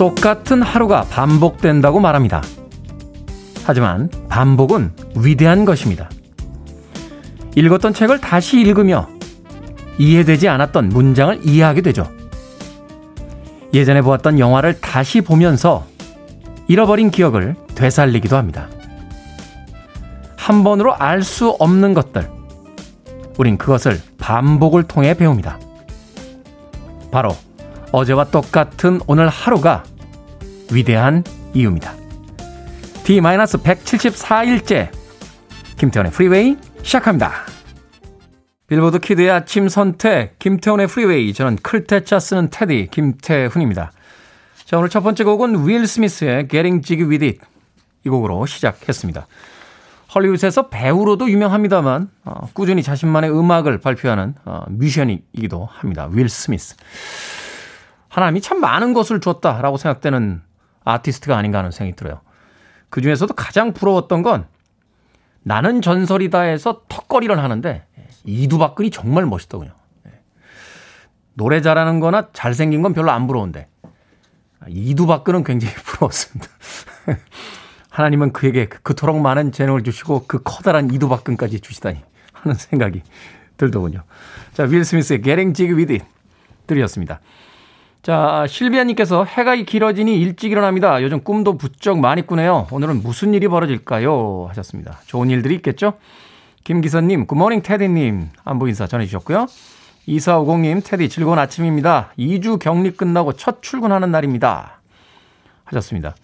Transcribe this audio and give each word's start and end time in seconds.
똑같은 0.00 0.62
하루가 0.62 1.02
반복된다고 1.02 2.00
말합니다. 2.00 2.40
하지만 3.64 4.08
반복은 4.30 4.92
위대한 5.16 5.66
것입니다. 5.66 6.08
읽었던 7.54 7.92
책을 7.92 8.18
다시 8.18 8.62
읽으며 8.62 9.10
이해되지 9.98 10.48
않았던 10.48 10.88
문장을 10.88 11.40
이해하게 11.46 11.82
되죠. 11.82 12.10
예전에 13.74 14.00
보았던 14.00 14.38
영화를 14.38 14.80
다시 14.80 15.20
보면서 15.20 15.84
잃어버린 16.66 17.10
기억을 17.10 17.56
되살리기도 17.74 18.38
합니다. 18.38 18.68
한 20.34 20.64
번으로 20.64 20.94
알 20.94 21.22
수 21.22 21.50
없는 21.50 21.92
것들. 21.92 22.26
우린 23.36 23.58
그것을 23.58 24.00
반복을 24.16 24.84
통해 24.84 25.12
배웁니다. 25.12 25.58
바로 27.10 27.36
어제와 27.92 28.24
똑같은 28.26 29.00
오늘 29.06 29.28
하루가 29.28 29.84
위대한 30.72 31.24
이유입니다. 31.54 31.94
D-174일째 33.04 34.90
김태훈의 35.76 36.12
프리웨이 36.12 36.56
시작합니다. 36.82 37.32
빌보드 38.68 39.00
kid의 39.00 39.30
아침 39.30 39.68
선택 39.68 40.38
김태훈의 40.38 40.86
프리웨이 40.86 41.34
저는 41.34 41.56
클테차 41.56 42.20
쓰는 42.20 42.50
테디 42.50 42.88
김태훈입니다. 42.92 43.90
자 44.64 44.78
오늘 44.78 44.88
첫 44.88 45.00
번째 45.00 45.24
곡은 45.24 45.66
윌 45.66 45.86
스미스의 45.86 46.46
Getting 46.46 46.86
Jiggy 46.86 47.10
With 47.10 47.24
It 47.24 47.40
이 48.06 48.08
곡으로 48.08 48.46
시작했습니다. 48.46 49.26
헐리우드에서 50.14 50.68
배우로도 50.68 51.30
유명합니다만 51.30 52.10
어, 52.24 52.48
꾸준히 52.52 52.82
자신만의 52.82 53.30
음악을 53.30 53.78
발표하는 53.78 54.34
어, 54.44 54.64
뮤지션이기도 54.68 55.68
합니다. 55.70 56.08
윌 56.12 56.28
스미스. 56.28 56.76
하나님이 58.10 58.42
참 58.42 58.60
많은 58.60 58.92
것을 58.92 59.20
줬다라고 59.20 59.78
생각되는 59.78 60.42
아티스트가 60.84 61.36
아닌가 61.36 61.58
하는 61.58 61.70
생각이 61.70 61.96
들어요. 61.96 62.20
그 62.90 63.00
중에서도 63.00 63.32
가장 63.34 63.72
부러웠던 63.72 64.22
건 64.22 64.46
나는 65.42 65.80
전설이다 65.80 66.40
해서 66.40 66.82
턱걸이를 66.88 67.38
하는데 67.38 67.86
이두박근이 68.24 68.90
정말 68.90 69.24
멋있더군요. 69.24 69.72
노래 71.34 71.62
잘하는 71.62 72.00
거나 72.00 72.28
잘생긴 72.32 72.82
건 72.82 72.92
별로 72.92 73.12
안 73.12 73.26
부러운데 73.26 73.68
이두박근은 74.68 75.44
굉장히 75.44 75.72
부러웠습니다. 75.86 76.50
하나님은 77.90 78.32
그에게 78.32 78.66
그토록 78.66 79.20
많은 79.20 79.52
재능을 79.52 79.84
주시고 79.84 80.24
그 80.26 80.42
커다란 80.42 80.92
이두박근까지 80.92 81.60
주시다니 81.60 82.02
하는 82.32 82.56
생각이 82.56 83.02
들더군요. 83.56 84.02
자, 84.52 84.64
윌 84.64 84.84
스미스의 84.84 85.22
Getting 85.22 85.56
Jig 85.56 85.74
With 85.74 85.92
It 85.92 86.04
들이었습니다. 86.66 87.20
자, 88.02 88.46
실비아님께서 88.48 89.24
해가 89.24 89.54
길어지니 89.56 90.18
일찍 90.18 90.52
일어납니다. 90.52 91.02
요즘 91.02 91.22
꿈도 91.22 91.58
부쩍 91.58 91.98
많이 91.98 92.26
꾸네요. 92.26 92.66
오늘은 92.70 93.02
무슨 93.02 93.34
일이 93.34 93.46
벌어질까요? 93.46 94.46
하셨습니다. 94.48 95.00
좋은 95.04 95.28
일들이 95.28 95.54
있겠죠? 95.56 95.94
김기선님, 96.64 97.26
굿모닝 97.26 97.60
테디님, 97.60 98.30
안부 98.44 98.68
인사 98.68 98.86
전해주셨고요. 98.86 99.46
2450님, 100.08 100.82
테디 100.82 101.10
즐거운 101.10 101.38
아침입니다. 101.38 102.12
2주 102.18 102.58
격리 102.58 102.92
끝나고 102.92 103.34
첫 103.34 103.62
출근하는 103.62 104.10
날입니다. 104.10 104.80
하셨습니다. 105.64 106.14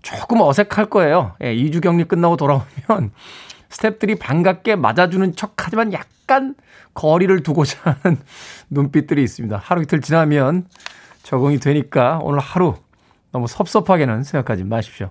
조금 0.00 0.40
어색할 0.40 0.86
거예요. 0.86 1.34
예, 1.42 1.54
2주 1.54 1.82
격리 1.82 2.04
끝나고 2.04 2.38
돌아오면 2.38 3.12
스탭들이 3.68 4.18
반갑게 4.18 4.76
맞아주는 4.76 5.36
척 5.36 5.52
하지만 5.58 5.92
약간 5.92 6.54
거리를 6.94 7.42
두고자 7.42 7.96
하는 8.02 8.18
눈빛들이 8.70 9.22
있습니다. 9.22 9.60
하루 9.62 9.82
이틀 9.82 10.00
지나면 10.00 10.64
적응이 11.22 11.58
되니까 11.58 12.18
오늘 12.22 12.38
하루 12.38 12.74
너무 13.32 13.46
섭섭하게는 13.46 14.24
생각하지 14.24 14.64
마십시오. 14.64 15.10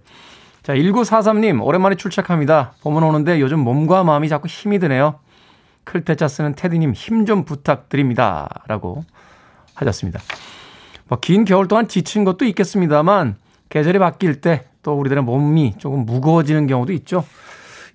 자, 0.64 0.74
1943님, 0.74 1.64
오랜만에 1.64 1.96
출첵합니다. 1.96 2.74
봄은 2.82 3.02
오는데 3.04 3.40
요즘 3.40 3.60
몸과 3.60 4.04
마음이 4.04 4.28
자꾸 4.30 4.48
힘이 4.48 4.80
드네요. 4.80 5.20
클테자 5.86 6.28
쓰는 6.28 6.54
테디님 6.56 6.94
힘 6.94 7.26
좀 7.26 7.46
부탁드립니다. 7.46 8.50
라고 8.68 9.04
하셨습니다. 9.76 10.20
뭐, 11.08 11.18
긴 11.20 11.46
겨울 11.46 11.68
동안 11.68 11.88
지친 11.88 12.24
것도 12.24 12.46
있겠습니다만, 12.46 13.38
계절이 13.70 14.00
바뀔 14.00 14.42
때 14.42 14.70
또 14.82 14.98
우리들의 14.98 15.24
몸이 15.24 15.76
조금 15.78 16.06
무거워지는 16.06 16.68
경우도 16.68 16.94
있죠. 16.94 17.26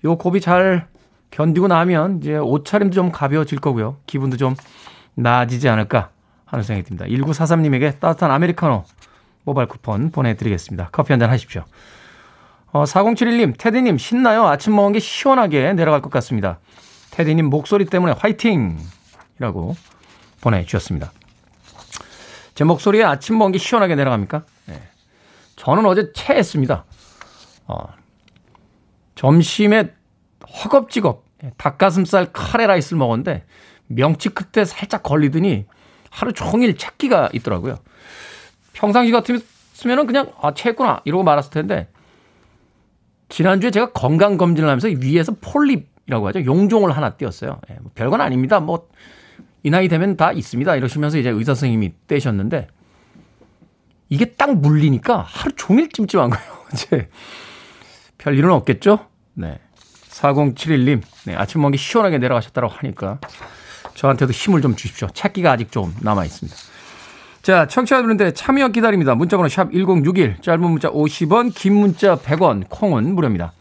요 0.04 0.16
고비 0.16 0.40
잘 0.40 0.86
견디고 1.30 1.68
나면 1.68 2.18
이제 2.18 2.36
옷차림도 2.36 2.94
좀 2.94 3.10
가벼워질 3.10 3.58
거고요. 3.58 3.96
기분도 4.06 4.36
좀 4.36 4.54
나아지지 5.14 5.68
않을까 5.68 6.10
하는 6.44 6.62
생각이 6.62 6.86
듭니다. 6.86 7.06
1943님에게 7.06 7.98
따뜻한 8.00 8.30
아메리카노 8.30 8.84
모바일 9.44 9.68
쿠폰 9.68 10.10
보내드리겠습니다. 10.10 10.88
커피 10.92 11.12
한잔 11.12 11.30
하십시오. 11.30 11.64
어, 12.72 12.84
4071님, 12.84 13.54
테디님, 13.56 13.98
신나요? 13.98 14.46
아침 14.46 14.74
먹은 14.74 14.92
게 14.92 14.98
시원하게 14.98 15.74
내려갈 15.74 16.02
것 16.02 16.10
같습니다. 16.10 16.58
테디님 17.12 17.46
목소리 17.46 17.84
때문에 17.84 18.14
화이팅! 18.18 18.78
이라고 19.38 19.76
보내주셨습니다. 20.40 21.12
제 22.54 22.64
목소리에 22.64 23.04
아침 23.04 23.38
먹은 23.38 23.52
게 23.52 23.58
시원하게 23.58 23.94
내려갑니까? 23.94 24.44
네. 24.66 24.82
저는 25.56 25.86
어제 25.86 26.12
체했습니다. 26.12 26.84
어, 27.66 27.86
점심에 29.14 29.92
허겁지겁 30.64 31.24
닭가슴살 31.56 32.32
카레 32.32 32.66
라이스를 32.66 32.98
먹었는데 32.98 33.44
명치 33.86 34.30
끝에 34.30 34.64
살짝 34.64 35.02
걸리더니 35.02 35.66
하루 36.14 36.32
종일 36.32 36.76
책기가 36.76 37.30
있더라고요. 37.32 37.76
평상시 38.72 39.10
같으면 39.10 40.06
그냥 40.06 40.32
아 40.40 40.54
체했구나 40.54 41.02
이러고 41.04 41.24
말았을 41.24 41.50
텐데 41.50 41.88
지난주에 43.28 43.70
제가 43.70 43.92
건강 43.92 44.36
검진을 44.36 44.68
하면서 44.68 44.88
위에서 44.88 45.34
폴립이라고 45.40 46.28
하죠. 46.28 46.44
용종을 46.44 46.96
하나 46.96 47.10
띄었어요. 47.10 47.60
예, 47.70 47.74
뭐 47.80 47.90
별건 47.94 48.20
아닙니다. 48.20 48.60
뭐 48.60 48.88
이 49.64 49.70
나이 49.70 49.88
되면 49.88 50.16
다 50.16 50.30
있습니다. 50.30 50.76
이러시면서 50.76 51.18
이제 51.18 51.30
의사 51.30 51.54
선생님이 51.54 51.94
떼셨는데 52.06 52.68
이게 54.10 54.26
딱 54.26 54.54
물리니까 54.54 55.22
하루 55.26 55.52
종일 55.56 55.88
찜찜한 55.88 56.30
거예요. 56.30 56.52
이제 56.74 57.08
별 58.18 58.38
일은 58.38 58.52
없겠죠? 58.52 59.06
네. 59.32 59.58
4071님, 60.10 61.02
네, 61.24 61.34
아침 61.34 61.60
먹기 61.62 61.76
시원하게 61.76 62.18
내려가셨다고 62.18 62.68
하니까 62.68 63.18
저한테도 63.94 64.32
힘을 64.32 64.60
좀 64.62 64.76
주십시오. 64.76 65.08
찾기가 65.12 65.52
아직 65.52 65.70
좀 65.72 65.94
남아 66.00 66.24
있습니다. 66.24 66.56
자, 67.42 67.66
청취자분들한테 67.66 68.32
참여 68.32 68.68
기다립니다. 68.68 69.14
문자번호 69.14 69.48
샵 69.48 69.70
1061, 69.70 70.36
짧은 70.40 70.60
문자 70.62 70.90
50원, 70.90 71.54
긴 71.54 71.74
문자 71.74 72.16
100원, 72.16 72.64
콩은 72.70 73.14
무료입니다. 73.14 73.52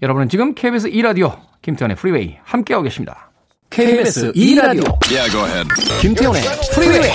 여러분은 0.00 0.28
지금 0.28 0.54
KBS 0.54 0.90
2라디오 0.90 1.36
김태현의 1.62 1.96
프리웨이 1.96 2.38
함께하고 2.44 2.84
계십니다. 2.84 3.30
KBS 3.70 4.32
2라디오 4.32 4.98
yeah, 5.10 5.30
김태현의 6.00 6.42
프리웨이 6.72 7.10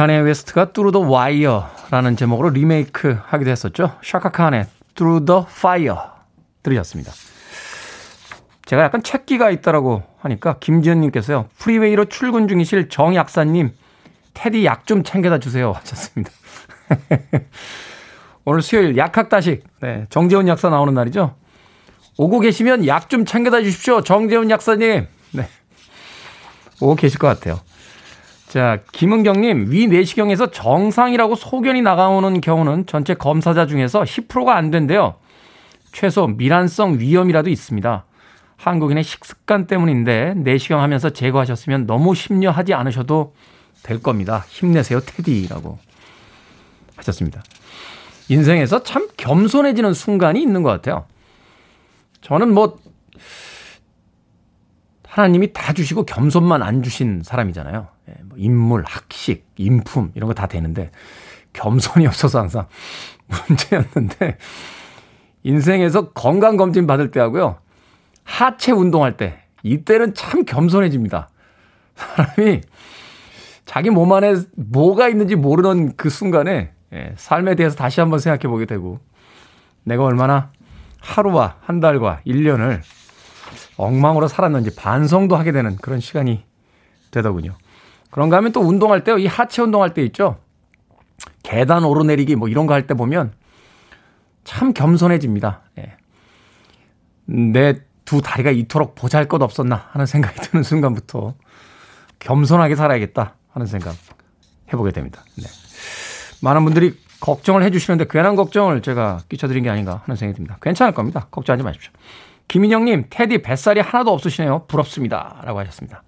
카니예 0.00 0.16
웨스트가 0.20 0.72
Through 0.72 0.92
the 0.92 1.00
Wire라는 1.00 2.16
제목으로 2.16 2.48
리메이크 2.48 3.18
하기도 3.22 3.50
했었죠. 3.50 3.98
샤카 4.02 4.30
칸의 4.30 4.66
Through 4.94 5.26
the 5.26 5.44
Fire 5.44 6.12
들으셨습니다. 6.62 7.12
제가 8.64 8.82
약간 8.82 9.02
체기가 9.02 9.50
있다라고 9.50 10.02
하니까 10.20 10.56
김지현님께서요. 10.58 11.48
프리웨이로 11.58 12.06
출근 12.06 12.48
중이실 12.48 12.88
정 12.88 13.14
약사님 13.14 13.72
테디 14.32 14.64
약 14.64 14.86
좀 14.86 15.04
챙겨다 15.04 15.38
주세요 15.38 15.72
하셨습니다. 15.72 16.30
오늘 18.46 18.62
수요일 18.62 18.96
약학다식 18.96 19.64
네, 19.82 20.06
정재훈 20.08 20.48
약사 20.48 20.70
나오는 20.70 20.94
날이죠. 20.94 21.34
오고 22.16 22.40
계시면 22.40 22.86
약 22.86 23.10
좀 23.10 23.26
챙겨다 23.26 23.60
주십시오. 23.60 24.00
정재훈 24.00 24.48
약사님. 24.48 25.06
네. 25.32 25.48
오고 26.80 26.94
계실 26.94 27.18
것 27.18 27.26
같아요. 27.26 27.60
자, 28.50 28.80
김은경님, 28.90 29.70
위 29.70 29.86
내시경에서 29.86 30.50
정상이라고 30.50 31.36
소견이 31.36 31.82
나가오는 31.82 32.40
경우는 32.40 32.84
전체 32.86 33.14
검사자 33.14 33.64
중에서 33.64 34.02
10%가 34.02 34.56
안 34.56 34.72
된대요. 34.72 35.14
최소 35.92 36.26
미란성 36.26 36.98
위험이라도 36.98 37.48
있습니다. 37.48 38.04
한국인의 38.56 39.04
식습관 39.04 39.68
때문인데 39.68 40.34
내시경 40.34 40.80
하면서 40.80 41.10
제거하셨으면 41.10 41.86
너무 41.86 42.16
심려하지 42.16 42.74
않으셔도 42.74 43.34
될 43.84 44.02
겁니다. 44.02 44.44
힘내세요, 44.48 44.98
테디라고 44.98 45.78
하셨습니다. 46.96 47.44
인생에서 48.28 48.82
참 48.82 49.06
겸손해지는 49.16 49.94
순간이 49.94 50.42
있는 50.42 50.64
것 50.64 50.70
같아요. 50.70 51.04
저는 52.20 52.52
뭐 52.52 52.80
하나님이 55.06 55.52
다 55.52 55.72
주시고 55.72 56.04
겸손만 56.04 56.64
안 56.64 56.82
주신 56.82 57.22
사람이잖아요. 57.22 57.99
예, 58.10 58.22
뭐 58.24 58.36
인물, 58.38 58.84
학식, 58.86 59.46
인품 59.56 60.12
이런 60.14 60.28
거 60.28 60.34
다 60.34 60.46
되는데 60.46 60.90
겸손이 61.52 62.06
없어서 62.06 62.40
항상 62.40 62.66
문제였는데 63.48 64.38
인생에서 65.42 66.10
건강 66.10 66.56
검진 66.56 66.86
받을 66.86 67.10
때 67.10 67.20
하고요. 67.20 67.58
하체 68.24 68.72
운동할 68.72 69.16
때 69.16 69.40
이때는 69.62 70.14
참 70.14 70.44
겸손해집니다. 70.44 71.28
사람이 71.94 72.60
자기 73.64 73.90
몸 73.90 74.12
안에 74.12 74.34
뭐가 74.56 75.08
있는지 75.08 75.36
모르는 75.36 75.96
그 75.96 76.10
순간에 76.10 76.72
예, 76.92 77.14
삶에 77.16 77.54
대해서 77.54 77.76
다시 77.76 78.00
한번 78.00 78.18
생각해 78.18 78.50
보게 78.50 78.66
되고 78.66 78.98
내가 79.84 80.04
얼마나 80.04 80.50
하루와 81.00 81.56
한 81.60 81.80
달과 81.80 82.20
1년을 82.26 82.80
엉망으로 83.76 84.28
살았는지 84.28 84.74
반성도 84.74 85.36
하게 85.36 85.52
되는 85.52 85.76
그런 85.76 86.00
시간이 86.00 86.44
되더군요. 87.10 87.54
그런가 88.10 88.36
하면 88.38 88.52
또 88.52 88.60
운동할 88.60 89.04
때, 89.04 89.14
이 89.20 89.26
하체 89.26 89.62
운동할 89.62 89.94
때 89.94 90.02
있죠. 90.04 90.38
계단 91.42 91.84
오르내리기 91.84 92.36
뭐 92.36 92.48
이런 92.48 92.66
거 92.66 92.74
할 92.74 92.86
때 92.86 92.94
보면 92.94 93.32
참 94.44 94.72
겸손해집니다. 94.72 95.62
예. 95.78 95.96
내두 97.26 98.20
다리가 98.22 98.50
이토록 98.50 98.94
보잘 98.94 99.28
것 99.28 99.40
없었나 99.42 99.88
하는 99.92 100.06
생각이 100.06 100.40
드는 100.40 100.62
순간부터 100.62 101.34
겸손하게 102.18 102.74
살아야겠다 102.74 103.34
하는 103.52 103.66
생각 103.66 103.94
해보게 104.72 104.92
됩니다. 104.92 105.22
네. 105.36 105.44
많은 106.42 106.64
분들이 106.64 106.98
걱정을 107.20 107.62
해주시는데 107.64 108.06
괜한 108.08 108.34
걱정을 108.34 108.80
제가 108.82 109.20
끼쳐드린 109.28 109.62
게 109.64 109.70
아닌가 109.70 110.02
하는 110.04 110.16
생각이 110.16 110.36
듭니다. 110.36 110.56
괜찮을 110.62 110.94
겁니다. 110.94 111.26
걱정하지 111.30 111.62
마십시오. 111.62 111.92
김인영님, 112.48 113.06
테디 113.10 113.42
뱃살이 113.42 113.80
하나도 113.80 114.10
없으시네요. 114.12 114.64
부럽습니다. 114.66 115.40
라고 115.44 115.58
하셨습니다. 115.60 116.02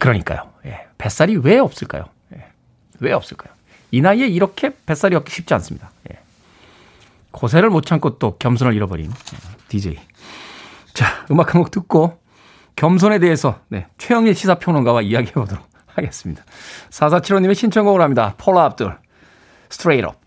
그러니까요. 0.00 0.50
예. 0.66 0.86
뱃살이 0.98 1.36
왜 1.36 1.58
없을까요? 1.58 2.06
예. 2.34 2.44
왜 2.98 3.12
없을까요? 3.12 3.52
이 3.92 4.00
나이에 4.00 4.26
이렇게 4.26 4.74
뱃살이 4.86 5.14
없기 5.14 5.30
쉽지 5.32 5.54
않습니다. 5.54 5.90
예. 6.10 6.18
고세를 7.30 7.70
못 7.70 7.86
참고 7.86 8.18
또 8.18 8.36
겸손을 8.38 8.74
잃어버린 8.74 9.12
DJ. 9.68 9.98
자, 10.94 11.24
음악 11.30 11.54
한 11.54 11.62
곡 11.62 11.70
듣고 11.70 12.18
겸손에 12.76 13.18
대해서 13.18 13.60
네, 13.68 13.86
최영일 13.98 14.34
시사평론가와 14.34 15.02
이야기해 15.02 15.32
보도록 15.34 15.64
하겠습니다. 15.86 16.42
4475님의 16.90 17.54
신청곡으로 17.54 18.00
합니다. 18.00 18.34
폴라 18.38 18.64
압둘, 18.64 18.96
Straight 19.68 20.06
Up. 20.06 20.18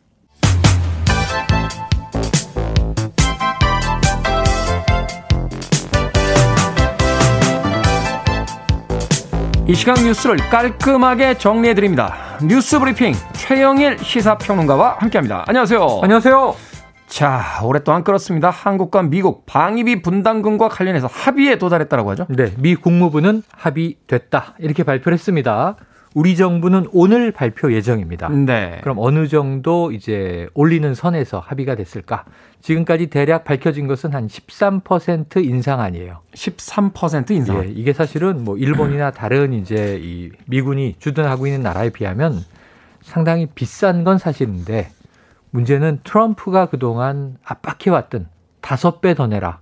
이 9.65 9.73
시간 9.75 9.95
뉴스를 9.95 10.35
깔끔하게 10.49 11.37
정리해 11.37 11.73
드립니다. 11.73 12.13
뉴스 12.43 12.79
브리핑 12.79 13.13
최영일 13.31 13.97
시사평론가와 13.97 14.97
함께합니다. 14.99 15.45
안녕하세요. 15.47 15.99
안녕하세요. 16.03 16.55
자, 17.07 17.41
오랫동안 17.63 18.03
끌었습니다. 18.03 18.49
한국과 18.49 19.03
미국 19.03 19.45
방위비 19.45 20.01
분담금과 20.01 20.67
관련해서 20.67 21.07
합의에 21.07 21.57
도달했다고 21.57 22.11
하죠. 22.11 22.25
네, 22.27 22.51
미 22.57 22.75
국무부는 22.75 23.43
합의됐다 23.55 24.55
이렇게 24.59 24.83
발표를 24.83 25.13
했습니다. 25.13 25.77
우리 26.13 26.35
정부는 26.35 26.87
오늘 26.91 27.31
발표 27.31 27.73
예정입니다. 27.73 28.29
네. 28.29 28.79
그럼 28.81 28.97
어느 28.99 29.27
정도 29.27 29.91
이제 29.91 30.47
올리는 30.53 30.93
선에서 30.93 31.39
합의가 31.39 31.75
됐을까? 31.75 32.25
지금까지 32.61 33.07
대략 33.07 33.43
밝혀진 33.43 33.87
것은 33.87 34.13
한 34.13 34.27
13% 34.27 35.43
인상아니에요. 35.43 36.19
13% 36.33 37.31
인상. 37.31 37.63
예, 37.63 37.67
이게 37.69 37.93
사실은 37.93 38.43
뭐 38.43 38.57
일본이나 38.57 39.11
다른 39.11 39.53
이제 39.53 39.99
이 40.01 40.29
미군이 40.47 40.95
주둔하고 40.99 41.47
있는 41.47 41.61
나라에 41.61 41.89
비하면 41.89 42.39
상당히 43.01 43.47
비싼 43.47 44.03
건 44.03 44.17
사실인데 44.17 44.89
문제는 45.49 45.99
트럼프가 46.03 46.67
그동안 46.67 47.37
압박해왔던 47.43 48.27
다섯 48.61 49.01
배 49.01 49.13
더 49.13 49.27
내라. 49.27 49.59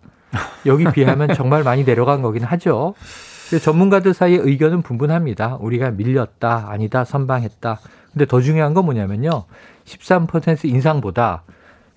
여기 0.66 0.86
비하면 0.86 1.30
정말 1.36 1.64
많이 1.64 1.84
내려간 1.84 2.22
거긴 2.22 2.44
하죠. 2.44 2.94
전문가들 3.60 4.14
사이의 4.14 4.40
의견은 4.40 4.82
분분합니다. 4.82 5.58
우리가 5.60 5.92
밀렸다, 5.92 6.68
아니다, 6.70 7.04
선방했다. 7.04 7.80
근데 8.14 8.26
더 8.26 8.42
중요한 8.42 8.74
건 8.74 8.86
뭐냐면요. 8.86 9.46
13% 9.86 10.66
인상보다 10.66 11.44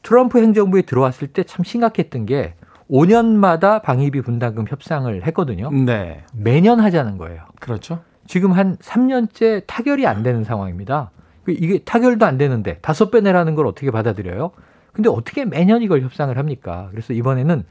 트럼프 0.03 0.39
행정부에 0.41 0.83
들어왔을 0.83 1.29
때 1.29 1.45
참 1.45 1.65
심각했던 1.65 2.27
게 2.27 2.55
5년마다 2.91 3.83
방위비 3.83 4.21
분담금 4.23 4.67
협상을 4.69 5.27
했거든요. 5.27 5.71
네. 5.71 6.25
매년 6.35 6.81
하자는 6.81 7.19
거예요. 7.19 7.43
그렇죠. 7.61 8.01
지금 8.27 8.53
한 8.53 8.77
3년째 8.77 9.65
타결이 9.67 10.07
안 10.07 10.23
되는 10.23 10.45
상황입니다. 10.45 11.11
그 11.45 11.53
이게 11.53 11.79
타결도 11.79 12.25
안 12.25 12.39
되는데 12.39 12.79
다섯 12.81 13.11
배 13.11 13.21
내라는 13.21 13.55
걸 13.55 13.67
어떻게 13.67 13.91
받아들여요? 13.91 14.51
근데 14.93 15.09
어떻게 15.11 15.45
매년 15.45 15.83
이걸 15.83 16.03
협상을 16.03 16.37
합니까? 16.39 16.89
그래서 16.91 17.13
이번에는 17.13 17.65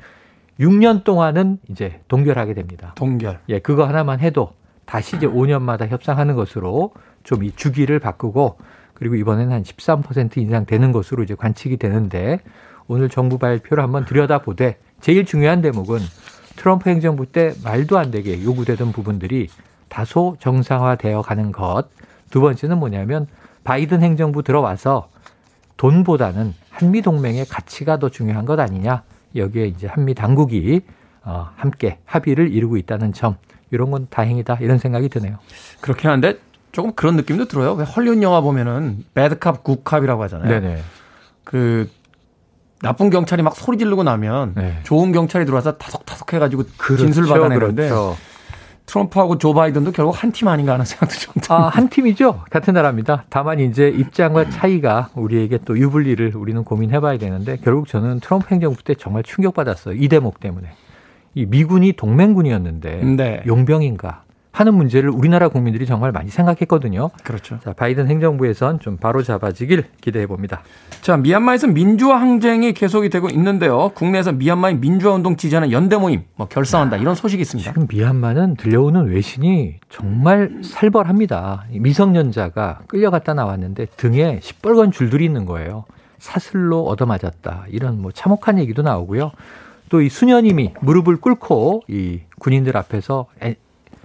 6년 0.60 1.04
동안은 1.04 1.60
이제 1.70 2.02
동결하게 2.08 2.54
됩니다. 2.54 2.94
동결. 2.96 3.40
예, 3.50 3.60
그거 3.60 3.86
하나만 3.86 4.20
해도 4.20 4.54
다시 4.86 5.16
이제 5.16 5.28
5년마다 5.28 5.88
협상하는 5.88 6.36
것으로 6.36 6.94
좀 7.24 7.44
이 7.44 7.52
주기를 7.56 8.00
바꾸고 8.00 8.58
그리고 8.94 9.16
이번에는 9.16 9.52
한 9.52 9.64
13% 9.64 10.38
인상 10.38 10.66
되는 10.66 10.92
것으로 10.92 11.24
이제 11.24 11.36
관측이 11.36 11.78
되는데 11.78 12.40
오늘 12.88 13.10
정부 13.10 13.38
발표를 13.38 13.84
한번 13.84 14.06
들여다보되 14.06 14.78
제일 15.02 15.26
중요한 15.26 15.62
대목은 15.62 16.00
트럼프 16.56 16.90
행정부 16.90 17.26
때 17.26 17.54
말도 17.64 17.98
안 17.98 18.12
되게 18.12 18.44
요구되던 18.44 18.92
부분들이 18.92 19.48
다소 19.90 20.38
정상화되어 20.40 21.22
가는 21.22 21.52
것. 21.52 21.86
두 22.30 22.42
번째는 22.42 22.78
뭐냐면 22.78 23.28
바이든 23.64 24.02
행정부 24.02 24.44
들어와서 24.44 25.10
돈보다는 25.78 26.54
한미 26.70 27.02
동맹의 27.02 27.46
가치가 27.46 27.98
더 27.98 28.10
중요한 28.10 28.46
것 28.46 28.60
아니냐. 28.60 29.04
여기에 29.36 29.68
이제 29.68 29.88
한미 29.88 30.13
당국이 30.13 30.82
어, 31.24 31.50
함께 31.56 32.00
합의를 32.06 32.52
이루고 32.52 32.78
있다는 32.78 33.13
점 33.13 33.38
이런 33.72 33.92
건 33.92 34.08
다행이다 34.10 34.58
이런 34.62 34.78
생각이 34.78 35.10
드네요. 35.10 35.38
그렇긴 35.82 36.10
한데 36.10 36.38
조금 36.72 36.94
그런 36.94 37.16
느낌도 37.16 37.48
들어요. 37.48 37.74
왜 37.74 37.86
헐리우드 37.86 38.22
영화 38.22 38.42
보면은 38.42 39.06
배드캅 39.13 39.63
굿캅이라고 39.63 40.24
하잖아요. 40.24 40.50
네네. 40.50 40.82
그 41.44 41.90
나쁜 42.82 43.10
경찰이 43.10 43.42
막 43.42 43.56
소리 43.56 43.78
지르고 43.78 44.04
나면 44.04 44.54
네. 44.56 44.80
좋은 44.84 45.12
경찰이 45.12 45.46
들어와서 45.46 45.78
타석타석 45.78 46.34
해가지고 46.34 46.63
그렇죠, 46.78 47.06
진술 47.06 47.28
받아내는데 47.28 47.90
그렇죠. 47.90 48.18
트럼프하고 48.86 49.38
조 49.38 49.54
바이든도 49.54 49.92
결국 49.92 50.12
한 50.22 50.32
팀 50.32 50.48
아닌가 50.48 50.74
하는 50.74 50.84
생각도 50.86 51.16
좀 51.16 51.34
듭니다. 51.34 51.56
아, 51.56 51.68
한 51.70 51.90
팀이죠. 51.90 52.42
같은 52.50 52.74
나라입니다. 52.74 53.24
다만 53.30 53.60
이제 53.60 53.88
입장과 53.90 54.50
차이가 54.50 55.10
우리에게 55.16 55.60
또 55.66 55.78
유불리를 55.78 56.34
우리는 56.36 56.63
고민해 56.63 57.00
봐야 57.00 57.18
되는데 57.18 57.58
결국 57.63 57.88
저는 57.88 58.20
트럼프 58.20 58.48
행정부 58.52 58.84
때 58.84 58.94
정말 58.96 59.24
충격받았어요. 59.24 59.96
이 59.96 60.08
대목 60.10 60.40
때문에. 60.40 60.68
이 61.36 61.46
미군이 61.46 61.94
동맹군이었는데 61.94 63.04
네. 63.18 63.44
용병인가 63.48 64.23
하는 64.54 64.76
문제를 64.76 65.10
우리나라 65.10 65.50
국민들이 65.50 65.88
정말 65.88 66.12
많이 66.12 66.30
생각했거든요. 66.30 67.10
그렇죠. 67.24 67.60
자, 67.64 67.74
바이든 67.74 68.08
행정부에선 68.08 68.80
좀 68.80 68.98
바로 68.98 69.24
잡아지길 69.24 69.86
기대해 70.00 70.28
봅니다. 70.28 70.62
자, 71.02 71.18
미얀마에서 71.18 71.68
민주화 71.68 72.22
항쟁이 72.22 72.74
계속이 72.74 73.10
되고 73.10 73.30
있는데요. 73.30 73.92
국내에서 73.96 74.32
미얀마의 74.32 74.78
민주화 74.78 75.16
운동 75.16 75.36
지지하는 75.38 75.72
연대 75.72 75.98
모임 75.98 76.24
뭐 76.36 76.48
결성한다 76.48 76.98
이런 76.98 77.16
소식이 77.16 77.42
있습니다. 77.42 77.72
지금 77.72 77.88
미얀마는 77.90 78.56
들려오는 78.56 79.08
외신이 79.08 79.80
정말 79.90 80.60
살벌합니다. 80.64 81.66
미성년자가 81.72 82.82
끌려갔다 82.88 83.34
나왔는데 83.34 83.88
등에 83.98 84.40
시뻘건 84.44 84.92
줄들이 84.92 85.26
있는 85.26 85.48
거예요. 85.48 85.86
사슬로 86.20 86.86
얻어맞았다. 86.86 87.66
이런 87.70 88.00
뭐 88.00 88.12
참혹한 88.12 88.60
얘기도 88.60 88.84
나오고요. 88.84 89.32
또 89.90 90.02
이 90.02 90.10
수녀님이 90.10 90.74
무릎을 90.82 91.18
꿇고 91.18 91.84
이 91.88 92.22
군인들 92.40 92.78
앞에서 92.78 93.28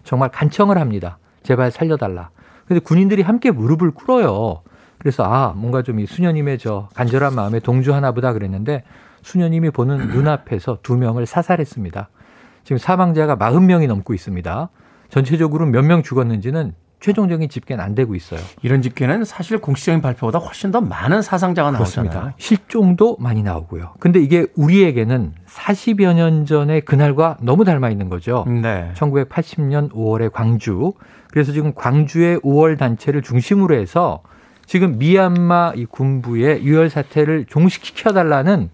정말 0.09 0.31
간청을 0.31 0.79
합니다. 0.79 1.19
제발 1.43 1.71
살려달라. 1.71 2.31
근데 2.67 2.81
군인들이 2.81 3.21
함께 3.21 3.51
무릎을 3.51 3.91
꿇어요. 3.91 4.63
그래서 4.99 5.23
아 5.23 5.53
뭔가 5.55 5.83
좀 5.83 5.99
이 5.99 6.07
수녀님의 6.07 6.57
저 6.59 6.89
간절한 6.95 7.35
마음에 7.35 7.61
동조하나 7.61 8.13
보다 8.13 8.33
그랬는데 8.33 8.85
수녀님이 9.21 9.69
보는 9.71 10.09
눈앞에서 10.09 10.79
두 10.83 10.97
명을 10.97 11.27
사살했습니다. 11.27 12.09
지금 12.65 12.79
사망자가 12.79 13.37
40명이 13.37 13.87
넘고 13.87 14.15
있습니다. 14.15 14.71
전체적으로 15.11 15.67
몇 15.67 15.85
명 15.85 16.03
죽었는지는 16.03 16.75
최종적인 17.01 17.49
집계는 17.49 17.83
안 17.83 17.95
되고 17.95 18.15
있어요. 18.15 18.41
이런 18.63 18.83
집계는 18.83 19.25
사실 19.25 19.59
공식적인 19.59 20.01
발표보다 20.01 20.39
훨씬 20.39 20.71
더 20.71 20.81
많은 20.81 21.23
사상자가. 21.23 21.71
그렇습니다. 21.73 22.35
실종도 22.39 23.17
많이 23.21 23.43
나오고요. 23.43 23.95
근데 24.01 24.21
이게 24.21 24.47
우리에게는 24.57 25.35
40여 25.47 26.15
년 26.15 26.45
전의 26.45 26.81
그날과 26.83 27.39
너무 27.41 27.65
닮아 27.65 27.91
있는 27.91 28.09
거죠. 28.09 28.45
네. 28.49 28.93
1980년 28.95 29.93
5월에 29.93 30.33
광주. 30.33 30.93
그래서 31.31 31.53
지금 31.53 31.73
광주의 31.75 32.39
5월 32.39 32.79
단체를 32.79 33.23
중심으로 33.23 33.75
해서 33.75 34.23
지금 34.67 34.99
미얀마 34.99 35.75
이 35.77 35.87
군부의 35.87 36.65
유혈 36.65 36.91
사태를 36.91 37.47
종식시켜 37.47 38.13
달라는 38.13 38.71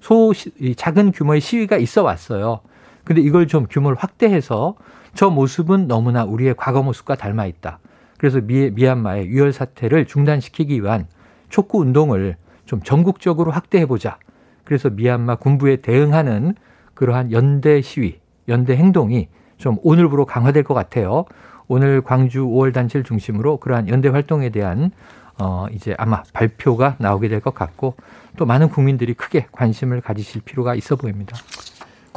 소 0.00 0.32
작은 0.76 1.12
규모의 1.12 1.40
시위가 1.40 1.76
있어 1.78 2.02
왔어요. 2.02 2.60
근데 3.08 3.22
이걸 3.22 3.46
좀 3.46 3.66
규모를 3.70 3.96
확대해서 3.96 4.74
저 5.14 5.30
모습은 5.30 5.88
너무나 5.88 6.24
우리의 6.24 6.54
과거 6.58 6.82
모습과 6.82 7.14
닮아 7.14 7.46
있다. 7.46 7.78
그래서 8.18 8.42
미, 8.42 8.70
미얀마의 8.70 9.28
유혈 9.28 9.54
사태를 9.54 10.04
중단시키기 10.04 10.82
위한 10.82 11.06
촉구 11.48 11.78
운동을 11.78 12.36
좀 12.66 12.82
전국적으로 12.82 13.50
확대해 13.50 13.86
보자. 13.86 14.18
그래서 14.64 14.90
미얀마 14.90 15.36
군부에 15.36 15.76
대응하는 15.76 16.54
그러한 16.92 17.32
연대 17.32 17.80
시위, 17.80 18.20
연대 18.46 18.76
행동이 18.76 19.28
좀 19.56 19.78
오늘부로 19.82 20.26
강화될 20.26 20.62
것 20.62 20.74
같아요. 20.74 21.24
오늘 21.66 22.02
광주 22.02 22.44
5월 22.44 22.74
단체를 22.74 23.04
중심으로 23.04 23.56
그러한 23.56 23.88
연대 23.88 24.08
활동에 24.08 24.50
대한 24.50 24.90
어 25.40 25.66
이제 25.72 25.94
아마 25.96 26.22
발표가 26.34 26.96
나오게 26.98 27.28
될 27.28 27.40
것 27.40 27.54
같고 27.54 27.94
또 28.36 28.44
많은 28.44 28.68
국민들이 28.68 29.14
크게 29.14 29.46
관심을 29.52 30.02
가지실 30.02 30.42
필요가 30.42 30.74
있어 30.74 30.96
보입니다. 30.96 31.38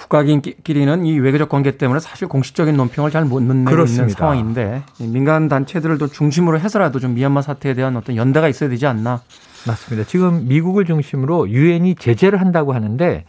국가끼리는 0.01 1.05
이 1.05 1.19
외교적 1.19 1.49
관계 1.49 1.77
때문에 1.77 1.99
사실 1.99 2.27
공식적인 2.27 2.75
논평을 2.75 3.11
잘 3.11 3.25
못 3.25 3.41
내고 3.43 3.85
있는 3.85 4.09
상황인데 4.09 4.83
민간 4.99 5.47
단체들도 5.47 6.07
중심으로 6.07 6.59
해서라도 6.59 6.99
좀 6.99 7.13
미얀마 7.13 7.41
사태에 7.41 7.73
대한 7.75 7.95
어떤 7.95 8.15
연대가 8.15 8.47
있어야 8.47 8.69
되지 8.69 8.87
않나. 8.87 9.21
맞습니다. 9.67 10.07
지금 10.07 10.47
미국을 10.47 10.85
중심으로 10.85 11.49
유엔이 11.49 11.95
제재를 11.95 12.41
한다고 12.41 12.73
하는데 12.73 13.25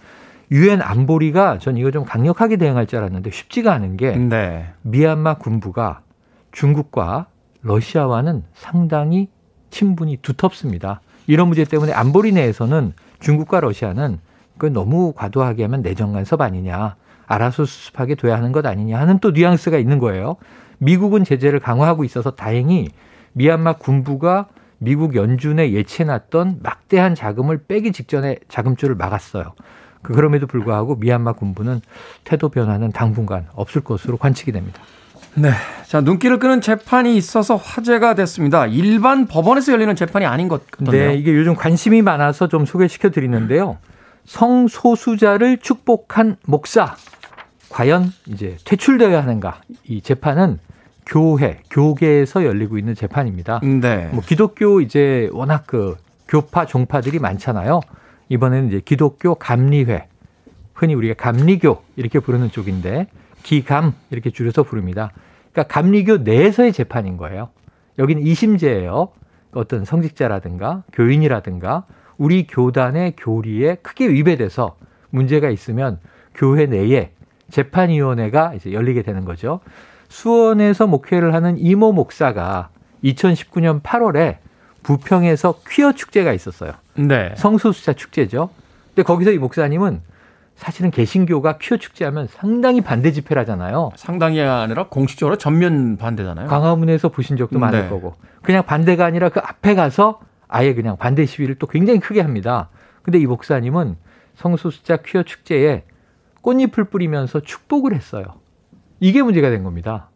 유엔 0.51 0.81
안보리가 0.81 1.59
전 1.59 1.77
이거 1.77 1.91
좀 1.91 2.05
강력하게 2.05 2.57
대응할 2.57 2.87
줄 2.87 2.99
알았는데 3.01 3.31
쉽지가 3.31 3.73
않은 3.75 3.97
게 3.97 4.13
네. 4.17 4.67
미얀마 4.83 5.35
군부가 5.35 6.01
중국과 6.53 7.27
러시아와는 7.63 8.45
상당히 8.55 9.29
친분이 9.71 10.19
두텁습니다. 10.23 11.01
이런 11.27 11.49
문제 11.49 11.65
때문에 11.65 11.93
안보리 11.93 12.33
내에서는 12.33 12.95
중국과 13.21 13.61
러시아는 13.61 14.19
그 14.63 14.67
너무 14.73 15.13
과도하게 15.17 15.65
하면 15.65 15.83
내정 15.83 16.13
간섭 16.13 16.41
아니냐. 16.41 16.95
알아서 17.27 17.65
수습하게 17.65 18.15
돼야 18.15 18.37
하는 18.37 18.53
것 18.53 18.65
아니냐 18.65 18.97
하는 18.97 19.19
또 19.19 19.33
뉘앙스가 19.33 19.77
있는 19.77 19.99
거예요. 19.99 20.37
미국은 20.79 21.25
제재를 21.25 21.59
강화하고 21.59 22.05
있어서 22.05 22.31
다행히 22.31 22.89
미얀마 23.33 23.79
군부가 23.79 24.47
미국 24.79 25.17
연준에 25.17 25.73
예치해놨던 25.73 26.61
막대한 26.63 27.17
자금을 27.17 27.65
빼기 27.67 27.91
직전에 27.91 28.37
자금줄을 28.49 28.95
막았어요. 28.95 29.55
그 30.01 30.13
그럼에도 30.13 30.47
불구하고 30.47 30.95
미얀마 30.95 31.33
군부는 31.33 31.81
태도 32.23 32.49
변화는 32.49 32.93
당분간 32.93 33.47
없을 33.55 33.81
것으로 33.81 34.17
관측이 34.17 34.53
됩니다. 34.53 34.81
네. 35.35 35.51
자, 35.89 36.01
눈길을 36.03 36.39
끄는 36.39 36.61
재판이 36.61 37.17
있어서 37.17 37.57
화제가 37.57 38.15
됐습니다. 38.15 38.67
일반 38.67 39.27
법원에서 39.27 39.73
열리는 39.73 39.97
재판이 39.97 40.25
아닌 40.25 40.47
것 40.47 40.71
같던데요. 40.71 41.09
네, 41.09 41.17
이게 41.17 41.35
요즘 41.35 41.57
관심이 41.57 42.01
많아서 42.01 42.47
좀 42.47 42.65
소개시켜 42.65 43.11
드리는데요. 43.11 43.79
성소수자를 44.25 45.59
축복한 45.59 46.37
목사 46.47 46.95
과연 47.69 48.13
이제 48.27 48.57
퇴출되어야 48.65 49.23
하는가? 49.23 49.61
이 49.85 50.03
재판은 50.03 50.59
교회, 51.07 51.61
교계에서 51.71 52.45
열리고 52.45 52.79
있는 52.79 52.95
재판입니다. 52.95 53.61
네. 53.61 54.09
뭐 54.13 54.23
기독교 54.23 54.81
이제 54.81 55.29
워낙 55.33 55.65
그 55.67 55.97
교파 56.29 56.67
종파들이 56.67 57.19
많잖아요. 57.19 57.81
이번에는 58.29 58.69
이제 58.69 58.81
기독교 58.85 59.35
감리회, 59.35 60.07
흔히 60.75 60.95
우리가 60.95 61.15
감리교 61.15 61.83
이렇게 61.97 62.19
부르는 62.21 62.51
쪽인데 62.51 63.09
기감 63.43 63.95
이렇게 64.11 64.31
줄여서 64.31 64.63
부릅니다. 64.63 65.13
그러니까 65.53 65.75
감리교 65.75 66.19
내에서의 66.19 66.73
재판인 66.73 67.17
거예요. 67.17 67.51
여기는 67.99 68.23
이심제예요. 68.23 69.09
어떤 69.53 69.85
성직자라든가 69.85 70.85
교인이라든가 70.93 71.85
우리 72.23 72.47
교단의 72.47 73.15
교리에 73.17 73.75
크게 73.83 74.09
위배돼서 74.09 74.77
문제가 75.11 75.51
있으면 75.51 75.99
교회 76.37 76.67
내에 76.67 77.11
재판위원회가 77.51 78.55
이제 78.55 78.73
열리게 78.73 79.03
되는 79.03 79.25
거죠. 79.25 79.59
수원에서 80.09 80.87
목회를 80.87 81.35
하는 81.35 81.59
이모 81.59 81.93
목사가 81.93 82.69
2019년 83.03 83.83
8월에 83.83 84.37
부평에서 84.85 85.63
퀴어 85.69 85.95
축제가 85.95 86.33
있었어요. 86.33 86.75
네. 86.95 87.35
성소수자 87.37 87.95
축제죠. 87.95 88.51
근데 88.95 89.03
거기서 89.03 89.33
이 89.33 89.39
목사님은 89.39 90.01
사실은 90.55 90.93
개신교가 90.93 91.59
퀴어 91.59 91.77
축제하면 91.77 92.29
상당히 92.29 92.83
반대 92.83 93.11
집회를 93.11 93.41
하잖아요. 93.41 93.91
상당히 93.97 94.41
아니라 94.41 94.87
공식적으로 94.87 95.39
전면 95.39 95.97
반대잖아요. 95.97 96.47
광화문에서 96.47 97.09
보신 97.09 97.37
적도 97.37 97.59
많을 97.59 97.83
네. 97.83 97.89
거고. 97.89 98.15
그냥 98.43 98.63
반대가 98.65 99.07
아니라 99.07 99.29
그 99.29 99.41
앞에 99.41 99.75
가서 99.75 100.21
아예 100.53 100.75
그냥 100.75 100.99
반대 100.99 101.25
시위를 101.25 101.55
또 101.55 101.67
굉장히 101.67 101.99
크게 101.99 102.21
합니다. 102.21 102.69
근데 103.03 103.19
이 103.19 103.27
목사님은 103.27 103.97
성소수자 104.35 104.99
퀴어 104.99 105.23
축제에 105.23 105.85
꽃잎을 106.43 106.85
뿌리면서 106.85 107.41
축복을 107.41 107.95
했어요. 107.95 108.25
이게 109.01 109.23
문제가 109.23 109.49
된 109.49 109.65
겁니다. 109.65 110.11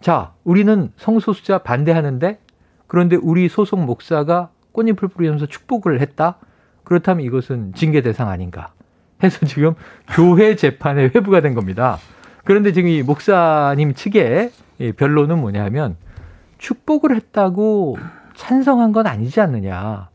자, 0.00 0.34
우리는 0.44 0.92
성소수자 0.96 1.58
반대하는데 1.58 2.38
그런데 2.86 3.16
우리 3.16 3.48
소속 3.48 3.84
목사가 3.84 4.50
꽃잎을 4.70 5.08
뿌리면서 5.08 5.46
축복을 5.46 6.00
했다? 6.00 6.38
그렇다면 6.84 7.26
이것은 7.26 7.74
징계 7.74 8.02
대상 8.02 8.28
아닌가? 8.28 8.72
해서 9.22 9.44
지금 9.46 9.74
교회 10.14 10.54
재판에 10.54 11.10
회부가 11.14 11.40
된 11.40 11.54
겁니다. 11.54 11.98
그런데 12.44 12.72
지금 12.72 12.88
이 12.88 13.02
목사님 13.02 13.94
측의 13.94 14.52
변론은 14.96 15.40
뭐냐면 15.40 15.96
축복을 16.58 17.16
했다고 17.16 17.96
찬성한 18.34 18.92
건 18.92 19.06
아니지 19.06 19.40
않느냐. 19.40 20.08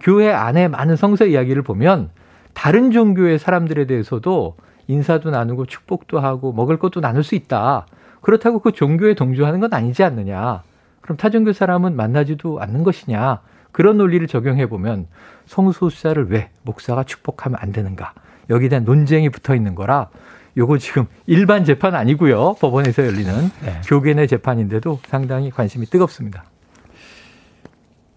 교회 0.00 0.30
안에 0.32 0.68
많은 0.68 0.96
성서 0.96 1.26
이야기를 1.26 1.62
보면 1.62 2.10
다른 2.54 2.90
종교의 2.90 3.38
사람들에 3.38 3.86
대해서도 3.86 4.56
인사도 4.88 5.30
나누고 5.30 5.66
축복도 5.66 6.18
하고 6.20 6.52
먹을 6.52 6.78
것도 6.78 7.00
나눌 7.00 7.22
수 7.22 7.34
있다. 7.34 7.86
그렇다고 8.20 8.58
그 8.58 8.72
종교에 8.72 9.14
동조하는 9.14 9.60
건 9.60 9.72
아니지 9.72 10.02
않느냐. 10.02 10.62
그럼 11.00 11.16
타종교 11.16 11.52
사람은 11.52 11.96
만나지도 11.96 12.60
않는 12.60 12.84
것이냐. 12.84 13.40
그런 13.72 13.96
논리를 13.96 14.24
적용해 14.26 14.68
보면 14.68 15.06
성소수자를 15.46 16.30
왜 16.30 16.50
목사가 16.62 17.04
축복하면 17.04 17.58
안 17.60 17.72
되는가. 17.72 18.12
여기에 18.50 18.68
대한 18.68 18.84
논쟁이 18.84 19.30
붙어 19.30 19.54
있는 19.54 19.74
거라 19.74 20.08
요거 20.56 20.78
지금 20.78 21.06
일반 21.26 21.64
재판 21.64 21.94
아니고요. 21.94 22.56
법원에서 22.60 23.06
열리는 23.06 23.32
네. 23.64 23.80
교계 23.86 24.14
내 24.14 24.26
재판인데도 24.26 25.00
상당히 25.06 25.50
관심이 25.50 25.86
뜨겁습니다. 25.86 26.44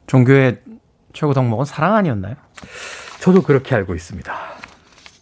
종교의 0.08 0.60
최고 1.14 1.34
덕목은 1.34 1.66
사랑 1.66 1.96
아니었나요? 1.96 2.36
저도 3.20 3.42
그렇게 3.42 3.76
알고 3.76 3.96
있습니다. 3.96 4.34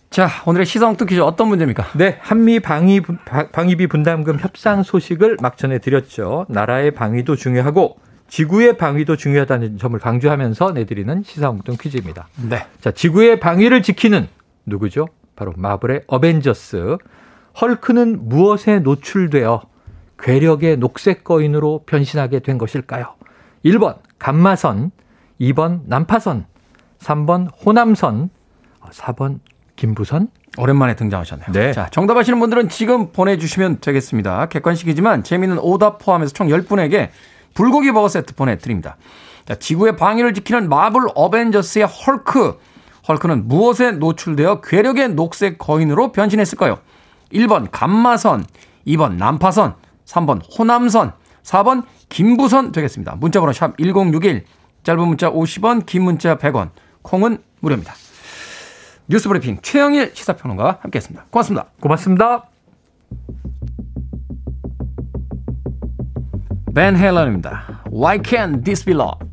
자, 0.10 0.30
오늘의 0.46 0.66
시성특 0.66 1.08
퀴즈 1.08 1.22
어떤 1.22 1.48
문제입니까? 1.48 1.88
네, 1.96 2.18
한미 2.22 2.60
방위, 2.60 3.02
방위비 3.52 3.88
분담금 3.88 4.40
협상 4.40 4.84
소식을 4.84 5.38
막 5.42 5.58
전해드렸죠. 5.58 6.46
나라의 6.50 6.92
방위도 6.92 7.36
중요하고 7.36 7.98
지구의 8.28 8.78
방위도 8.78 9.16
중요하다는 9.16 9.78
점을 9.78 9.98
강조하면서 9.98 10.72
내드리는 10.72 11.24
시사홍뚱 11.24 11.78
퀴즈입니다. 11.80 12.28
네. 12.50 12.66
자, 12.82 12.92
지구의 12.92 13.40
방위를 13.40 13.82
지키는 13.82 14.28
누구죠? 14.66 15.08
바로 15.36 15.54
마블의 15.58 16.04
어벤져스. 16.08 16.98
헐크는 17.60 18.30
무엇에 18.30 18.80
노출되어 18.80 19.62
괴력의 20.20 20.78
녹색 20.78 21.24
거인으로 21.24 21.84
변신하게 21.86 22.40
된 22.40 22.58
것일까요? 22.58 23.16
1번 23.66 23.98
감마선, 24.24 24.92
2번 25.42 25.82
난파선, 25.86 26.46
3번 27.00 27.50
호남선, 27.66 28.30
4번 28.90 29.40
김부선? 29.76 30.30
오랜만에 30.58 30.96
등장하셨네요. 30.96 31.52
네. 31.52 31.74
자, 31.74 31.90
정답 31.92 32.16
아시는 32.16 32.40
분들은 32.40 32.70
지금 32.70 33.12
보내주시면 33.12 33.82
되겠습니다. 33.82 34.46
객관식이지만 34.46 35.26
재미있는 35.26 35.60
오답 35.60 36.00
포함해서 36.00 36.32
총 36.32 36.48
10분에게 36.48 37.10
불고기 37.54 37.92
버거 37.92 38.08
세트 38.08 38.36
보내드립니다. 38.36 38.96
자, 39.46 39.56
지구의 39.56 39.98
방위를 39.98 40.34
지키는 40.34 40.70
마블 40.70 41.02
어벤져스의 41.14 41.86
헐크. 41.86 42.60
헐크는 43.06 43.50
무엇에 43.50 43.92
노출되어 43.92 44.62
괴력의 44.62 45.16
녹색 45.16 45.58
거인으로 45.58 46.14
변신했을까요? 46.14 46.80
1번 47.34 47.68
감마선, 47.72 48.46
2번 48.88 49.18
난파선, 49.18 49.76
3번 50.06 50.40
호남선, 50.58 51.12
4번 51.44 51.84
김부선 52.10 52.72
되겠습니다. 52.72 53.16
문자번호 53.16 53.54
샵 53.54 53.78
1061, 53.78 54.46
짧은 54.84 55.08
문자 55.08 55.32
50원, 55.32 55.86
긴 55.86 56.04
문자 56.04 56.38
100원, 56.38 56.70
콩은 57.02 57.38
무료입니다. 57.60 57.94
뉴스 59.08 59.28
브리핑 59.28 59.60
최영일 59.62 60.12
시사평론가와 60.14 60.80
함께했습니다. 60.82 61.26
고맙습니다. 61.30 61.68
고맙습니다. 61.80 62.50
벤 66.74 66.98
헬런입니다. 66.98 67.84
Why 67.92 68.18
can't 68.20 68.64
this 68.64 68.84
be 68.84 68.96
love? 68.96 69.33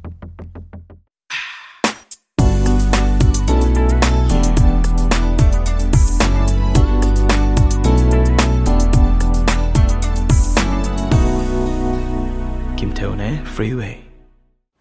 김태훈의 13.00 13.32
Freeway. 13.46 14.02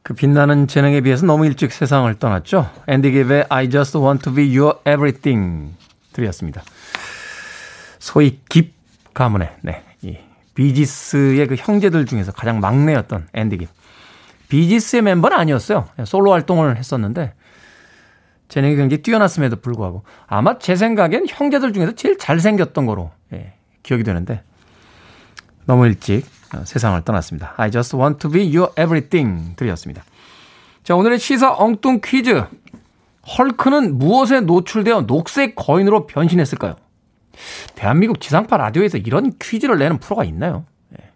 그 0.03 0.13
빛나는 0.13 0.67
재능에 0.67 0.99
비해서 1.01 1.25
너무 1.25 1.45
일찍 1.45 1.71
세상을 1.71 2.13
떠났죠. 2.15 2.69
앤디 2.87 3.11
깁의 3.11 3.45
I 3.47 3.69
just 3.69 3.97
want 3.97 4.23
to 4.23 4.33
be 4.33 4.45
your 4.57 4.77
everything 4.81 5.73
들이었습니다. 6.11 6.61
소위 7.97 8.39
깁 8.49 8.73
가문의 9.13 9.49
네, 9.61 9.83
이 10.01 10.17
비지스의 10.53 11.47
그 11.47 11.55
형제들 11.55 12.05
중에서 12.05 12.33
가장 12.33 12.59
막내였던 12.59 13.29
앤디 13.33 13.57
깁. 13.57 13.69
비지스의 14.49 15.01
멤버는 15.01 15.37
아니었어요. 15.37 15.87
솔로 16.05 16.33
활동을 16.33 16.75
했었는데 16.75 17.33
재능이 18.49 18.75
굉장히 18.75 19.01
뛰어났음에도 19.01 19.61
불구하고 19.61 20.03
아마 20.27 20.59
제 20.59 20.75
생각엔 20.75 21.27
형제들 21.29 21.71
중에서 21.71 21.93
제일 21.93 22.17
잘생겼던 22.17 22.85
거로 22.85 23.11
예, 23.31 23.53
기억이 23.83 24.03
되는데 24.03 24.43
너무 25.65 25.85
일찍 25.85 26.25
세상을 26.65 27.01
떠났습니다. 27.03 27.53
I 27.57 27.71
just 27.71 27.95
want 27.95 28.19
to 28.19 28.31
be 28.31 28.41
your 28.55 28.71
everything 28.71 29.55
들이었습니다. 29.55 30.03
자, 30.83 30.95
오늘의 30.95 31.19
시사 31.19 31.53
엉뚱 31.53 32.01
퀴즈. 32.03 32.43
헐크는 33.37 33.97
무엇에 33.97 34.41
노출되어 34.41 35.05
녹색 35.05 35.55
거인으로 35.55 36.07
변신했을까요? 36.07 36.75
대한민국 37.75 38.19
지상파 38.19 38.57
라디오에서 38.57 38.97
이런 38.97 39.33
퀴즈를 39.39 39.77
내는 39.77 39.99
프로가 39.99 40.23
있나요? 40.23 40.65
예. 40.99 41.09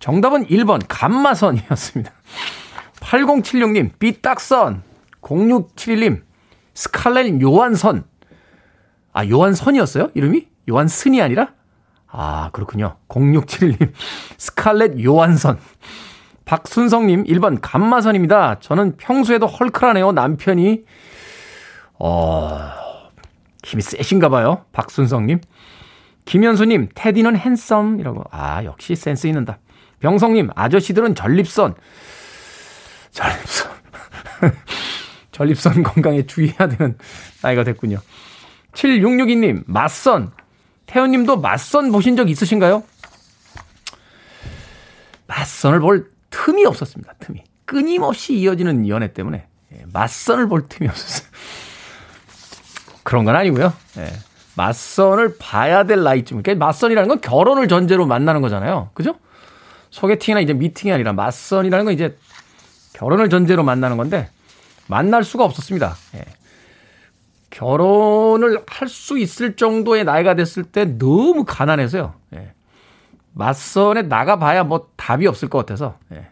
정답은 0.00 0.46
1번 0.46 0.82
감마선이었습니다. 0.88 2.12
8076님 3.00 3.98
삐딱선 3.98 4.82
0671님 5.20 6.22
스칼렛 6.74 7.40
요한선 7.40 8.04
아 9.12 9.26
요한선이었어요? 9.28 10.10
이름이? 10.14 10.48
요한슨이 10.68 11.22
아니라? 11.22 11.52
아 12.16 12.50
그렇군요. 12.52 12.96
0671님 13.08 13.92
스칼렛 14.38 15.02
요한선 15.02 15.58
박순성님 16.44 17.24
1번 17.24 17.58
감마선입니다. 17.60 18.60
저는 18.60 18.96
평소에도 18.96 19.46
헐크라네요. 19.46 20.12
남편이 20.12 20.84
어 21.98 22.70
힘이 23.64 23.82
세신가 23.82 24.28
봐요. 24.28 24.64
박순성님 24.72 25.40
김현수님, 26.24 26.88
테디는 26.94 27.36
핸섬 27.36 28.00
이라고. 28.00 28.24
아, 28.30 28.64
역시 28.64 28.96
센스 28.96 29.26
있는다. 29.26 29.58
병성님, 30.00 30.50
아저씨들은 30.54 31.14
전립선. 31.14 31.74
전립선. 33.10 33.70
전립선 35.32 35.82
건강에 35.82 36.26
주의해야 36.26 36.68
되는 36.68 36.96
나이가 37.42 37.64
됐군요. 37.64 37.98
7662님, 38.72 39.64
맞선. 39.66 40.32
태연님도 40.86 41.38
맞선 41.38 41.90
보신 41.92 42.16
적 42.16 42.30
있으신가요? 42.30 42.82
맞선을 45.26 45.80
볼 45.80 46.10
틈이 46.30 46.64
없었습니다. 46.66 47.14
틈이. 47.20 47.42
끊임없이 47.64 48.34
이어지는 48.34 48.88
연애 48.88 49.12
때문에 49.12 49.46
예, 49.72 49.84
맞선을 49.92 50.48
볼 50.48 50.68
틈이 50.68 50.88
없었어요. 50.88 51.28
그런 53.02 53.24
건 53.24 53.36
아니고요. 53.36 53.72
예. 53.98 54.12
맞선을 54.56 55.36
봐야 55.38 55.84
될 55.84 56.02
나이쯤. 56.02 56.42
그러니까 56.42 56.64
맞선이라는 56.64 57.08
건 57.08 57.20
결혼을 57.20 57.68
전제로 57.68 58.06
만나는 58.06 58.40
거잖아요. 58.40 58.90
그죠? 58.94 59.16
소개팅이나 59.90 60.40
이제 60.40 60.52
미팅이 60.52 60.92
아니라 60.92 61.12
맞선이라는 61.12 61.84
건 61.84 61.94
이제 61.94 62.16
결혼을 62.92 63.28
전제로 63.28 63.62
만나는 63.64 63.96
건데 63.96 64.28
만날 64.86 65.24
수가 65.24 65.44
없었습니다. 65.44 65.96
예. 66.16 66.24
결혼을 67.54 68.64
할 68.66 68.88
수 68.88 69.16
있을 69.18 69.54
정도의 69.56 70.04
나이가 70.04 70.34
됐을 70.34 70.64
때 70.64 70.84
너무 70.98 71.44
가난해서요. 71.46 72.14
예. 72.34 72.52
맞선에 73.32 74.02
나가봐야 74.02 74.64
뭐 74.64 74.88
답이 74.96 75.26
없을 75.26 75.48
것 75.48 75.58
같아서. 75.58 75.98
예. 76.12 76.26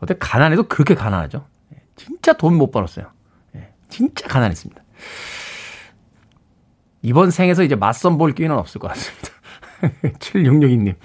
어때 0.00 0.14
가난해도 0.18 0.64
그렇게 0.64 0.94
가난하죠. 0.94 1.46
예. 1.74 1.82
진짜 1.94 2.32
돈 2.32 2.54
못 2.54 2.70
벌었어요. 2.72 3.06
예. 3.54 3.72
진짜 3.88 4.26
가난했습니다. 4.26 4.82
이번 7.02 7.30
생에서 7.30 7.62
이제 7.62 7.76
맞선 7.76 8.18
볼 8.18 8.32
기회는 8.32 8.56
없을 8.56 8.80
것 8.80 8.88
같습니다. 8.88 9.28
7662님. 10.18 10.96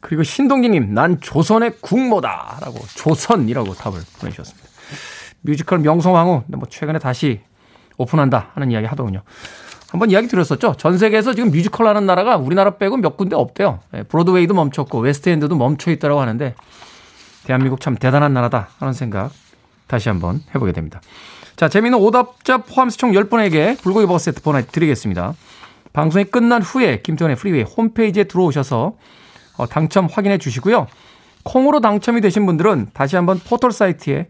그리고 0.00 0.22
신동기님, 0.22 0.94
난 0.94 1.20
조선의 1.20 1.76
국모다. 1.80 2.58
라고, 2.62 2.78
조선이라고 2.96 3.74
답을 3.74 4.00
보내주셨습니다. 4.20 4.68
뮤지컬 5.42 5.78
명성황후, 5.80 6.44
뭐 6.46 6.62
최근에 6.68 6.98
다시 6.98 7.40
오픈한다 7.98 8.50
하는 8.54 8.70
이야기 8.70 8.86
하더군요. 8.86 9.22
한번 9.90 10.10
이야기 10.10 10.26
들었었죠. 10.26 10.74
전 10.78 10.96
세계에서 10.96 11.34
지금 11.34 11.50
뮤지컬 11.50 11.86
하는 11.86 12.06
나라가 12.06 12.36
우리나라 12.36 12.76
빼고 12.76 12.96
몇 12.96 13.16
군데 13.16 13.36
없대요. 13.36 13.80
예, 13.94 14.02
브로드웨이도 14.04 14.54
멈췄고, 14.54 15.00
웨스트엔드도 15.00 15.54
멈춰 15.54 15.90
있다고 15.90 16.18
하는데, 16.18 16.54
대한민국 17.44 17.80
참 17.80 17.96
대단한 17.96 18.32
나라다 18.32 18.68
하는 18.78 18.94
생각 18.94 19.30
다시 19.86 20.08
한번 20.08 20.40
해보게 20.54 20.72
됩니다. 20.72 21.00
자, 21.56 21.68
재미있는 21.68 21.98
오답자 21.98 22.58
포함해서 22.58 22.96
총 22.96 23.12
10분에게 23.12 23.78
불고기 23.82 24.06
버거 24.06 24.18
세트 24.18 24.42
보내드리겠습니다. 24.42 25.34
방송이 25.92 26.24
끝난 26.24 26.62
후에 26.62 27.02
김태훈의 27.02 27.36
프리웨이 27.36 27.62
홈페이지에 27.62 28.24
들어오셔서 28.24 28.94
어, 29.58 29.66
당첨 29.66 30.08
확인해 30.10 30.38
주시고요. 30.38 30.86
콩으로 31.42 31.80
당첨이 31.80 32.20
되신 32.20 32.46
분들은 32.46 32.88
다시 32.94 33.16
한번 33.16 33.38
포털 33.38 33.72
사이트에 33.72 34.28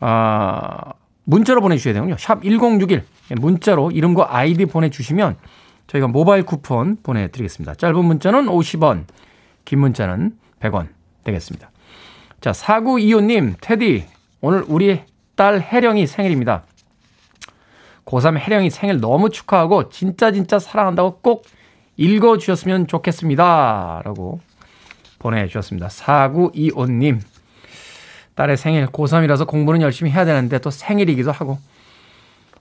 아, 0.00 0.92
문자로 1.24 1.60
보내주셔야 1.60 1.94
되군요. 1.94 2.16
샵 2.18 2.42
1061 2.44 3.04
문자로 3.36 3.90
이름과 3.90 4.28
아이디 4.36 4.66
보내주시면 4.66 5.36
저희가 5.86 6.08
모바일 6.08 6.44
쿠폰 6.44 6.96
보내드리겠습니다. 7.02 7.74
짧은 7.74 8.04
문자는 8.04 8.46
50원, 8.46 9.04
긴 9.64 9.80
문자는 9.80 10.36
100원 10.60 10.88
되겠습니다. 11.24 11.70
자, 12.40 12.52
4925님, 12.52 13.54
테디, 13.60 14.06
오늘 14.40 14.64
우리 14.68 15.02
딸 15.34 15.60
혜령이 15.60 16.06
생일입니다. 16.06 16.64
고3 18.04 18.38
혜령이 18.38 18.70
생일 18.70 19.00
너무 19.00 19.30
축하하고 19.30 19.90
진짜 19.90 20.30
진짜 20.30 20.58
사랑한다고 20.58 21.18
꼭 21.20 21.44
읽어주셨으면 21.96 22.86
좋겠습니다. 22.86 24.02
라고 24.04 24.40
보내주셨습니다. 25.18 25.88
4925님. 25.88 27.20
딸의 28.36 28.56
생일 28.56 28.86
고3이라서 28.86 29.46
공부는 29.46 29.80
열심히 29.82 30.10
해야 30.12 30.24
되는데 30.24 30.58
또 30.58 30.70
생일이기도 30.70 31.32
하고 31.32 31.58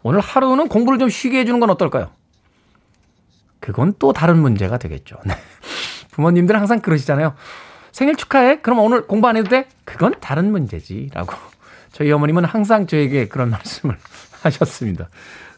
오늘 0.03 0.19
하루는 0.21 0.67
공부를 0.67 0.97
좀 0.99 1.09
쉬게 1.09 1.39
해주는 1.39 1.59
건 1.59 1.69
어떨까요? 1.69 2.09
그건 3.59 3.93
또 3.99 4.13
다른 4.13 4.37
문제가 4.39 4.77
되겠죠. 4.77 5.17
네. 5.25 5.33
부모님들은 6.11 6.59
항상 6.59 6.79
그러시잖아요. 6.79 7.33
생일 7.91 8.15
축하해? 8.15 8.61
그럼 8.61 8.79
오늘 8.79 9.05
공부 9.07 9.27
안 9.27 9.37
해도 9.37 9.49
돼? 9.49 9.67
그건 9.83 10.15
다른 10.19 10.51
문제지. 10.51 11.09
라고. 11.13 11.33
저희 11.91 12.11
어머님은 12.11 12.45
항상 12.45 12.87
저에게 12.87 13.27
그런 13.27 13.49
말씀을 13.49 13.97
하셨습니다. 14.43 15.09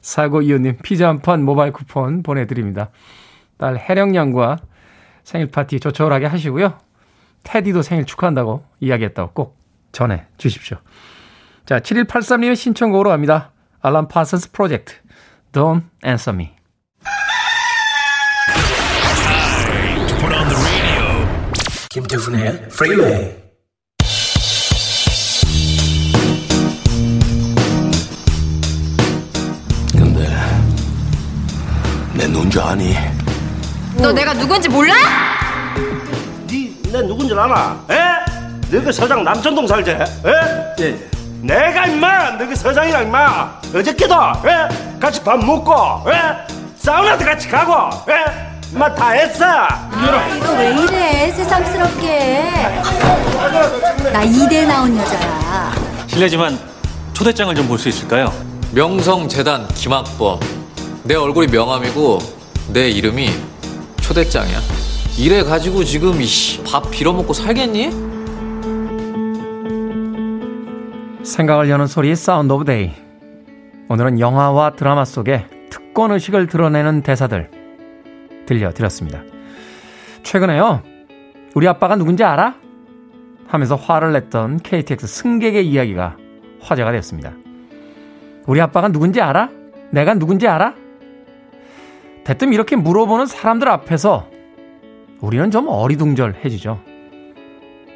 사고 0.01 0.41
이호님 0.41 0.77
피자 0.84 1.10
한 1.10 1.19
판 1.21 1.43
모바일 1.43 1.73
쿠폰 1.73 2.23
보내드립니다. 2.23 2.89
딸 3.58 3.77
혜령양과 3.77 4.58
생일 5.23 5.47
파티 5.51 5.80
조촐하게 5.80 6.27
하시고요. 6.27 6.77
테디도 7.43 7.82
생일 7.82 8.06
축하한다고 8.06 8.63
이야기했다고 8.80 9.32
꼭 9.34 9.57
전해 9.97 10.27
주십시오. 10.38 10.77
자, 11.65 11.79
7183님의 11.79 12.55
신청곡으로 12.55 13.10
갑니다. 13.10 13.51
알람 13.81 14.07
파슨스 14.07 14.51
프로젝트 14.51 14.93
Don't 15.51 15.86
Answer 16.05 16.36
Me. 16.36 16.51
김태훈의 21.89 22.67
Freeway. 22.67 23.36
근데 29.93 30.29
내 32.13 32.27
누군지 32.27 32.60
아니? 32.60 32.93
너 33.99 34.12
내가 34.12 34.36
누군지 34.36 34.69
몰라? 34.69 34.93
니내 36.47 37.01
누군지 37.01 37.33
알아? 37.33 37.83
에? 37.89 38.16
너그 38.71 38.91
서장 38.91 39.23
남천동 39.23 39.65
살지? 39.67 39.91
에? 39.91 39.97
예. 40.80 40.97
내가 41.41 41.86
임마 41.86 42.32
너그 42.32 42.56
서장이랑 42.56 43.03
임마 43.03 43.62
어저께도 43.73 44.13
에? 44.45 44.99
같이 44.99 45.23
밥 45.23 45.38
먹고 45.43 45.73
에? 46.10 46.13
사우나도 46.77 47.23
같이 47.25 47.47
가고 47.47 47.71
에? 48.12 48.15
임마 48.73 48.93
다 48.95 49.10
했어 49.12 49.45
너왜 50.43 50.75
이래 50.75 51.32
새삼스럽게 51.32 52.53
나 54.12 54.23
이대 54.23 54.65
나온 54.65 54.97
여자야 54.97 55.71
실례지만 56.08 56.58
초대장을 57.13 57.53
좀 57.56 57.67
볼 57.67 57.77
수 57.80 57.88
있을까요? 57.89 58.32
명성재단 58.71 59.67
김학범 59.69 60.39
내 61.03 61.15
얼굴이 61.15 61.47
명함이고 61.47 62.19
내 62.69 62.89
이름이 62.89 63.32
초대장이야 64.01 64.60
이래 65.17 65.41
가지고 65.43 65.84
지금 65.86 66.21
이씨 66.21 66.62
밥 66.63 66.91
빌어먹고 66.91 67.34
살겠니? 67.34 68.16
생각을 71.27 71.69
여는 71.69 71.87
소리 71.87 72.15
Sound 72.15 72.53
of 72.53 72.65
Day. 72.65 72.91
오늘은 73.89 74.19
영화와 74.19 74.71
드라마 74.71 75.03
속에 75.03 75.45
특권 75.69 76.11
의식을 76.11 76.47
드러내는 76.47 77.01
대사들 77.01 77.51
들려드렸습니다. 78.45 79.23
최근에요. 80.23 80.81
우리 81.53 81.67
아빠가 81.67 81.95
누군지 81.95 82.23
알아? 82.23 82.55
하면서 83.47 83.75
화를 83.75 84.13
냈던 84.13 84.59
KTX 84.59 85.07
승객의 85.07 85.67
이야기가 85.67 86.15
화제가 86.61 86.91
됐습니다. 86.93 87.33
우리 88.45 88.61
아빠가 88.61 88.87
누군지 88.87 89.21
알아? 89.21 89.49
내가 89.91 90.13
누군지 90.13 90.47
알아? 90.47 90.75
대뜸 92.23 92.53
이렇게 92.53 92.75
물어보는 92.75 93.25
사람들 93.25 93.67
앞에서 93.67 94.29
우리는 95.19 95.51
좀 95.51 95.67
어리둥절해지죠. 95.67 96.79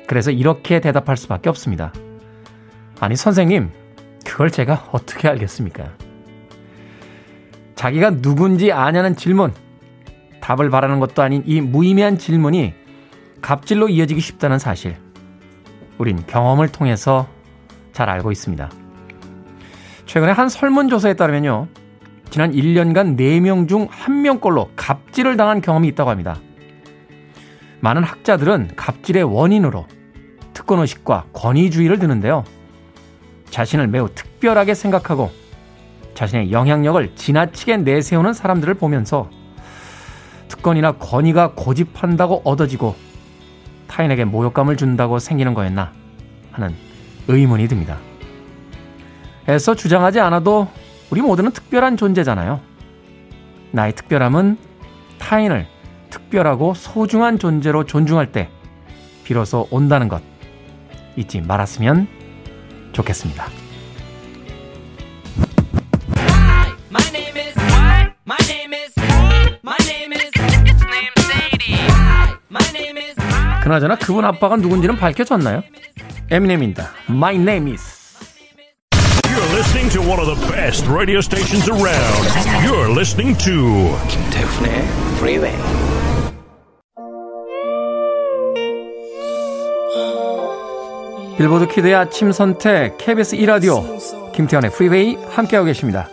그래서 0.07 0.31
이렇게 0.31 0.81
대답할 0.81 1.15
수밖에 1.15 1.49
없습니다. 1.49 1.93
아니, 3.01 3.15
선생님, 3.15 3.71
그걸 4.23 4.51
제가 4.51 4.89
어떻게 4.91 5.27
알겠습니까? 5.27 5.91
자기가 7.73 8.21
누군지 8.21 8.71
아냐는 8.71 9.15
질문, 9.15 9.51
답을 10.39 10.69
바라는 10.69 10.99
것도 10.99 11.23
아닌 11.23 11.41
이 11.47 11.61
무의미한 11.61 12.19
질문이 12.19 12.75
갑질로 13.41 13.89
이어지기 13.89 14.21
쉽다는 14.21 14.59
사실. 14.59 14.97
우린 15.97 16.23
경험을 16.27 16.67
통해서 16.67 17.27
잘 17.91 18.07
알고 18.07 18.31
있습니다. 18.31 18.69
최근에 20.05 20.31
한 20.31 20.47
설문조사에 20.47 21.15
따르면요. 21.15 21.69
지난 22.29 22.51
1년간 22.51 23.17
4명 23.17 23.67
중 23.67 23.87
1명꼴로 23.87 24.69
갑질을 24.75 25.37
당한 25.37 25.61
경험이 25.61 25.87
있다고 25.87 26.11
합니다. 26.11 26.39
많은 27.79 28.03
학자들은 28.03 28.73
갑질의 28.75 29.23
원인으로 29.23 29.87
특권의식과 30.53 31.29
권위주의를 31.33 31.97
드는데요. 31.97 32.43
자신을 33.51 33.87
매우 33.87 34.09
특별하게 34.09 34.73
생각하고 34.73 35.29
자신의 36.15 36.51
영향력을 36.51 37.15
지나치게 37.15 37.77
내세우는 37.77 38.33
사람들을 38.33 38.73
보면서 38.73 39.29
특권이나 40.47 40.93
권위가 40.93 41.53
고집한다고 41.55 42.41
얻어지고 42.43 42.95
타인에게 43.87 44.25
모욕감을 44.25 44.77
준다고 44.77 45.19
생기는 45.19 45.53
거였나 45.53 45.91
하는 46.51 46.75
의문이 47.27 47.67
듭니다. 47.67 47.97
애써 49.47 49.75
주장하지 49.75 50.19
않아도 50.21 50.67
우리 51.09 51.21
모두는 51.21 51.51
특별한 51.51 51.97
존재잖아요. 51.97 52.59
나의 53.71 53.93
특별함은 53.95 54.57
타인을 55.19 55.67
특별하고 56.09 56.73
소중한 56.73 57.37
존재로 57.39 57.85
존중할 57.85 58.31
때 58.31 58.49
비로소 59.23 59.67
온다는 59.71 60.07
것 60.07 60.21
잊지 61.15 61.41
말았으면 61.41 62.20
좋겠습니다. 62.91 63.47
그나저나 73.61 73.95
그분 73.95 74.25
아빠가 74.25 74.55
누군지는 74.57 74.97
밝혀졌나요? 74.97 75.61
에미넴입니다. 76.29 76.89
My 77.09 77.35
name 77.35 77.71
is. 77.71 78.01
You're 79.31 79.55
listening 79.55 79.89
to 79.91 80.01
one 80.01 80.19
of 80.19 80.27
the 80.27 80.51
best 80.51 80.85
radio 80.87 81.19
stations 81.19 81.69
around. 81.69 82.27
You're 82.65 82.91
listening 82.91 83.37
to 83.37 83.95
김태훈의 84.09 84.83
Freeway. 85.17 86.00
빌보드 91.41 91.69
kid의 91.69 91.95
아침 91.95 92.31
선택 92.31 92.99
KBS 92.99 93.35
2라디오 93.35 94.31
김태훈의 94.31 94.69
프리웨이 94.69 95.17
함께하고 95.31 95.65
계십니다. 95.65 96.07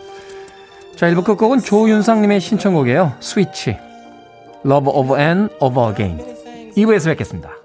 자 0.96 1.06
1부 1.10 1.22
끝곡은 1.22 1.60
조윤상님의 1.60 2.40
신청곡이에요. 2.40 3.12
스위치 3.20 3.76
Love 4.64 4.90
Over 4.90 5.18
and 5.18 5.54
Over 5.60 5.90
Again 5.90 6.72
2부에서 6.74 7.10
뵙겠습니다. 7.10 7.57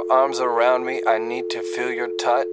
Your 0.00 0.12
arms 0.12 0.40
around 0.40 0.84
me. 0.84 1.02
I 1.06 1.18
need 1.18 1.48
to 1.50 1.60
feel 1.74 1.92
your 1.92 2.10
touch. 2.16 2.46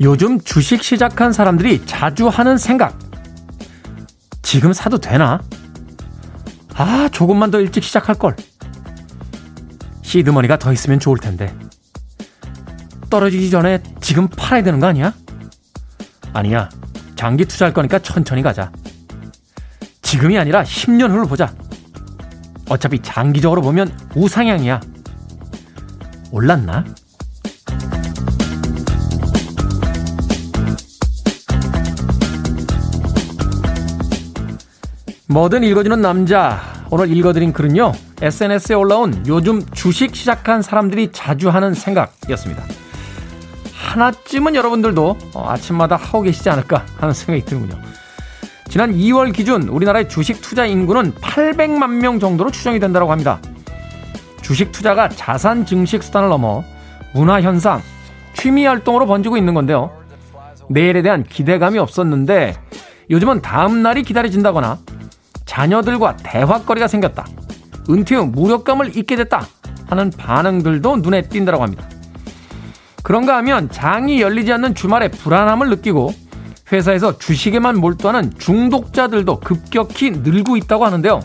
요즘 0.00 0.40
주식 0.40 0.82
시작한 0.82 1.32
사람들이 1.32 1.84
자주 1.86 2.28
하는 2.28 2.56
생각. 2.56 2.96
지금 4.42 4.72
사도 4.72 4.98
되나? 4.98 5.42
아, 6.74 7.08
조금만 7.12 7.50
더 7.50 7.60
일찍 7.60 7.82
시작할 7.82 8.14
걸. 8.14 8.36
시드머니가 10.02 10.58
더 10.58 10.72
있으면 10.72 11.00
좋을 11.00 11.18
텐데. 11.18 11.52
떨어지기 13.10 13.50
전에 13.50 13.82
지금 14.00 14.28
팔아야 14.28 14.62
되는 14.62 14.78
거 14.78 14.86
아니야? 14.86 15.12
아니야. 16.32 16.68
장기 17.18 17.44
투자할 17.44 17.74
거니까 17.74 17.98
천천히 17.98 18.42
가자. 18.42 18.70
지금이 20.02 20.38
아니라 20.38 20.62
10년 20.62 21.10
후를 21.10 21.26
보자. 21.26 21.52
어차피 22.68 23.00
장기적으로 23.02 23.60
보면 23.60 23.92
우상향이야. 24.14 24.80
올랐나? 26.30 26.84
뭐든 35.26 35.64
읽어주는 35.64 36.00
남자. 36.00 36.60
오늘 36.88 37.10
읽어드린 37.10 37.52
글은요. 37.52 37.94
SNS에 38.22 38.76
올라온 38.76 39.24
요즘 39.26 39.60
주식 39.72 40.14
시작한 40.14 40.62
사람들이 40.62 41.10
자주 41.10 41.50
하는 41.50 41.74
생각이었습니다. 41.74 42.77
하나쯤은 43.88 44.54
여러분들도 44.54 45.16
아침마다 45.34 45.96
하고 45.96 46.22
계시지 46.22 46.50
않을까 46.50 46.84
하는 46.98 47.14
생각이 47.14 47.44
드는군요. 47.44 47.80
지난 48.68 48.92
2월 48.92 49.32
기준 49.32 49.62
우리나라의 49.62 50.10
주식 50.10 50.42
투자 50.42 50.66
인구는 50.66 51.14
800만 51.14 52.00
명 52.00 52.20
정도로 52.20 52.50
추정이 52.50 52.78
된다고 52.80 53.10
합니다. 53.10 53.40
주식 54.42 54.72
투자가 54.72 55.08
자산 55.08 55.64
증식 55.64 56.02
수단을 56.02 56.28
넘어 56.28 56.64
문화 57.14 57.40
현상, 57.40 57.80
취미 58.34 58.66
활동으로 58.66 59.06
번지고 59.06 59.38
있는 59.38 59.54
건데요. 59.54 59.90
내일에 60.68 61.00
대한 61.00 61.24
기대감이 61.24 61.78
없었는데 61.78 62.56
요즘은 63.10 63.40
다음 63.40 63.82
날이 63.82 64.02
기다려진다거나 64.02 64.78
자녀들과 65.46 66.16
대화거리가 66.18 66.88
생겼다. 66.88 67.24
은퇴 67.88 68.16
후 68.16 68.26
무력감을 68.26 68.98
잊게 68.98 69.16
됐다. 69.16 69.46
하는 69.86 70.10
반응들도 70.10 70.98
눈에 70.98 71.22
띈다고 71.22 71.62
합니다. 71.62 71.88
그런가 73.08 73.38
하면 73.38 73.70
장이 73.70 74.20
열리지 74.20 74.52
않는 74.52 74.74
주말에 74.74 75.08
불안함을 75.08 75.70
느끼고 75.70 76.12
회사에서 76.70 77.16
주식에만 77.16 77.78
몰두하는 77.78 78.34
중독자들도 78.38 79.40
급격히 79.40 80.10
늘고 80.10 80.58
있다고 80.58 80.84
하는데요. 80.84 81.20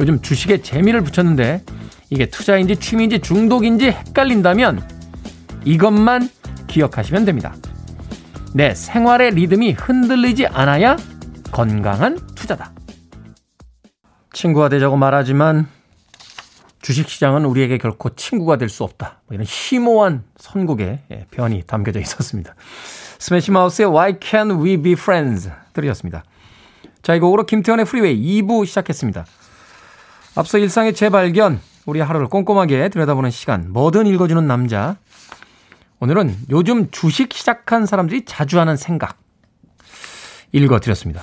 요즘 0.00 0.22
주식에 0.22 0.62
재미를 0.62 1.02
붙였는데 1.02 1.62
이게 2.08 2.30
투자인지 2.30 2.76
취미인지 2.76 3.18
중독인지 3.18 3.90
헷갈린다면 3.90 4.82
이것만 5.66 6.30
기억하시면 6.66 7.26
됩니다. 7.26 7.54
내 8.54 8.74
생활의 8.74 9.32
리듬이 9.32 9.72
흔들리지 9.72 10.46
않아야 10.46 10.96
건강한 11.52 12.18
투자다. 12.34 12.72
친구가 14.32 14.70
되자고 14.70 14.96
말하지만 14.96 15.68
주식시장은 16.82 17.44
우리에게 17.44 17.78
결코 17.78 18.10
친구가 18.10 18.56
될 18.56 18.68
수 18.68 18.84
없다. 18.84 19.20
뭐 19.26 19.34
이런 19.34 19.44
심오한 19.44 20.24
선곡의 20.38 21.00
예, 21.10 21.26
변이 21.30 21.62
담겨져 21.66 22.00
있었습니다. 22.00 22.54
스매시 23.18 23.50
마우스의 23.50 23.88
Why 23.88 24.14
Can't 24.14 24.62
We 24.62 24.80
Be 24.80 24.92
Friends 24.92 25.50
들으셨습니다. 25.72 26.24
자, 27.02 27.14
이 27.14 27.20
곡으로 27.20 27.44
김태훈의 27.44 27.84
프리웨이 27.84 28.42
2부 28.42 28.66
시작했습니다. 28.66 29.26
앞서 30.36 30.58
일상의 30.58 30.94
재발견, 30.94 31.60
우리 31.86 32.00
하루를 32.00 32.28
꼼꼼하게 32.28 32.88
들여다보는 32.88 33.30
시간, 33.30 33.72
뭐든 33.72 34.06
읽어주는 34.06 34.46
남자. 34.46 34.96
오늘은 35.98 36.34
요즘 36.50 36.90
주식 36.90 37.32
시작한 37.34 37.84
사람들이 37.84 38.24
자주 38.24 38.58
하는 38.58 38.76
생각 38.76 39.18
읽어드렸습니다. 40.52 41.22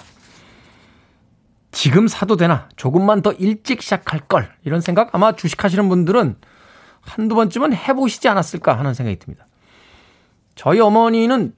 지금 1.78 2.08
사도 2.08 2.38
되나? 2.38 2.70
조금만 2.76 3.22
더 3.22 3.32
일찍 3.34 3.84
시작할 3.84 4.22
걸. 4.22 4.52
이런 4.64 4.82
생각 4.82 5.14
아마 5.14 5.34
주식하시는 5.34 5.88
분들은 5.90 6.38
한두 7.02 7.36
번쯤은 7.36 7.76
해보시지 7.76 8.28
않았을까 8.28 8.80
하는 8.80 8.96
생각이 8.96 9.20
듭니다. 9.20 9.46
저희 10.56 10.80
어머니는 10.80 11.54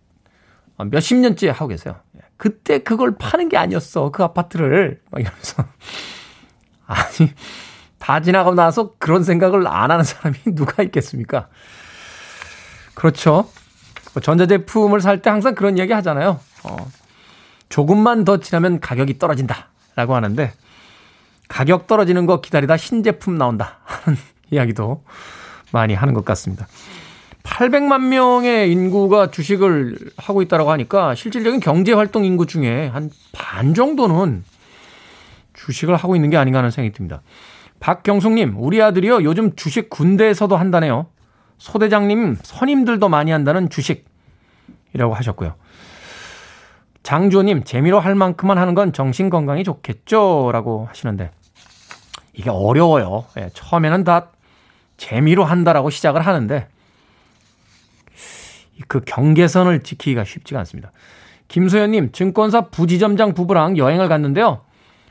몇십 0.91 1.19
년째 1.19 1.47
하고 1.51 1.67
계세요. 1.67 1.95
그때 2.35 2.79
그걸 2.79 3.15
파는 3.17 3.47
게 3.47 3.55
아니었어. 3.55 4.11
그 4.11 4.21
아파트를. 4.21 4.99
막 5.09 5.21
이러면서. 5.21 5.63
아니, 6.85 7.31
다 7.97 8.19
지나가고 8.19 8.55
나서 8.55 8.95
그런 8.99 9.23
생각을 9.23 9.65
안 9.67 9.89
하는 9.89 10.03
사람이 10.03 10.37
누가 10.53 10.83
있겠습니까? 10.83 11.47
그렇죠. 12.93 13.49
뭐 14.13 14.21
전자제품을 14.21 14.99
살 14.99 15.21
때 15.21 15.29
항상 15.29 15.55
그런 15.55 15.77
이야기 15.77 15.93
하잖아요. 15.93 16.41
어, 16.65 16.75
조금만 17.69 18.25
더 18.25 18.41
지나면 18.41 18.81
가격이 18.81 19.17
떨어진다. 19.17 19.69
라고 19.95 20.15
하는데, 20.15 20.51
가격 21.47 21.87
떨어지는 21.87 22.25
거 22.25 22.41
기다리다 22.41 22.77
신제품 22.77 23.37
나온다. 23.37 23.79
하는 23.83 24.17
이야기도 24.51 25.03
많이 25.71 25.93
하는 25.93 26.13
것 26.13 26.23
같습니다. 26.25 26.67
800만 27.43 28.07
명의 28.09 28.71
인구가 28.71 29.31
주식을 29.31 29.97
하고 30.17 30.41
있다고 30.41 30.69
하니까 30.71 31.15
실질적인 31.15 31.59
경제 31.59 31.93
활동 31.93 32.23
인구 32.25 32.45
중에 32.45 32.87
한 32.87 33.09
반 33.59 33.73
정도는 33.73 34.43
주식을 35.53 35.95
하고 35.95 36.15
있는 36.15 36.29
게 36.29 36.37
아닌가 36.37 36.59
하는 36.59 36.71
생각이 36.71 36.95
듭니다. 36.95 37.21
박경숙님, 37.79 38.55
우리 38.57 38.81
아들이요, 38.81 39.23
요즘 39.23 39.55
주식 39.55 39.89
군대에서도 39.89 40.55
한다네요. 40.55 41.07
소대장님, 41.57 42.37
선임들도 42.41 43.09
많이 43.09 43.31
한다는 43.31 43.69
주식이라고 43.69 45.13
하셨고요. 45.13 45.55
장주호님, 47.03 47.63
재미로 47.63 47.99
할 47.99 48.15
만큼만 48.15 48.57
하는 48.57 48.75
건 48.75 48.93
정신 48.93 49.29
건강이 49.29 49.63
좋겠죠? 49.63 50.51
라고 50.51 50.85
하시는데, 50.87 51.31
이게 52.33 52.49
어려워요. 52.49 53.25
예, 53.37 53.49
처음에는 53.53 54.03
다 54.03 54.31
재미로 54.97 55.43
한다라고 55.43 55.89
시작을 55.89 56.21
하는데, 56.21 56.67
그 58.87 59.01
경계선을 59.01 59.83
지키기가 59.83 60.23
쉽지가 60.23 60.59
않습니다. 60.59 60.91
김소연님, 61.47 62.11
증권사 62.11 62.69
부지점장 62.69 63.33
부부랑 63.33 63.77
여행을 63.77 64.07
갔는데요. 64.07 64.61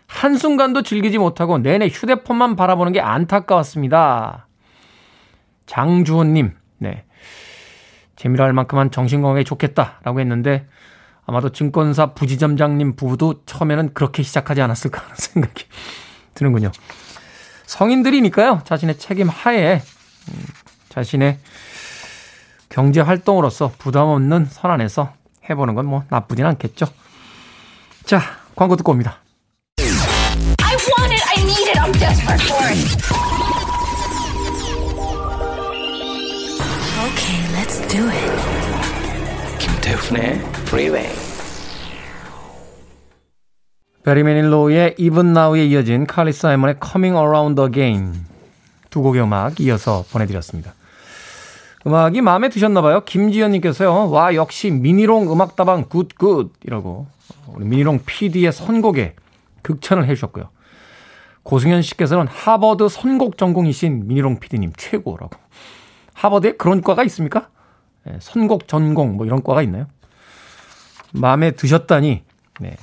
한순간도 0.07 0.83
즐기지 0.83 1.19
못하고 1.19 1.59
내내 1.59 1.89
휴대폰만 1.89 2.57
바라보는 2.57 2.93
게 2.93 3.01
안타까웠습니다. 3.01 4.47
장주호님, 5.67 6.55
네. 6.79 7.05
재미로 8.17 8.43
할 8.43 8.53
만큼만 8.53 8.91
정신건강에 8.91 9.45
좋겠다라고 9.45 10.21
했는데 10.21 10.67
아마도 11.29 11.51
증권사 11.53 12.15
부지점장님 12.15 12.97
부부도 12.97 13.43
처음에는 13.45 13.93
그렇게 13.93 14.23
시작하지 14.23 14.63
않았을까 14.63 15.03
하는 15.03 15.15
생각이 15.21 15.65
드는군요. 16.33 16.73
성인들이니까요. 17.67 18.63
자신의 18.65 18.99
책임 18.99 19.29
하에 19.29 19.83
음, 20.31 20.45
자신의 20.89 21.39
경제 22.71 23.03
활동으로서 23.03 23.73
부담 23.79 24.09
없는 24.09 24.47
선안에서 24.51 25.13
해보는 25.51 25.75
건 25.75 25.85
뭐 25.87 26.03
나쁘진 26.09 26.47
않겠죠. 26.47 26.87
자, 28.07 28.23
광고 28.57 28.77
듣고 28.77 28.93
옵니다. 28.93 29.19
I 29.81 30.77
want 30.77 31.13
it, 31.13 31.23
I 31.37 31.43
need 31.45 31.69
it, 31.69 31.79
I'm 31.79 31.93
desperate 31.93 32.43
for 32.43 32.65
it. 32.71 32.79
Okay, 37.05 37.41
let's 37.53 37.87
do 37.89 38.09
it. 38.09 39.59
김태훈의 39.59 40.58
Freeway. 40.69 41.09
베리 44.05 44.23
매닐로우의 44.23 44.97
Even 44.99 45.31
Now에 45.31 45.65
이어진 45.65 46.07
칼리 46.07 46.31
사이먼의 46.31 46.77
Coming 46.85 47.17
Around 47.17 47.63
Again 47.63 48.27
두 48.91 49.01
곡의 49.01 49.23
음악 49.23 49.61
이어서 49.61 50.05
보내드렸습니다. 50.13 50.75
음악이 51.87 52.21
마음에 52.21 52.51
드셨나봐요. 52.51 53.05
김지현님께서요. 53.05 54.11
와 54.11 54.35
역시 54.35 54.71
미니롱 54.71 55.33
음악다방 55.33 55.87
good 55.89 56.21
good 56.21 56.53
이라고 56.67 57.07
우리 57.55 57.65
미니롱 57.65 58.01
PD의 58.05 58.53
선곡에 58.53 59.15
극찬을 59.63 60.05
해주셨고요. 60.07 60.51
고승현 61.45 61.81
씨께서는 61.81 62.27
하버드 62.29 62.91
선곡 62.91 63.39
전공이신 63.39 64.07
미니롱 64.07 64.39
PD님 64.39 64.75
최고라고. 64.77 65.31
하버드에 66.13 66.53
그런 66.59 66.83
과가 66.83 67.05
있습니까? 67.05 67.49
네, 68.05 68.19
선곡 68.21 68.69
전공 68.69 69.17
뭐 69.17 69.25
이런 69.25 69.43
과가 69.43 69.63
있나요? 69.63 69.87
마음에 71.13 71.53
드셨다니 71.53 72.23
네, 72.61 72.77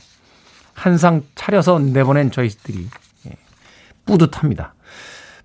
한 0.73 0.97
상 0.97 1.23
차려서 1.35 1.79
내보낸 1.79 2.31
저희들이 2.31 2.87
네, 3.23 3.31
뿌듯합니다. 4.05 4.73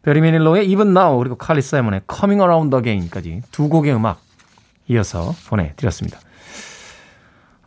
베리 0.02 0.20
메닐로의 0.20 0.66
Even 0.70 0.96
Now 0.96 1.18
그리고 1.18 1.36
칼리 1.36 1.60
사이먼의 1.62 2.02
Coming 2.10 2.40
Around 2.42 2.74
Again까지 2.76 3.42
두 3.50 3.68
곡의 3.68 3.94
음악 3.94 4.20
이어서 4.88 5.34
보내드렸습니다. 5.48 6.18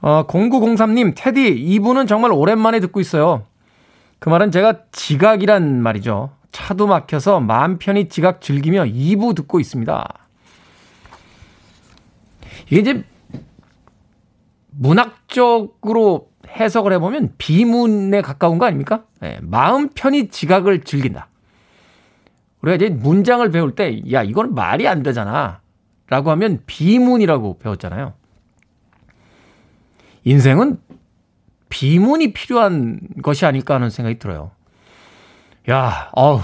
어, 0.01 0.27
0903님, 0.27 1.13
테디, 1.15 1.47
이분은 1.47 2.07
정말 2.07 2.31
오랜만에 2.33 2.81
듣고 2.81 2.99
있어요. 2.99 3.45
그 4.19 4.27
말은 4.29 4.51
제가 4.51 4.79
지각이란 4.91 5.81
말이죠. 5.81 6.31
차도 6.51 6.87
막혀서 6.87 7.39
마음 7.39 7.77
편히 7.77 8.09
지각 8.09 8.41
즐기며 8.41 8.83
2부 8.85 9.35
듣고 9.35 9.59
있습니다. 9.61 10.07
이게 12.69 12.79
이제 12.79 13.03
문학적으로 14.77 16.29
해석을 16.47 16.93
해보면 16.93 17.33
비문에 17.37 18.21
가까운 18.21 18.57
거 18.57 18.65
아닙니까? 18.65 19.03
네, 19.19 19.39
마음 19.41 19.89
편히 19.89 20.29
지각을 20.29 20.81
즐긴다. 20.83 21.27
우리가 22.61 22.75
이제 22.75 22.89
문장을 22.89 23.49
배울 23.51 23.75
때, 23.75 24.01
야, 24.11 24.23
이건 24.23 24.53
말이 24.53 24.87
안 24.87 25.03
되잖아. 25.03 25.61
라고 26.07 26.31
하면 26.31 26.61
비문이라고 26.65 27.59
배웠잖아요. 27.59 28.13
인생은 30.23 30.79
비문이 31.69 32.33
필요한 32.33 32.99
것이 33.23 33.45
아닐까 33.45 33.75
하는 33.75 33.89
생각이 33.89 34.19
들어요. 34.19 34.51
야, 35.69 36.09
어우, 36.13 36.39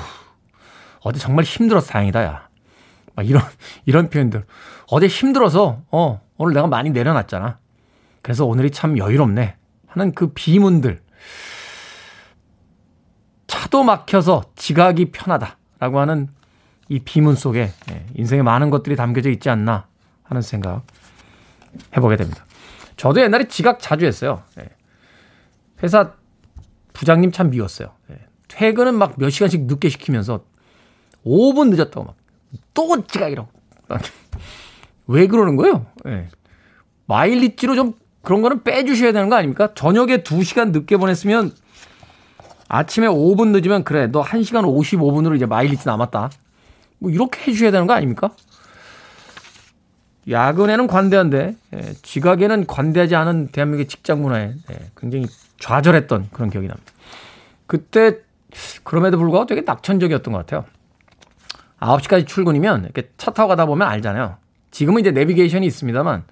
어제 1.01 1.19
정말 1.19 1.45
힘들어서 1.45 1.91
다행이다, 1.91 2.23
야. 2.23 2.49
막 3.15 3.27
이런, 3.27 3.43
이런 3.85 4.09
표현들. 4.09 4.43
어제 4.89 5.07
힘들어서, 5.07 5.81
어, 5.91 6.21
오늘 6.37 6.53
내가 6.53 6.67
많이 6.67 6.89
내려놨잖아. 6.89 7.59
그래서 8.21 8.45
오늘이 8.45 8.71
참 8.71 8.97
여유롭네. 8.97 9.55
하는 9.87 10.13
그 10.13 10.33
비문들. 10.33 11.01
차도 13.47 13.83
막혀서 13.83 14.43
지각이 14.55 15.11
편하다. 15.11 15.57
라고 15.79 15.99
하는 15.99 16.27
이 16.89 16.99
비문 16.99 17.35
속에 17.35 17.71
예, 17.91 18.05
인생에 18.15 18.41
많은 18.41 18.69
것들이 18.69 18.95
담겨져 18.95 19.29
있지 19.29 19.49
않나 19.49 19.87
하는 20.23 20.41
생각 20.41 20.83
해보게 21.95 22.15
됩니다. 22.15 22.45
저도 22.97 23.21
옛날에 23.21 23.47
지각 23.47 23.79
자주 23.79 24.05
했어요. 24.05 24.43
예. 24.59 24.69
회사 25.83 26.13
부장님 26.93 27.31
참 27.31 27.49
미웠어요. 27.49 27.93
예. 28.11 28.19
퇴근은 28.47 28.95
막 28.95 29.17
몇 29.17 29.29
시간씩 29.29 29.65
늦게 29.65 29.89
시키면서 29.89 30.43
5분 31.25 31.69
늦었다고 31.69 32.05
막 32.05 32.15
또 32.73 33.05
지각이라고. 33.05 33.49
왜 35.07 35.27
그러는 35.27 35.55
거예요? 35.55 35.85
마일리지로 37.05 37.75
좀 37.75 37.93
그런 38.21 38.41
거는 38.41 38.63
빼주셔야 38.63 39.11
되는 39.11 39.29
거 39.29 39.35
아닙니까? 39.35 39.69
저녁에 39.75 40.17
2시간 40.17 40.71
늦게 40.71 40.97
보냈으면 40.97 41.51
아침에 42.67 43.07
5분 43.07 43.49
늦으면 43.49 43.83
그래 43.83 44.07
너 44.07 44.21
1시간 44.23 44.63
55분으로 44.63 45.35
이제 45.35 45.45
마일리지 45.45 45.87
남았다. 45.87 46.29
뭐 46.99 47.09
이렇게 47.09 47.41
해주셔야 47.41 47.71
되는 47.71 47.87
거 47.87 47.93
아닙니까? 47.93 48.31
야근에는 50.29 50.87
관대한데 50.87 51.55
예, 51.73 51.93
지각에는 52.03 52.67
관대하지 52.67 53.15
않은 53.15 53.47
대한민국의 53.47 53.87
직장 53.87 54.21
문화에 54.21 54.53
예, 54.71 54.79
굉장히 54.97 55.25
좌절했던 55.59 56.29
그런 56.31 56.49
기억이 56.49 56.67
납니다. 56.67 56.91
그때 57.65 58.17
그럼에도 58.83 59.17
불구하고 59.17 59.47
되게 59.47 59.61
낙천적이었던 59.61 60.33
것 60.33 60.39
같아요. 60.39 60.65
9시까지 61.79 62.27
출근이면 62.27 62.83
이렇게 62.83 63.09
차 63.17 63.31
타고 63.31 63.49
가다 63.49 63.65
보면 63.65 63.87
알잖아요. 63.87 64.37
지금은 64.71 65.01
이제 65.01 65.11
내비게이션이 65.11 65.65
있습니다만 65.65 66.23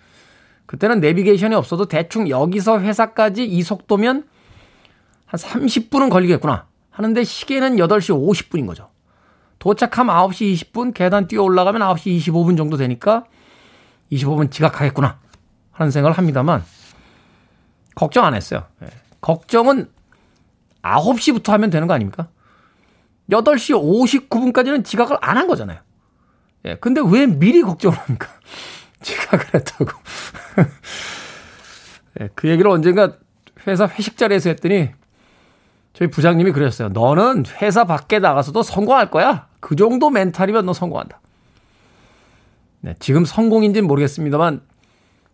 그때는 0.67 0.99
내비게이션이 0.99 1.55
없어도 1.55 1.87
대충 1.87 2.29
여기서 2.29 2.79
회사까지 2.81 3.43
이 3.45 3.63
속도면 3.63 4.27
한 5.25 5.39
30분은 5.39 6.09
걸리겠구나 6.11 6.67
하는데 6.91 7.23
시계는 7.23 7.77
8시 7.77 8.13
50분인 8.13 8.67
거죠. 8.67 8.89
도착하면 9.59 10.15
9시 10.15 10.53
20분, 10.53 10.93
계단 10.93 11.27
뛰어 11.27 11.41
올라가면 11.43 11.81
9시 11.81 12.19
25분 12.19 12.57
정도 12.57 12.77
되니까 12.77 13.25
25분 14.11 14.51
지각하겠구나 14.51 15.19
하는 15.71 15.91
생각을 15.91 16.17
합니다만 16.17 16.63
걱정 17.95 18.25
안 18.25 18.35
했어요. 18.35 18.63
예. 18.83 18.87
걱정은 19.21 19.89
9시부터 20.83 21.49
하면 21.51 21.69
되는 21.69 21.87
거 21.87 21.93
아닙니까? 21.93 22.27
8시 23.31 24.29
59분까지는 24.29 24.85
지각을 24.85 25.17
안 25.21 25.37
한 25.37 25.47
거잖아요. 25.47 25.79
예. 26.65 26.75
근데 26.75 27.01
왜 27.03 27.25
미리 27.25 27.61
걱정을 27.61 27.97
합니까? 27.97 28.27
지각을 29.07 29.45
했다고. 29.53 29.91
예. 32.21 32.29
그 32.35 32.49
얘기를 32.49 32.69
언젠가 32.69 33.13
회사 33.65 33.87
회식 33.87 34.17
자리에서 34.17 34.49
했더니 34.49 34.89
저희 35.93 36.09
부장님이 36.09 36.51
그랬어요. 36.51 36.89
너는 36.89 37.45
회사 37.61 37.85
밖에 37.85 38.19
나가서도 38.19 38.63
성공할 38.63 39.09
거야. 39.09 39.47
그 39.59 39.75
정도 39.75 40.09
멘탈이면 40.09 40.65
너 40.65 40.73
성공한다. 40.73 41.19
네, 42.81 42.95
지금 42.99 43.25
성공인지는 43.25 43.87
모르겠습니다만 43.87 44.61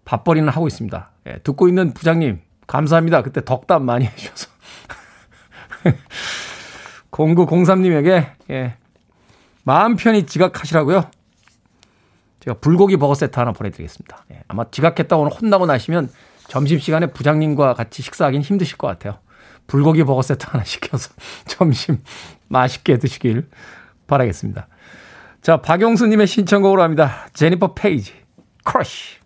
밥벌이는 0.06 0.50
하고 0.50 0.68
있습니다. 0.68 1.10
예, 1.28 1.38
듣고 1.40 1.68
있는 1.68 1.94
부장님 1.94 2.42
감사합니다. 2.68 3.24
그때 3.24 3.44
덕담 3.44 3.84
많이 3.84 4.06
해주셔서 4.08 4.50
0903님에게 7.12 8.32
예, 8.52 8.78
마음 9.64 9.96
편히 9.96 10.26
지각하시라고요. 10.26 11.10
제가 12.44 12.58
불고기 12.60 12.98
버거 12.98 13.16
세트 13.16 13.40
하나 13.40 13.54
보내드리겠습니다. 13.54 14.26
예, 14.34 14.42
아마 14.50 14.66
지각했다고 14.70 15.22
오늘 15.22 15.32
혼나고 15.32 15.66
나시면 15.66 16.10
점심시간에 16.50 17.08
부장님과 17.08 17.74
같이 17.74 18.02
식사하기는 18.02 18.44
힘드실 18.44 18.78
것 18.78 18.88
같아요. 18.88 19.18
불고기 19.66 20.04
버거 20.04 20.22
세트 20.22 20.46
하나 20.50 20.66
시켜서 20.66 21.14
점심 21.48 22.04
맛있게 22.50 23.00
드시길 23.00 23.48
바라겠습니다. 24.08 24.68
자, 25.42 25.62
박용수님의 25.62 26.28
신청곡으로 26.28 26.84
합니다. 26.84 27.28
제니퍼 27.34 27.76
페이지, 27.76 28.12
Crush. 28.66 29.20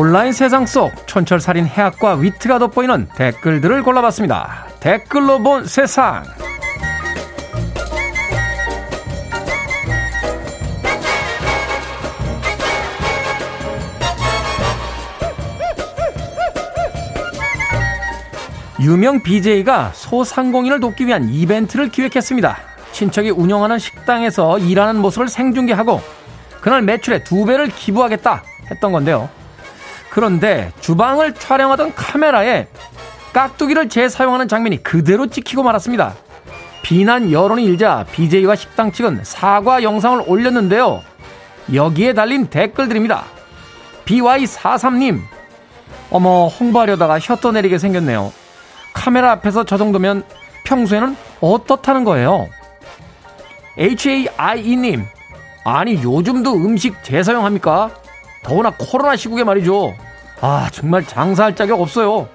온라인 0.00 0.32
세상 0.32 0.64
속 0.64 1.08
촌철살인 1.08 1.66
해학과 1.66 2.14
위트가 2.14 2.60
돋보이는 2.60 3.08
댓글들을 3.16 3.82
골라봤습니다. 3.82 4.68
댓글로 4.78 5.42
본 5.42 5.66
세상. 5.66 6.22
유명 18.80 19.20
BJ가 19.24 19.90
소상공인을 19.94 20.78
돕기 20.78 21.08
위한 21.08 21.28
이벤트를 21.28 21.88
기획했습니다. 21.88 22.56
친척이 22.92 23.30
운영하는 23.30 23.80
식당에서 23.80 24.60
일하는 24.60 25.00
모습을 25.00 25.26
생중계하고 25.26 26.00
그날 26.60 26.82
매출의 26.82 27.24
두 27.24 27.44
배를 27.44 27.66
기부하겠다 27.66 28.44
했던 28.70 28.92
건데요. 28.92 29.37
그런데 30.10 30.72
주방을 30.80 31.34
촬영하던 31.34 31.94
카메라에 31.94 32.66
깍두기를 33.32 33.88
재사용하는 33.88 34.48
장면이 34.48 34.82
그대로 34.82 35.26
찍히고 35.26 35.62
말았습니다. 35.62 36.14
비난 36.82 37.30
여론이 37.30 37.64
일자 37.64 38.04
BJ와 38.12 38.56
식당 38.56 38.92
측은 38.92 39.20
사과 39.22 39.82
영상을 39.82 40.24
올렸는데요. 40.26 41.02
여기에 41.74 42.14
달린 42.14 42.46
댓글들입니다. 42.46 43.24
BY43님, 44.06 45.20
어머, 46.10 46.46
홍보하려다가 46.46 47.18
셔터 47.18 47.52
내리게 47.52 47.78
생겼네요. 47.78 48.32
카메라 48.94 49.32
앞에서 49.32 49.64
저 49.64 49.76
정도면 49.76 50.24
평소에는 50.64 51.14
어떻다는 51.40 52.04
거예요? 52.04 52.48
HAIE님, 53.78 55.04
아니, 55.64 56.02
요즘도 56.02 56.54
음식 56.54 57.04
재사용합니까? 57.04 57.90
더구나 58.48 58.70
코로나 58.78 59.14
시국에 59.14 59.44
말이죠. 59.44 59.94
아, 60.40 60.70
정말 60.72 61.04
장사할 61.06 61.54
자격 61.54 61.80
없어요. 61.82 62.28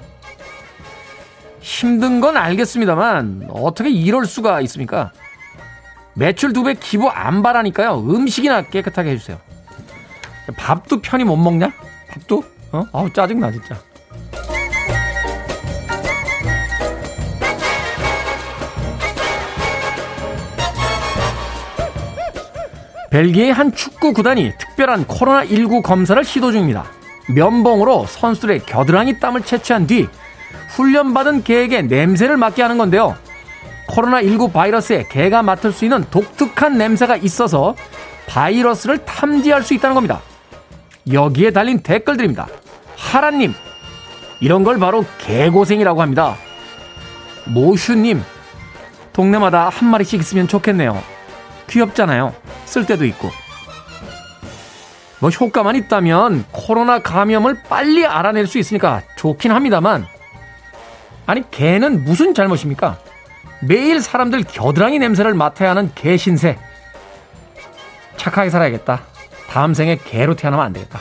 힘든 1.60 2.22
건 2.22 2.38
알겠습니다만, 2.38 3.48
어떻게 3.52 3.90
이럴 3.90 4.26
수가 4.28 4.62
있습니까? 4.62 5.12
매출 6.14 6.54
두 6.54 6.64
배 6.64 6.76
기부 6.76 7.10
안 7.10 7.42
바라니까요. 7.42 7.98
음식이나 8.02 8.62
깨끗하게 8.64 9.12
해주세요. 9.12 9.40
밥도 10.56 11.02
편히 11.02 11.24
못 11.24 11.36
먹냐? 11.38 11.72
밥도? 12.10 12.44
어? 12.74 12.84
아우, 12.92 13.12
짜증나, 13.12 13.52
진짜. 13.52 13.76
벨기에의 23.14 23.54
한 23.54 23.76
축구 23.76 24.12
구단이 24.12 24.54
특별한 24.58 25.06
코로나19 25.06 25.84
검사를 25.84 26.24
시도 26.24 26.52
중입니다. 26.52 26.86
면봉으로 27.30 28.08
선수들의 28.08 28.66
겨드랑이 28.66 29.20
땀을 29.20 29.44
채취한 29.44 29.86
뒤 29.86 30.08
훈련받은 30.70 31.44
개에게 31.44 31.84
냄새를 31.84 32.38
맡게 32.38 32.64
하는 32.64 32.80
건데요. 32.80 33.16
코로나19 33.88 34.52
바이러스에 34.52 35.06
개가 35.10 35.44
맡을 35.44 35.72
수 35.72 35.86
있는 35.86 36.04
독특한 36.10 36.80
냄새가 36.80 37.18
있어서 37.18 37.76
바이러스를 38.26 39.06
탐지할 39.06 39.62
수 39.62 39.76
있다는 39.76 39.94
겁니다. 39.94 40.20
여기에 41.12 41.52
달린 41.52 41.84
댓글들입니다. 41.84 42.48
하라님, 42.98 43.54
이런 44.40 44.64
걸 44.64 44.80
바로 44.80 45.06
개고생이라고 45.20 46.02
합니다. 46.02 46.36
모슈님, 47.46 48.24
동네마다 49.12 49.70
한 49.70 49.90
마리씩 49.90 50.20
있으면 50.20 50.48
좋겠네요. 50.48 51.00
귀엽잖아요. 51.70 52.43
쓸 52.74 52.88
때도 52.88 53.06
있고. 53.06 53.30
뭐 55.20 55.30
효과만 55.30 55.76
있다면 55.76 56.46
코로나 56.52 57.00
감염을 57.00 57.64
빨리 57.70 58.06
알아낼 58.06 58.48
수 58.48 58.58
있으니까 58.58 59.04
좋긴 59.16 59.52
합니다만 59.52 60.06
아니 61.26 61.50
개는 61.50 62.04
무슨 62.04 62.34
잘못입니까? 62.34 62.98
매일 63.62 64.02
사람들 64.02 64.44
겨드랑이 64.44 65.00
냄새를 65.00 65.34
맡아야 65.36 65.70
하는 65.70 65.92
개 65.94 66.18
신세. 66.18 66.58
착하게 68.18 68.50
살아야겠다. 68.50 69.04
다음 69.50 69.74
생에 69.74 69.98
개로 70.04 70.36
태어나면 70.36 70.66
안 70.66 70.74
되겠다. 70.74 71.00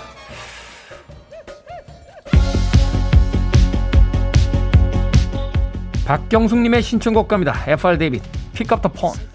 박경숙님의 6.05 6.83
신청곡 6.83 7.27
갑니다. 7.29 7.65
FR 7.67 7.97
데이빗, 7.97 8.23
Up 8.71 8.83
the 8.83 8.93
Phone. 8.95 9.33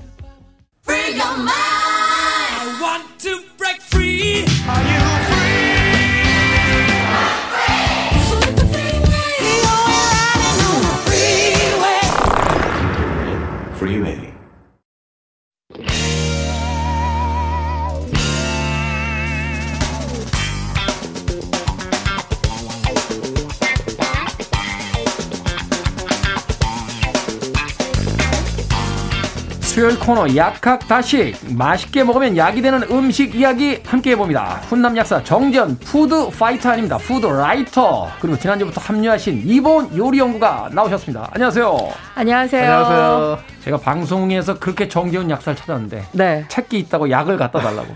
수요일 29.78 30.00
코너 30.00 30.26
약학 30.36 30.88
다식 30.88 31.36
맛있게 31.56 32.04
먹으면 32.04 32.36
약이 32.36 32.63
되는 32.63 32.82
음식 32.90 33.36
이야기 33.36 33.80
함께 33.86 34.10
해봅니다. 34.13 34.56
훈남 34.70 34.98
약사 34.98 35.24
정전 35.24 35.78
food 35.78 36.32
fighter 36.32 36.71
아닙니다. 36.72 36.98
food 36.97 37.28
writer 37.28 38.10
그리고 38.20 38.40
지난주부터 38.40 38.82
합류하신 38.82 39.44
이보은 39.46 39.96
요리 39.96 40.17
연구가 40.17 40.69
나오셨습니다. 40.71 41.30
안녕하세요. 41.32 41.78
안녕하세요. 42.15 42.63
안녕하세요. 42.63 43.40
제가 43.65 43.78
방송에서 43.78 44.58
그렇게 44.58 44.88
정재훈 44.88 45.30
약사를 45.30 45.56
찾았는데 45.56 46.06
네. 46.12 46.46
체기 46.48 46.79
있다고 46.80 47.12
약을 47.12 47.38
갖다 47.38 47.60
달라고. 47.60 47.94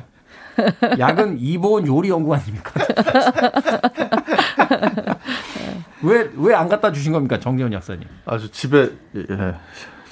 약은 1.00 1.38
이보은 1.40 1.88
요리 1.88 2.10
연구 2.10 2.36
아닙니까? 2.36 2.74
왜 6.04 6.28
왜 6.36 6.54
안 6.56 6.68
갖다 6.68 6.92
주신 6.92 7.12
겁니까, 7.12 7.40
정재훈 7.40 7.72
약사님? 7.74 8.04
아주 8.26 8.52
집에 8.52 8.90
예, 9.16 9.22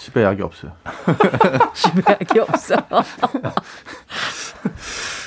집에 0.10 0.24
약이 0.24 0.42
없어요. 0.42 0.72
집에 1.74 2.02
약이 2.12 2.40
없어. 2.40 2.76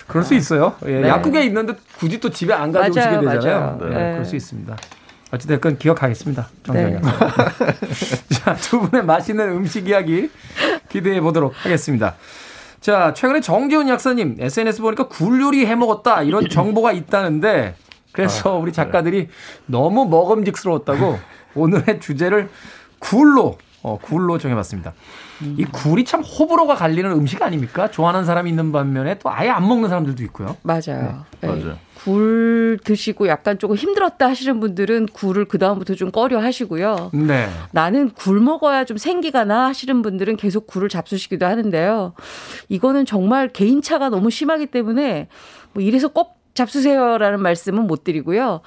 그럴 0.08 0.24
수 0.24 0.34
있어요. 0.34 0.74
예, 0.86 1.00
네. 1.00 1.08
약국에 1.08 1.44
있는데 1.44 1.74
굳이 1.96 2.18
또 2.18 2.28
집에 2.30 2.52
안 2.52 2.72
가져오시게 2.72 3.00
맞아요, 3.00 3.38
되잖아요. 3.38 3.60
맞아요. 3.60 3.78
네, 3.80 3.88
네. 3.88 4.12
그럴 4.12 4.24
수 4.24 4.34
있습니다. 4.36 4.76
어찌됐건 5.30 5.78
기억하겠습니다. 5.78 6.48
정재훈 6.64 7.00
네. 7.00 7.00
자, 8.36 8.54
두 8.56 8.80
분의 8.80 9.04
맛있는 9.06 9.48
음식 9.50 9.88
이야기 9.88 10.30
기대해 10.88 11.20
보도록 11.20 11.54
하겠습니다. 11.64 12.16
자, 12.80 13.14
최근에 13.14 13.40
정재훈 13.40 13.88
약사님 13.88 14.36
SNS 14.40 14.82
보니까 14.82 15.06
굴 15.08 15.40
요리 15.40 15.64
해 15.64 15.76
먹었다 15.76 16.22
이런 16.22 16.48
정보가 16.48 16.92
있다는데 16.92 17.76
그래서 18.10 18.56
우리 18.56 18.72
작가들이 18.72 19.28
너무 19.66 20.04
먹음직스러웠다고 20.06 21.18
오늘의 21.54 22.00
주제를 22.00 22.50
굴로 22.98 23.56
어, 23.82 23.98
굴로 24.00 24.38
정해봤습니다. 24.38 24.94
이 25.56 25.64
굴이 25.64 26.04
참 26.04 26.20
호불호가 26.20 26.76
갈리는 26.76 27.10
음식 27.10 27.42
아닙니까? 27.42 27.90
좋아하는 27.90 28.24
사람이 28.24 28.48
있는 28.48 28.70
반면에 28.70 29.18
또 29.18 29.30
아예 29.30 29.50
안 29.50 29.66
먹는 29.66 29.88
사람들도 29.88 30.22
있고요. 30.24 30.56
맞아요. 30.62 31.24
네. 31.40 31.48
맞아요. 31.48 31.76
굴 32.04 32.78
드시고 32.82 33.28
약간 33.28 33.58
조금 33.58 33.76
힘들었다 33.76 34.28
하시는 34.28 34.58
분들은 34.60 35.06
굴을 35.06 35.44
그 35.46 35.58
다음부터 35.58 35.94
좀 35.94 36.10
꺼려 36.10 36.40
하시고요. 36.40 37.10
네. 37.12 37.48
나는 37.72 38.10
굴 38.10 38.40
먹어야 38.40 38.84
좀 38.84 38.96
생기가 38.96 39.44
나 39.44 39.66
하시는 39.66 40.02
분들은 40.02 40.36
계속 40.36 40.66
굴을 40.66 40.88
잡수시기도 40.88 41.46
하는데요. 41.46 42.14
이거는 42.68 43.04
정말 43.04 43.48
개인차가 43.48 44.08
너무 44.08 44.30
심하기 44.30 44.66
때문에 44.66 45.28
뭐 45.72 45.82
이래서 45.82 46.08
꼭 46.08 46.42
잡수세요라는 46.54 47.40
말씀은 47.40 47.86
못 47.86 48.04
드리고요. 48.04 48.60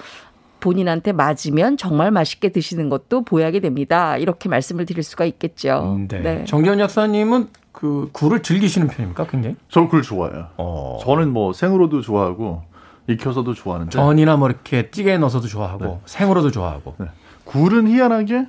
본인한테 0.65 1.11
맞으면 1.11 1.77
정말 1.77 2.09
맛있게 2.09 2.49
드시는 2.49 2.89
것도 2.89 3.21
보약이 3.23 3.61
됩니다. 3.61 4.17
이렇게 4.17 4.49
말씀을 4.49 4.87
드릴 4.87 5.03
수가 5.03 5.25
있겠죠. 5.25 5.99
네. 6.09 6.21
네. 6.21 6.45
정기현 6.45 6.79
약사님은 6.79 7.49
그 7.71 8.09
굴을 8.11 8.41
즐기시는 8.41 8.87
편입니까, 8.87 9.27
굉장히? 9.27 9.57
저는 9.69 9.89
굴 9.89 10.01
좋아해요. 10.01 10.47
어. 10.57 10.97
저는 11.03 11.31
뭐 11.31 11.53
생으로도 11.53 12.01
좋아하고 12.01 12.63
익혀서도 13.07 13.53
좋아하는데 13.53 13.91
전이나 13.91 14.37
뭐 14.37 14.49
이렇게 14.49 14.89
찌개에 14.89 15.19
넣어서도 15.19 15.47
좋아하고 15.47 15.85
네. 15.85 15.99
생으로도 16.05 16.49
좋아하고. 16.49 16.95
네. 16.97 17.05
굴은 17.43 17.87
희한하게 17.87 18.47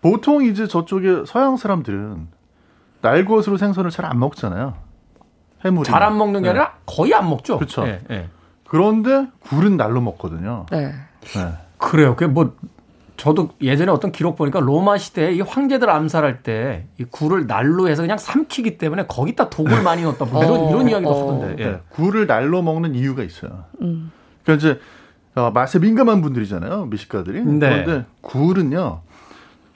보통 0.00 0.42
이제 0.44 0.66
저쪽에 0.66 1.24
서양 1.26 1.58
사람들은 1.58 2.26
날것으로 3.02 3.58
생선을 3.58 3.90
잘 3.90 4.06
안 4.06 4.18
먹잖아요. 4.18 4.72
해물이 5.62 5.90
잘안 5.90 6.16
먹는 6.16 6.42
게 6.42 6.48
아니라 6.48 6.78
거의 6.86 7.12
안 7.12 7.28
먹죠. 7.28 7.58
그렇죠. 7.58 7.84
그런데 8.66 9.26
굴은 9.40 9.76
날로 9.76 10.00
먹거든요. 10.00 10.64
네. 10.70 10.92
그래요. 11.78 12.16
그 12.16 12.24
뭐 12.26 12.54
저도 13.16 13.50
예전에 13.62 13.92
어떤 13.92 14.10
기록 14.10 14.34
보니까 14.36 14.58
로마 14.58 14.98
시대에 14.98 15.32
이 15.34 15.40
황제들 15.40 15.88
암살할 15.88 16.42
때 16.42 16.86
이 16.98 17.04
굴을 17.04 17.46
날로 17.46 17.88
해서 17.88 18.02
그냥 18.02 18.18
삼키기 18.18 18.76
때문에 18.76 19.06
거기다 19.06 19.50
독을 19.50 19.82
많이 19.84 20.02
넣었다. 20.02 20.24
뭐 20.24 20.42
이런, 20.44 20.60
어, 20.60 20.70
이런 20.70 20.88
이야기가 20.88 21.10
어. 21.10 21.22
하던데. 21.34 21.62
예. 21.62 21.70
네. 21.70 21.80
굴을 21.90 22.26
날로 22.26 22.60
먹는 22.62 22.94
이유가 22.96 23.22
있어요. 23.22 23.64
음. 23.82 24.10
그러니까 24.42 24.68
이제 24.70 24.80
어, 25.36 25.50
맛에 25.52 25.78
민감한 25.78 26.22
분들이잖아요. 26.22 26.86
미식가들이. 26.86 27.42
네. 27.44 27.58
그런데 27.84 28.04
굴은요. 28.20 29.00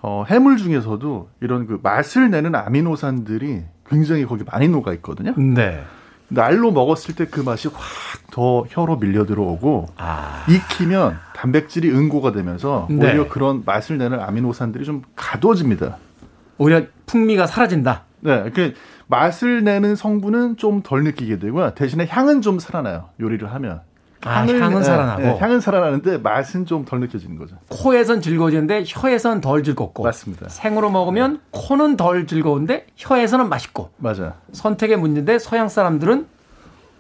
어, 0.02 0.24
해물 0.28 0.56
중에서도 0.56 1.28
이런 1.40 1.66
그 1.66 1.78
맛을 1.82 2.30
내는 2.30 2.54
아미노산들이 2.56 3.62
굉장히 3.88 4.24
거기 4.26 4.42
많이 4.44 4.68
녹아 4.68 4.92
있거든요. 4.94 5.34
네. 5.36 5.82
날로 6.28 6.70
먹었을 6.72 7.14
때 7.14 7.24
그 7.26 7.40
맛이 7.40 7.68
확 7.68 8.18
더 8.30 8.64
혀로 8.68 8.98
밀려 8.98 9.24
들어오고 9.24 9.86
아. 9.96 10.44
익히면 10.48 11.18
단백질이 11.34 11.90
응고가 11.90 12.30
되면서 12.32 12.86
네. 12.90 13.06
오히려 13.08 13.26
그런 13.26 13.62
맛을 13.64 13.98
내는 13.98 14.20
아미노산들이 14.20 14.84
좀 14.84 15.02
가둬집니다. 15.16 15.96
오히려 16.58 16.82
풍미가 17.06 17.46
사라진다. 17.46 18.04
네, 18.20 18.50
그 18.54 18.74
맛을 19.06 19.64
내는 19.64 19.96
성분은 19.96 20.56
좀 20.58 20.82
덜 20.82 21.02
느끼게 21.04 21.38
되고요. 21.38 21.74
대신에 21.74 22.06
향은 22.06 22.42
좀 22.42 22.58
살아나요. 22.58 23.08
요리를 23.18 23.50
하면. 23.52 23.80
아, 24.24 24.40
향을, 24.40 24.60
향은 24.60 24.78
네, 24.78 24.84
살아나고 24.84 25.22
네, 25.22 25.38
향은 25.38 25.60
살아나는데 25.60 26.18
맛은 26.18 26.66
좀 26.66 26.84
덜 26.84 27.00
느껴지는 27.00 27.36
거죠. 27.36 27.56
코에선 27.68 28.20
즐거워지는데 28.20 28.84
혀에선 28.86 29.40
덜 29.40 29.62
즐겁고. 29.62 30.02
맞습니다. 30.02 30.48
생으로 30.48 30.90
먹으면 30.90 31.34
네. 31.34 31.38
코는 31.50 31.96
덜 31.96 32.26
즐거운데 32.26 32.86
혀에서는 32.96 33.48
맛있고. 33.48 33.90
맞아. 33.98 34.34
선택의 34.52 34.96
문제인데 34.96 35.38
서양 35.38 35.68
사람들은 35.68 36.26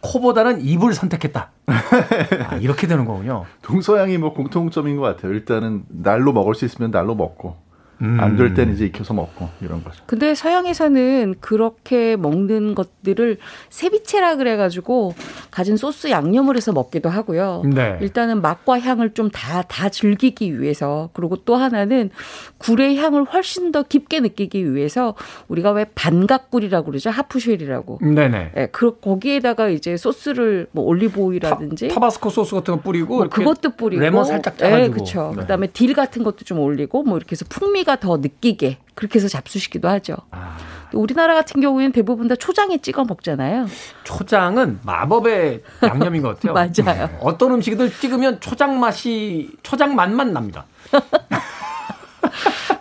코보다는 0.00 0.60
입을 0.60 0.92
선택했다. 0.94 1.50
아, 1.66 2.56
이렇게 2.60 2.86
되는 2.86 3.04
거군요. 3.04 3.46
동서양이 3.62 4.16
뭐 4.18 4.32
공통점인 4.32 4.96
것 4.96 5.02
같아요. 5.02 5.32
일단은 5.32 5.84
날로 5.88 6.32
먹을 6.32 6.54
수 6.54 6.64
있으면 6.64 6.90
날로 6.90 7.14
먹고 7.14 7.56
음. 8.00 8.18
안될 8.20 8.54
때는 8.54 8.74
이제 8.74 8.86
익혀서 8.86 9.14
먹고 9.14 9.48
이런 9.60 9.82
거죠. 9.82 10.02
근데 10.06 10.34
서양에서는 10.34 11.36
그렇게 11.40 12.16
먹는 12.16 12.74
것들을 12.74 13.38
세비체라 13.70 14.36
그래가지고 14.36 15.14
가진 15.50 15.76
소스 15.76 16.10
양념을 16.10 16.56
해서 16.56 16.72
먹기도 16.72 17.08
하고요. 17.08 17.62
네. 17.74 17.98
일단은 18.00 18.40
맛과 18.40 18.78
향을 18.78 19.14
좀 19.14 19.30
다다 19.30 19.88
즐기기 19.88 20.60
위해서 20.60 21.10
그리고 21.12 21.36
또 21.36 21.56
하나는 21.56 22.10
굴의 22.58 22.96
향을 22.96 23.24
훨씬 23.24 23.72
더 23.72 23.82
깊게 23.82 24.20
느끼기 24.20 24.74
위해서 24.74 25.14
우리가 25.48 25.72
왜 25.72 25.86
반각굴이라고 25.94 26.86
그러죠 26.86 27.10
half 27.10 27.34
shell이라고. 27.34 27.98
네네. 28.02 28.52
네, 28.54 28.66
그 28.70 29.00
거기에다가 29.00 29.68
이제 29.68 29.96
소스를 29.96 30.68
뭐 30.70 30.84
올리브 30.84 31.20
오일이라든지 31.20 31.88
타바스코 31.88 32.30
소스 32.30 32.54
같은 32.54 32.76
거 32.76 32.80
뿌리고 32.80 33.16
뭐 33.16 33.28
그것도 33.28 33.70
뿌리고 33.70 34.00
레몬 34.00 34.24
살짝 34.24 34.56
짜가지고. 34.56 34.86
네, 34.86 34.90
그렇죠. 34.90 35.32
네. 35.34 35.42
그다음에 35.42 35.66
딜 35.68 35.94
같은 35.94 36.22
것도 36.22 36.44
좀 36.44 36.60
올리고 36.60 37.02
뭐 37.02 37.16
이렇게 37.16 37.32
해서 37.32 37.44
풍미 37.48 37.84
풍미가 37.88 37.96
더 37.96 38.18
느끼게 38.18 38.76
그렇게 38.94 39.18
해서 39.18 39.26
잡수시기도 39.26 39.88
하죠. 39.88 40.14
아. 40.30 40.58
우리나라 40.92 41.34
같은 41.34 41.60
경우에는 41.60 41.92
대부분 41.92 42.28
다 42.28 42.36
초장에 42.36 42.78
찍어 42.78 43.04
먹잖아요. 43.04 43.66
초장은 44.04 44.80
마법의 44.84 45.62
양념인 45.82 46.22
것 46.22 46.40
같아요. 46.40 46.52
맞아요. 46.84 47.08
어떤 47.20 47.52
음식들 47.52 47.90
찍으면 47.92 48.40
초장 48.40 48.78
맛이 48.78 49.50
초장 49.62 49.94
맛만 49.94 50.32
납니다. 50.32 50.66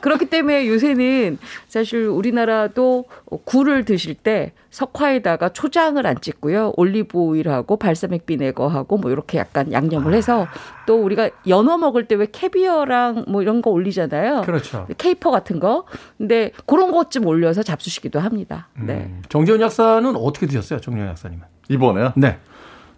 그렇기 0.07 0.27
때문에 0.29 0.67
요새는 0.69 1.37
사실 1.67 2.07
우리나라도 2.07 3.05
굴을 3.43 3.83
드실 3.83 4.13
때 4.15 4.53
석화에다가 4.69 5.49
초장을 5.49 6.05
안 6.07 6.21
찍고요. 6.21 6.73
올리브 6.77 7.17
오일하고 7.17 7.75
balsamic 7.75 8.25
vinegar하고 8.25 8.97
뭐 8.97 9.11
이렇게 9.11 9.37
약간 9.37 9.71
양념을 9.73 10.13
해서 10.13 10.47
또 10.85 11.03
우리가 11.03 11.29
연어 11.47 11.77
먹을 11.77 12.05
때 12.07 12.15
왜 12.15 12.25
캐비어랑 12.31 13.25
뭐 13.27 13.41
이런 13.41 13.61
거 13.61 13.69
올리잖아요. 13.69 14.41
그렇죠. 14.43 14.87
케이퍼 14.97 15.29
같은 15.29 15.59
거. 15.59 15.83
근데 16.17 16.51
그런 16.65 16.91
것 16.91 17.07
좀 17.09 17.25
올려서 17.25 17.63
잡수시기도 17.63 18.19
합니다. 18.19 18.67
네. 18.75 18.93
음. 19.09 19.21
정재훈 19.29 19.61
약사는 19.61 20.15
어떻게 20.15 20.45
드셨어요? 20.47 20.79
정재훈 20.79 21.07
약사님은? 21.09 21.43
이번에요? 21.69 22.13
네. 22.15 22.37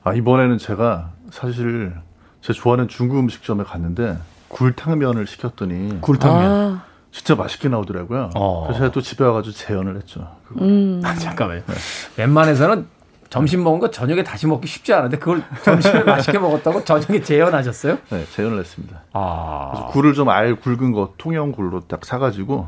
아, 0.03 0.13
이번에는 0.13 0.57
제가 0.57 1.11
사실 1.31 1.93
제 2.41 2.53
좋아하는 2.53 2.87
중국 2.87 3.19
음식점에 3.19 3.63
갔는데 3.63 4.17
굴탕면을 4.47 5.27
시켰더니 5.27 6.01
굴탕면 6.01 6.51
아. 6.51 6.83
진짜 7.11 7.35
맛있게 7.35 7.69
나오더라고요. 7.69 8.29
어. 8.35 8.63
그래서 8.65 8.79
제가 8.79 8.91
또 8.91 9.01
집에 9.01 9.23
와가지고 9.23 9.53
재현을 9.55 9.95
했죠. 9.97 10.27
음. 10.61 11.01
아, 11.03 11.15
잠깐만요. 11.15 11.61
네. 11.65 11.73
웬만해서는 12.17 12.87
점심 13.29 13.63
먹은 13.63 13.79
거 13.79 13.91
저녁에 13.91 14.23
다시 14.23 14.47
먹기 14.47 14.67
쉽지 14.67 14.93
않은데 14.93 15.17
그걸 15.19 15.43
점심에 15.63 16.01
맛있게 16.05 16.39
먹었다고 16.39 16.83
저녁에 16.83 17.21
재현하셨어요? 17.21 17.97
네, 18.09 18.25
재현을 18.35 18.59
했습니다. 18.59 19.01
아. 19.13 19.69
그래서 19.71 19.87
굴을 19.87 20.13
좀 20.13 20.29
알 20.29 20.55
굵은 20.55 20.91
거 20.93 21.13
통영 21.17 21.51
굴로 21.51 21.81
딱 21.87 22.05
사가지고 22.05 22.67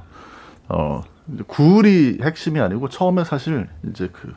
어 0.70 1.04
굴이 1.48 2.20
핵심이 2.24 2.60
아니고 2.60 2.90
처음에 2.90 3.24
사실 3.24 3.68
이제 3.90 4.10
그 4.12 4.34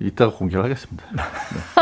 이따가 0.00 0.32
공개를 0.32 0.64
하겠습니다. 0.64 1.04
네. 1.14 1.22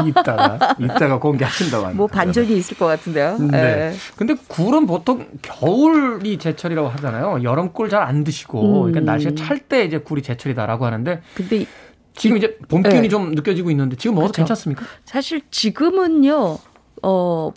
이따가 0.09 0.77
이따가 0.79 1.19
공개하신다고 1.19 1.85
합니다. 1.85 1.97
뭐 1.99 2.07
반전이 2.07 2.57
있을 2.57 2.77
것 2.77 2.87
같은데요. 2.87 3.39
네. 3.39 3.47
네. 3.51 3.95
근데 4.17 4.35
굴은 4.49 4.87
보통 4.87 5.27
겨울이 5.43 6.39
제철이라고 6.39 6.89
하잖아요. 6.91 7.43
여름 7.43 7.73
꿀 7.73 7.89
잘 7.89 8.03
안 8.05 8.23
드시고 8.23 8.61
음. 8.87 8.93
그러니까 8.93 9.13
날씨가 9.13 9.35
찰 9.35 9.59
때 9.59 9.85
이제 9.85 9.99
굴이 9.99 10.23
제철이다라고 10.23 10.85
하는데 10.85 11.23
근데 11.35 11.67
지금 12.15 12.37
이제 12.37 12.57
봄 12.69 12.83
기운이 12.83 13.03
네. 13.03 13.09
좀 13.09 13.33
느껴지고 13.33 13.71
있는데 13.71 13.97
지금 13.97 14.15
먹어도 14.15 14.33
그렇죠. 14.33 14.43
괜찮습니까? 14.43 14.85
사실 15.05 15.41
지금은요. 15.51 16.59
어 17.03 17.53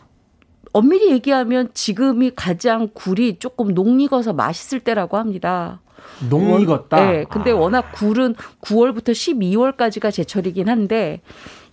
엄밀히 0.73 1.11
얘기하면 1.11 1.69
지금이 1.73 2.31
가장 2.35 2.89
굴이 2.93 3.39
조금 3.39 3.73
녹 3.73 3.87
익어서 4.01 4.33
맛있을 4.33 4.79
때라고 4.79 5.17
합니다. 5.17 5.81
녹 6.29 6.61
익었다. 6.61 7.11
네. 7.11 7.25
근데 7.29 7.51
아. 7.51 7.55
워낙 7.55 7.91
굴은 7.93 8.35
9월부터 8.61 9.11
12월까지가 9.11 10.11
제철이긴 10.11 10.69
한데 10.69 11.21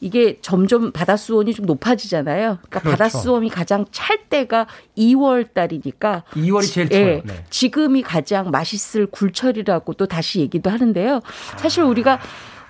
이게 0.01 0.39
점점 0.43 0.93
바닷수온이 0.93 1.55
좀 1.55 1.67
높아지잖아요. 1.67 2.59
그러니까 2.61 2.81
그렇죠. 2.81 2.91
바닷수온이 2.91 3.49
가장 3.49 3.87
찰 3.91 4.29
때가 4.29 4.67
2월 4.99 5.55
달이니까 5.55 6.25
2월이 6.33 6.73
제일 6.73 6.89
예, 6.93 7.05
네, 7.05 7.23
네. 7.25 7.45
지금이 7.49 8.03
가장 8.03 8.51
맛있을 8.51 9.07
굴철이라고 9.07 9.95
또 9.95 10.07
다시 10.07 10.41
얘기도 10.41 10.71
하는데요. 10.71 11.21
사실 11.57 11.85
우리가 11.85 12.21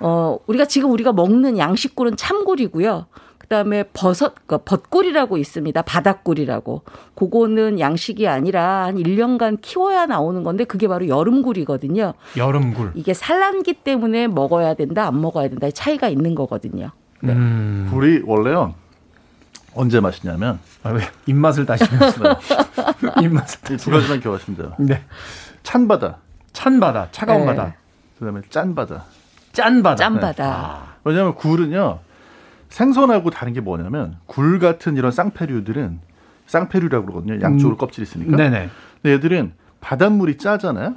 어 0.00 0.38
우리가 0.46 0.66
지금 0.66 0.90
우리가 0.92 1.12
먹는 1.12 1.58
양식굴은 1.58 2.16
참굴이고요. 2.16 3.06
그다음에 3.44 3.84
버섯 3.92 4.34
그 4.46 4.58
벚꿀이라고 4.58 5.36
있습니다. 5.38 5.82
바닷꿀이라고. 5.82 6.82
그거는 7.14 7.78
양식이 7.78 8.26
아니라 8.28 8.84
한 8.84 8.96
1년간 8.96 9.58
키워야 9.60 10.06
나오는 10.06 10.42
건데 10.42 10.64
그게 10.64 10.88
바로 10.88 11.08
여름굴이거든요. 11.08 12.14
여름굴. 12.36 12.92
이게 12.94 13.14
산란기 13.14 13.74
때문에 13.84 14.28
먹어야 14.28 14.74
된다, 14.74 15.06
안 15.06 15.20
먹어야 15.20 15.48
된다의 15.48 15.72
차이가 15.72 16.08
있는 16.08 16.34
거거든요. 16.34 16.90
네. 17.20 17.32
음. 17.32 17.88
굴이 17.90 18.22
원래요. 18.24 18.74
언제 19.76 19.98
맛있냐면 20.00 20.60
아, 20.84 20.90
왜 20.90 21.02
입맛을 21.26 21.66
다시면서 21.66 22.38
입맛을 23.22 23.76
두 23.76 23.90
가지만 23.90 24.20
기억하시면 24.20 24.56
돼요. 24.56 24.72
네. 24.78 25.02
찬 25.62 25.88
바다. 25.88 26.18
찬 26.52 26.78
바다, 26.78 27.08
차가운 27.10 27.40
네. 27.40 27.46
바다. 27.46 27.74
그다음에 28.18 28.40
짠 28.50 28.74
바다. 28.74 29.04
짠 29.52 29.82
바다. 29.82 29.96
짠 29.96 30.14
바다. 30.20 30.32
네. 30.32 30.50
아. 30.50 30.94
왜냐하면 31.04 31.34
굴은요. 31.34 31.98
생선하고 32.74 33.30
다른 33.30 33.52
게 33.52 33.60
뭐냐면 33.60 34.16
굴 34.26 34.58
같은 34.58 34.96
이런 34.96 35.12
쌍폐류들은 35.12 36.00
쌍폐류라고 36.46 37.06
그러거든요. 37.06 37.40
양쪽으로 37.40 37.76
음. 37.76 37.78
껍질이 37.78 38.02
있으니까. 38.02 38.36
네네. 38.36 38.68
근데 39.00 39.14
얘들은 39.14 39.52
바닷물이 39.80 40.38
짜잖아요. 40.38 40.96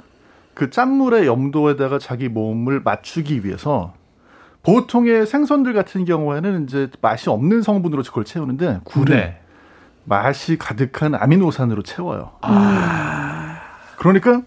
그 0.54 0.70
짠물의 0.70 1.28
염도에다가 1.28 2.00
자기 2.00 2.28
몸을 2.28 2.80
맞추기 2.80 3.44
위해서 3.44 3.94
보통의 4.64 5.24
생선들 5.24 5.72
같은 5.72 6.04
경우에는 6.04 6.64
이제 6.64 6.90
맛이 7.00 7.30
없는 7.30 7.62
성분으로 7.62 8.02
그걸 8.02 8.24
채우는데 8.24 8.80
굴은 8.82 9.16
네. 9.16 9.40
맛이 10.02 10.58
가득한 10.58 11.14
아미노산으로 11.14 11.84
채워요. 11.84 12.32
아. 12.40 13.60
그러니까 13.98 14.42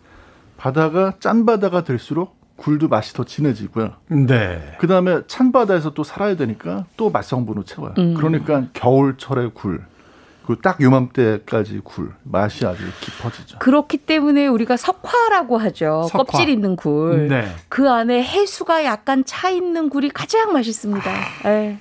바다가 0.57 1.13
짠 1.21 1.45
바다가 1.45 1.85
될수록 1.85 2.40
굴도 2.61 2.89
맛이 2.89 3.13
더 3.13 3.23
진해지고요. 3.23 3.93
네. 4.09 4.75
그 4.79 4.85
다음에 4.85 5.21
찬 5.25 5.51
바다에서 5.51 5.95
또 5.95 6.03
살아야 6.03 6.35
되니까 6.35 6.85
또 6.95 7.09
맛성분으로 7.09 7.65
채워요. 7.65 7.95
음. 7.97 8.13
그러니까 8.13 8.65
겨울철의 8.73 9.51
굴그딱 9.55 10.79
요맘때까지 10.79 11.81
굴 11.83 12.13
맛이 12.21 12.63
아주 12.67 12.83
깊어지죠. 12.99 13.57
그렇기 13.57 13.97
때문에 13.97 14.45
우리가 14.45 14.77
석화라고 14.77 15.57
하죠. 15.57 16.07
석화. 16.11 16.23
껍질 16.23 16.49
있는 16.49 16.75
굴. 16.75 17.29
네. 17.29 17.51
그 17.67 17.89
안에 17.89 18.21
해수가 18.21 18.85
약간 18.85 19.25
차 19.25 19.49
있는 19.49 19.89
굴이 19.89 20.09
가장 20.09 20.53
맛있습니다. 20.53 21.11
예. 21.45 21.79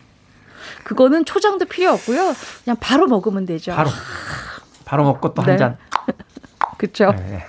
그거는 0.84 1.26
초장도 1.26 1.66
필요 1.66 1.92
없고요. 1.92 2.32
그냥 2.64 2.76
바로 2.80 3.06
먹으면 3.06 3.44
되죠. 3.44 3.74
바로 3.74 3.90
바로 4.86 5.04
먹고 5.04 5.34
또한 5.34 5.50
네. 5.50 5.56
잔. 5.58 5.76
그렇죠. 6.78 7.10
네. 7.12 7.44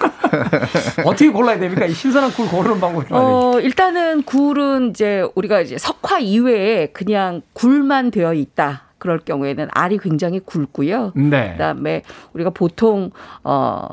어떻게 1.04 1.30
골라야 1.30 1.58
됩니까? 1.58 1.86
이 1.86 1.92
신선한 1.92 2.32
굴 2.32 2.48
고르는 2.48 2.80
방법 2.80 3.06
좀 3.08 3.16
알려주세요. 3.16 3.36
어, 3.36 3.60
일단은 3.60 4.22
굴은 4.22 4.90
이제 4.90 5.26
우리가 5.34 5.60
이제 5.60 5.78
석화 5.78 6.18
이외에 6.18 6.86
그냥 6.88 7.42
굴만 7.52 8.10
되어 8.10 8.34
있다. 8.34 8.84
그럴 8.98 9.18
경우에는 9.18 9.68
알이 9.72 9.98
굉장히 9.98 10.40
굵고요. 10.40 11.12
네. 11.16 11.52
그다음에 11.52 12.02
우리가 12.34 12.50
보통 12.50 13.10
어 13.42 13.86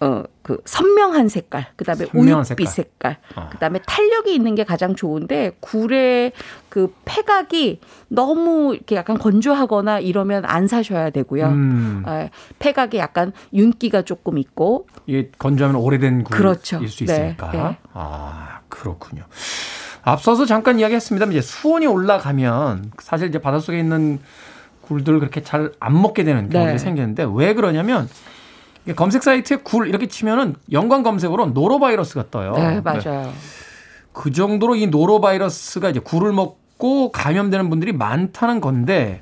어, 0.00 0.22
그 0.42 0.58
선명한 0.64 1.28
색깔, 1.28 1.66
그다음에 1.76 2.06
선명한 2.06 2.44
우윳빛 2.44 2.66
색깔. 2.66 2.66
색깔, 2.68 3.16
어. 3.34 3.48
그다음에 3.50 3.80
탄력이 3.84 4.32
있는 4.32 4.54
게 4.54 4.62
가장 4.64 4.94
좋은데 4.94 5.52
굴의 5.60 6.32
그 6.68 6.94
폐각이 7.04 7.80
너무 8.08 8.74
이렇게 8.74 8.94
약간 8.94 9.18
건조하거나 9.18 9.98
이러면 9.98 10.44
안 10.44 10.68
사셔야 10.68 11.10
되고요. 11.10 11.46
음. 11.46 12.04
예, 12.06 12.30
폐각이 12.60 12.96
약간 12.98 13.32
윤기가 13.52 14.02
조금 14.02 14.38
있고 14.38 14.86
이게 15.06 15.30
건조하면 15.38 15.80
오래된 15.80 16.22
굴일 16.24 16.38
그렇죠. 16.38 16.78
수 16.86 17.04
네, 17.04 17.04
있으니까. 17.04 17.50
네. 17.52 17.76
아, 17.92 18.60
그렇군요. 18.68 19.24
앞서서 20.02 20.46
잠깐 20.46 20.78
이야기했습니다만 20.78 21.32
이제 21.32 21.40
수온이 21.42 21.86
올라가면 21.86 22.92
사실 23.00 23.28
이제 23.28 23.40
바닷속에 23.40 23.78
있는 23.78 24.20
굴들 24.82 25.18
그렇게 25.18 25.42
잘 25.42 25.72
안 25.80 26.00
먹게 26.00 26.22
되는 26.24 26.48
경우가 26.48 26.72
네. 26.72 26.78
생기는데 26.78 27.26
왜 27.34 27.52
그러냐면 27.54 28.08
검색 28.94 29.22
사이트에 29.22 29.58
굴 29.58 29.88
이렇게 29.88 30.06
치면은 30.06 30.54
연관 30.72 31.02
검색어로 31.02 31.46
노로바이러스가 31.46 32.30
떠요. 32.30 32.52
네, 32.52 32.80
맞아요. 32.80 33.32
그 34.12 34.30
정도로 34.32 34.74
이 34.76 34.86
노로바이러스가 34.88 35.90
이제 35.90 36.00
굴을 36.00 36.32
먹고 36.32 37.12
감염되는 37.12 37.70
분들이 37.70 37.92
많다는 37.92 38.60
건데 38.60 39.20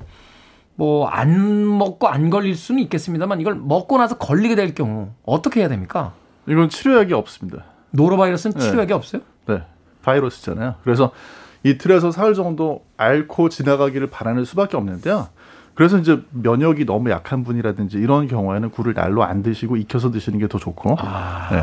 뭐 0.75 1.09
안 1.09 1.77
먹고 1.77 2.07
안 2.07 2.29
걸릴 2.29 2.55
수는 2.55 2.81
있겠습니다만 2.83 3.41
이걸 3.41 3.55
먹고 3.55 3.97
나서 3.97 4.17
걸리게 4.17 4.55
될 4.55 4.75
경우 4.75 5.09
어떻게 5.23 5.61
해야 5.61 5.69
됩니까? 5.69 6.13
이건 6.47 6.69
치료약이 6.69 7.13
없습니다. 7.13 7.65
노로바이러스는 7.91 8.55
네. 8.57 8.59
치료약이 8.61 8.93
없어요? 8.93 9.21
네, 9.47 9.63
바이러스잖아요. 10.03 10.75
그래서 10.83 11.11
이틀에서 11.63 12.11
사흘 12.11 12.33
정도 12.35 12.85
앓고 12.97 13.49
지나가기를 13.49 14.09
바라는 14.09 14.45
수밖에 14.45 14.77
없는데요. 14.77 15.29
그래서 15.77 15.99
이제 15.99 16.19
면역이 16.31 16.85
너무 16.85 17.11
약한 17.11 17.43
분이라든지 17.43 17.97
이런 17.99 18.27
경우에는 18.27 18.71
굴을 18.71 18.95
날로 18.95 19.23
안 19.23 19.43
드시고 19.43 19.77
익혀서 19.77 20.09
드시는 20.09 20.39
게 20.39 20.47
더 20.47 20.57
좋고. 20.57 20.95
네. 21.51 21.61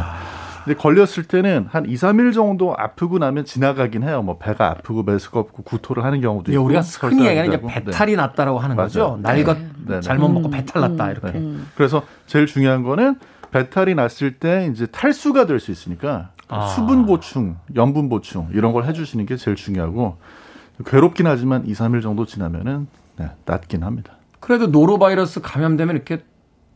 근데 0.64 0.78
걸렸을 0.78 1.24
때는 1.24 1.66
한 1.68 1.84
2, 1.84 1.94
3일 1.94 2.32
정도 2.32 2.74
아프고 2.78 3.18
나면 3.18 3.44
지나가긴 3.44 4.04
해요. 4.04 4.22
뭐 4.22 4.38
배가 4.38 4.68
아프고 4.70 5.02
메스가 5.02 5.40
없고 5.40 5.64
구토를 5.64 6.04
하는 6.04 6.20
경우도 6.20 6.52
예, 6.52 6.54
있고. 6.54 6.64
우리가 6.64 6.80
흔히 6.80 7.26
얘기하는 7.26 7.52
이제. 7.58 7.60
배탈이 7.66 8.14
났다라고 8.14 8.60
하는 8.60 8.76
거죠. 8.76 9.18
날것 9.20 9.58
네, 9.58 9.94
네. 9.96 10.00
잘못 10.00 10.28
먹고 10.28 10.48
음, 10.48 10.50
배탈 10.52 10.80
났다 10.80 11.10
이렇게. 11.10 11.32
네. 11.38 11.56
그래서 11.74 12.02
제일 12.26 12.46
중요한 12.46 12.84
거는 12.84 13.16
배탈이 13.50 13.96
났을 13.96 14.34
때 14.38 14.68
이제 14.72 14.86
탈수가 14.86 15.46
될 15.46 15.58
수 15.58 15.72
있으니까 15.72 16.28
아. 16.48 16.68
수분 16.68 17.04
보충, 17.06 17.56
염분 17.74 18.08
보충 18.08 18.48
이런 18.52 18.72
걸 18.72 18.84
해주시는 18.84 19.26
게 19.26 19.34
제일 19.36 19.56
중요하고 19.56 20.18
괴롭긴 20.86 21.26
하지만 21.26 21.66
2, 21.66 21.72
3일 21.72 22.00
정도 22.00 22.26
지나면은 22.26 22.86
네, 23.16 23.30
낫긴 23.46 23.82
합니다. 23.82 24.14
그래도 24.40 24.66
노로바이러스 24.66 25.40
감염되면 25.40 25.94
이렇게 25.96 26.22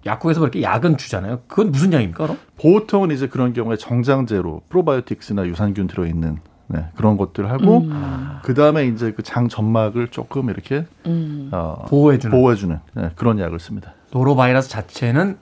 약국에서 0.07 0.41
뭐 0.41 0.47
이렇게 0.49 0.63
약은 0.63 0.97
주잖아요. 0.97 1.41
그건 1.49 1.73
무슨 1.73 1.93
약입니까? 1.93 2.25
그럼? 2.25 2.39
보통은 2.61 3.11
이제 3.11 3.29
그런 3.29 3.53
경우에 3.53 3.77
정장제로 3.77 4.63
프로바이오틱스나 4.69 5.47
유산균 5.47 5.87
들어있는 5.89 6.39
네, 6.69 6.87
그런 6.97 7.17
것들 7.17 7.51
하고 7.51 7.79
음. 7.79 8.37
그 8.43 8.55
다음에 8.55 8.87
이제 8.87 9.13
그 9.13 9.23
장 9.23 9.49
점막을 9.49 10.09
조금 10.09 10.51
이렇게 10.51 10.87
음. 11.07 11.49
어, 11.53 11.85
보호해주는. 11.89 12.31
보호해주는 12.37 12.79
네, 12.95 13.11
그런 13.17 13.39
약을 13.39 13.59
씁니다. 13.59 13.95
노로바이러스 14.13 14.69
자체는 14.69 15.39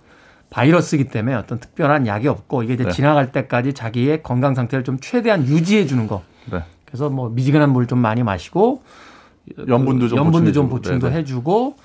바이러스이기 0.51 1.09
때문에 1.09 1.35
어떤 1.35 1.59
특별한 1.59 2.07
약이 2.07 2.29
없고 2.29 2.63
이게 2.63 2.75
이제 2.75 2.85
네. 2.85 2.91
지나갈 2.91 3.33
때까지 3.33 3.75
자기의 3.75 4.23
건강 4.23 4.55
상태를 4.55 4.85
좀 4.85 4.99
최대한 5.01 5.47
유지해 5.47 5.87
주는 5.87 6.07
거. 6.07 6.23
네. 6.51 6.63
그래서 6.87 7.11
뭐 7.11 7.29
미지근한 7.29 7.71
물 7.71 7.87
좀 7.89 7.99
많이 7.99 8.23
마시고 8.23 8.83
염분도 9.69 10.09
좀 10.09 10.19
염분도 10.19 10.53
좀. 10.53 10.69
보충도 10.69 11.09
네네. 11.09 11.21
해주고 11.21 11.77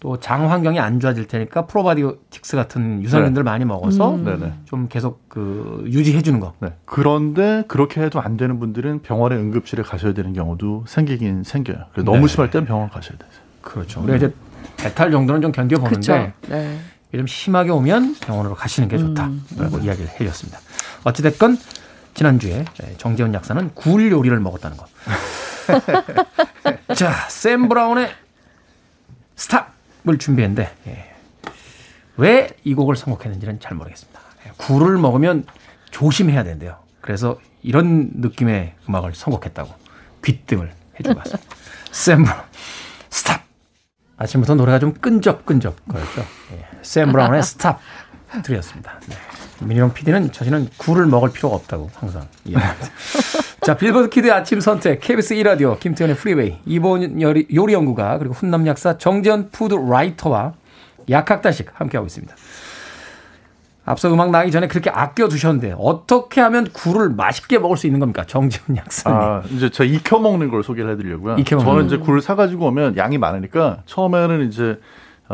또 0.00 0.16
장 0.18 0.50
환경이 0.50 0.78
안 0.80 1.00
좋아질 1.00 1.28
테니까 1.28 1.66
프로바이오틱스 1.66 2.56
같은 2.56 3.02
유산균들 3.02 3.40
을 3.40 3.44
많이 3.44 3.64
먹어서 3.64 4.16
음. 4.16 4.62
좀 4.66 4.86
계속 4.88 5.28
그 5.30 5.82
유지해 5.86 6.20
주는 6.20 6.40
거. 6.40 6.52
네. 6.60 6.74
그런데 6.84 7.64
그렇게 7.68 8.02
해도 8.02 8.20
안 8.20 8.36
되는 8.36 8.58
분들은 8.58 9.00
병원에 9.00 9.36
응급실에 9.36 9.82
가셔야 9.82 10.12
되는 10.12 10.34
경우도 10.34 10.84
생기긴 10.86 11.42
생겨요. 11.42 11.86
그래서 11.92 12.04
너무 12.04 12.26
네. 12.26 12.28
심할 12.28 12.50
땐 12.50 12.66
병원 12.66 12.90
가셔야 12.90 13.16
돼요. 13.16 13.30
그렇죠. 13.62 14.00
우리가 14.02 14.16
이제 14.16 14.34
배탈 14.76 15.10
정도는 15.10 15.40
좀 15.40 15.52
견뎌. 15.52 15.78
보는데 15.78 16.34
네. 16.48 16.78
좀 17.12 17.26
심하게 17.26 17.70
오면 17.70 18.16
병원으로 18.20 18.54
가시는 18.56 18.88
게 18.90 18.98
좋다라고 18.98 19.78
이야기를 19.84 20.20
해줬습니다. 20.20 20.58
어찌됐건 21.04 21.56
지난주에 22.12 22.64
정재훈 22.98 23.32
약사는 23.32 23.70
굴 23.74 24.10
요리를 24.12 24.38
먹었다는 24.38 24.76
거. 24.76 24.84
자, 26.94 27.12
샘 27.28 27.68
브라운의 27.68 28.10
Stop을 29.36 30.18
준비했는데 30.18 30.70
왜이 32.16 32.74
곡을 32.74 32.96
선곡했는지는 32.96 33.60
잘 33.60 33.76
모르겠습니다. 33.76 34.20
예, 34.46 34.52
굴을 34.56 34.98
먹으면 34.98 35.44
조심해야 35.90 36.44
된대요. 36.44 36.78
그래서 37.00 37.38
이런 37.62 38.10
느낌의 38.14 38.74
음악을 38.88 39.14
선곡했다고 39.14 39.74
귀뜸을 40.24 40.72
해주고 40.98 41.18
왔습니다. 41.18 41.56
샘 41.90 42.24
브라운 42.24 42.42
Stop. 43.10 43.44
아침부터 44.16 44.54
노래가 44.54 44.78
좀 44.78 44.94
끈적끈적 44.94 45.88
거렸죠. 45.88 46.24
예, 46.52 46.68
샘 46.82 47.10
브라운의 47.10 47.42
Stop 47.42 47.80
드렸습니다. 48.44 49.00
네. 49.08 49.16
미니롱 49.66 49.92
PD는 49.94 50.32
자신은 50.32 50.68
굴을 50.76 51.06
먹을 51.06 51.30
필요가 51.32 51.56
없다고 51.56 51.90
항상 51.94 52.26
이야기합니다. 52.44 52.88
자, 53.62 53.76
빌보드 53.76 54.10
키드의 54.10 54.32
아침 54.32 54.60
선택, 54.60 55.00
KBS 55.00 55.34
2라디오, 55.36 55.78
김태현의 55.80 56.16
프리웨이, 56.16 56.58
이번 56.66 57.20
요리, 57.20 57.46
요리 57.54 57.72
연구가, 57.72 58.18
그리고 58.18 58.34
훈남 58.34 58.66
약사 58.66 58.98
정재현 58.98 59.50
food 59.50 59.74
writer와 59.74 60.52
약학다식 61.08 61.70
함께하고 61.72 62.06
있습니다. 62.06 62.34
앞서 63.86 64.12
음악 64.12 64.30
나기 64.30 64.50
전에 64.50 64.68
그렇게 64.68 64.90
아껴두셨는데, 64.90 65.74
어떻게 65.78 66.40
하면 66.40 66.66
굴을 66.72 67.10
맛있게 67.10 67.58
먹을 67.58 67.76
수 67.76 67.86
있는 67.86 68.00
겁니까? 68.00 68.24
정재현 68.26 68.76
약사님. 68.76 69.18
아, 69.18 69.42
이제 69.50 69.70
제가 69.70 69.90
익혀 69.90 70.18
먹는 70.18 70.50
걸 70.50 70.62
소개를 70.62 70.92
해드리려고요. 70.92 71.36
익혀 71.36 71.58
저는 71.58 71.74
거. 71.74 71.82
이제 71.82 71.96
굴 71.98 72.20
사가지고 72.20 72.66
오면 72.66 72.96
양이 72.96 73.18
많으니까 73.18 73.78
처음에는 73.86 74.48
이제 74.48 74.78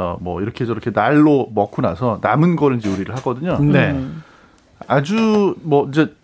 어, 0.01 0.17
뭐 0.21 0.41
이렇게 0.41 0.65
저렇게 0.65 0.91
날로 0.93 1.51
먹고 1.55 1.83
나서 1.83 2.19
남은 2.23 2.57
거를 2.57 2.79
이제 2.79 2.91
요리를 2.91 3.15
하거든요. 3.17 3.59
네. 3.59 4.03
아주 4.89 5.55
뭐 5.63 5.87
이제 5.89 6.15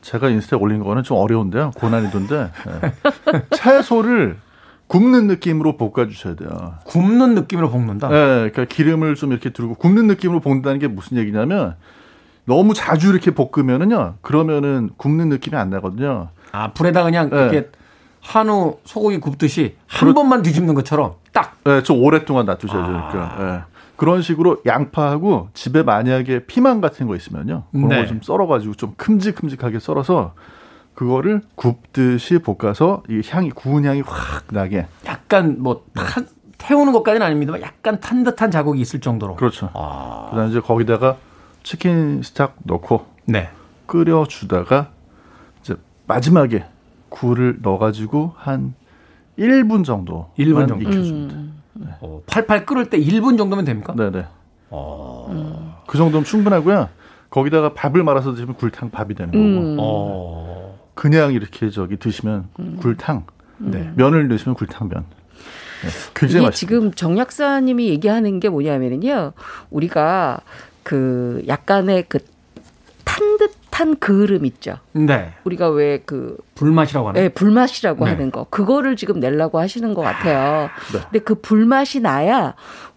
제가 0.00 0.30
인스타에 0.30 0.58
올린 0.58 0.82
거는 0.82 1.02
좀 1.02 1.18
어려운데요. 1.18 1.72
고난이도인데 1.76 2.50
예. 2.68 3.42
채소를 3.54 4.38
굽는 4.86 5.26
느낌으로 5.26 5.76
볶아주셔야 5.76 6.36
돼요. 6.36 6.74
굽는 6.84 7.34
느낌으로 7.34 7.70
볶는다? 7.70 8.08
네, 8.08 8.14
그러니까 8.14 8.64
기름을 8.64 9.14
좀 9.16 9.32
이렇게 9.32 9.50
두르고 9.50 9.74
굽는 9.74 10.06
느낌으로 10.06 10.40
볶는다는 10.40 10.78
게 10.78 10.86
무슨 10.86 11.18
얘기냐면 11.18 11.74
너무 12.44 12.72
자주 12.72 13.10
이렇게 13.10 13.32
볶으면은요, 13.32 14.14
그러면은 14.20 14.90
굽는 14.96 15.28
느낌이 15.28 15.56
안 15.56 15.70
나거든요. 15.70 16.28
아, 16.52 16.72
불에다 16.72 17.02
그냥 17.02 17.28
네. 17.28 17.36
이렇게 17.36 17.70
한우 18.20 18.78
소고기 18.84 19.18
굽듯이 19.18 19.74
한 19.86 20.14
번만 20.14 20.42
뒤집는 20.42 20.74
것처럼 20.74 21.14
딱. 21.36 21.54
네, 21.64 21.82
좀 21.82 22.02
오랫동안 22.02 22.46
놔두셔야 22.46 22.86
되니까. 22.86 23.36
예. 23.40 23.76
그런 23.96 24.22
식으로 24.22 24.62
양파하고 24.64 25.50
집에 25.52 25.82
만약에 25.82 26.46
피망 26.46 26.80
같은 26.80 27.06
거 27.06 27.14
있으면요. 27.14 27.64
그런 27.72 27.88
네. 27.88 28.02
거좀 28.02 28.20
썰어가지고 28.22 28.74
좀 28.74 28.94
큼직큼직하게 28.96 29.78
썰어서 29.78 30.32
그거를 30.94 31.42
굽듯이 31.54 32.38
볶아서 32.38 33.02
이 33.10 33.20
향이 33.28 33.50
구운 33.50 33.84
향이 33.84 34.00
확 34.00 34.44
나게. 34.50 34.86
약간 35.04 35.56
뭐 35.58 35.84
탄, 35.92 36.26
태우는 36.56 36.94
것까지는 36.94 37.26
아닙니다만 37.26 37.60
약간 37.60 38.00
탄 38.00 38.24
듯한 38.24 38.50
자국이 38.50 38.80
있을 38.80 39.00
정도로. 39.00 39.36
그렇죠. 39.36 39.68
아. 39.74 40.28
그다음 40.30 40.48
이제 40.48 40.60
거기다가 40.60 41.16
치킨 41.62 42.22
스탁 42.22 42.56
넣고 42.64 43.04
네. 43.26 43.50
끓여주다가 43.84 44.88
이제 45.60 45.74
마지막에 46.06 46.64
굴을 47.10 47.58
넣어가지고 47.60 48.32
한 48.36 48.74
1분 49.38 49.84
정도 49.84 50.30
1분 50.38 50.68
정도. 50.68 50.88
익혀줍니다. 50.88 51.36
어, 52.00 52.22
팔팔 52.26 52.66
끓을 52.66 52.88
때 52.88 52.98
1분 52.98 53.36
정도면 53.38 53.64
됩니까? 53.64 53.94
네네. 53.94 54.24
어. 54.70 55.82
그 55.86 55.98
정도면 55.98 56.24
충분하고요. 56.24 56.88
거기다가 57.30 57.74
밥을 57.74 58.02
말아서 58.02 58.32
드시면 58.32 58.54
굴탕 58.56 58.90
밥이 58.90 59.14
되는 59.14 59.30
거고. 59.32 59.44
음. 59.44 59.76
어. 59.78 60.78
그냥 60.94 61.32
이렇게 61.32 61.70
저기 61.70 61.96
드시면 61.98 62.48
굴탕. 62.80 63.26
네. 63.58 63.90
면을 63.96 64.28
넣으시면 64.28 64.54
굴탕면. 64.54 65.04
굉장히 66.14 66.40
이게 66.40 66.46
맛있습니다. 66.46 66.50
지금 66.52 66.92
정 66.92 67.18
약사님이 67.18 67.88
얘기하는 67.88 68.40
게 68.40 68.48
뭐냐면은요. 68.48 69.32
우리가 69.70 70.40
그 70.82 71.42
약간의 71.46 72.04
그 72.08 72.18
탄 73.16 73.38
듯 73.38 73.65
한 73.76 73.96
그을음 73.98 74.46
있죠. 74.46 74.78
네. 74.92 75.34
우리가 75.44 75.68
왜 75.68 76.00
그 76.06 76.36
불맛이라고 76.54 77.08
하는. 77.08 77.20
네, 77.20 77.28
불맛이라고 77.28 78.04
네. 78.04 78.10
하는 78.12 78.30
거. 78.30 78.44
그거를 78.48 78.96
지금 78.96 79.20
내려고 79.20 79.58
하시는 79.58 79.92
것 79.92 80.00
같아요. 80.02 80.70
네. 80.92 81.00
근데 81.02 81.18
그 81.18 81.34
불맛이 81.36 82.00
나야 82.00 82.54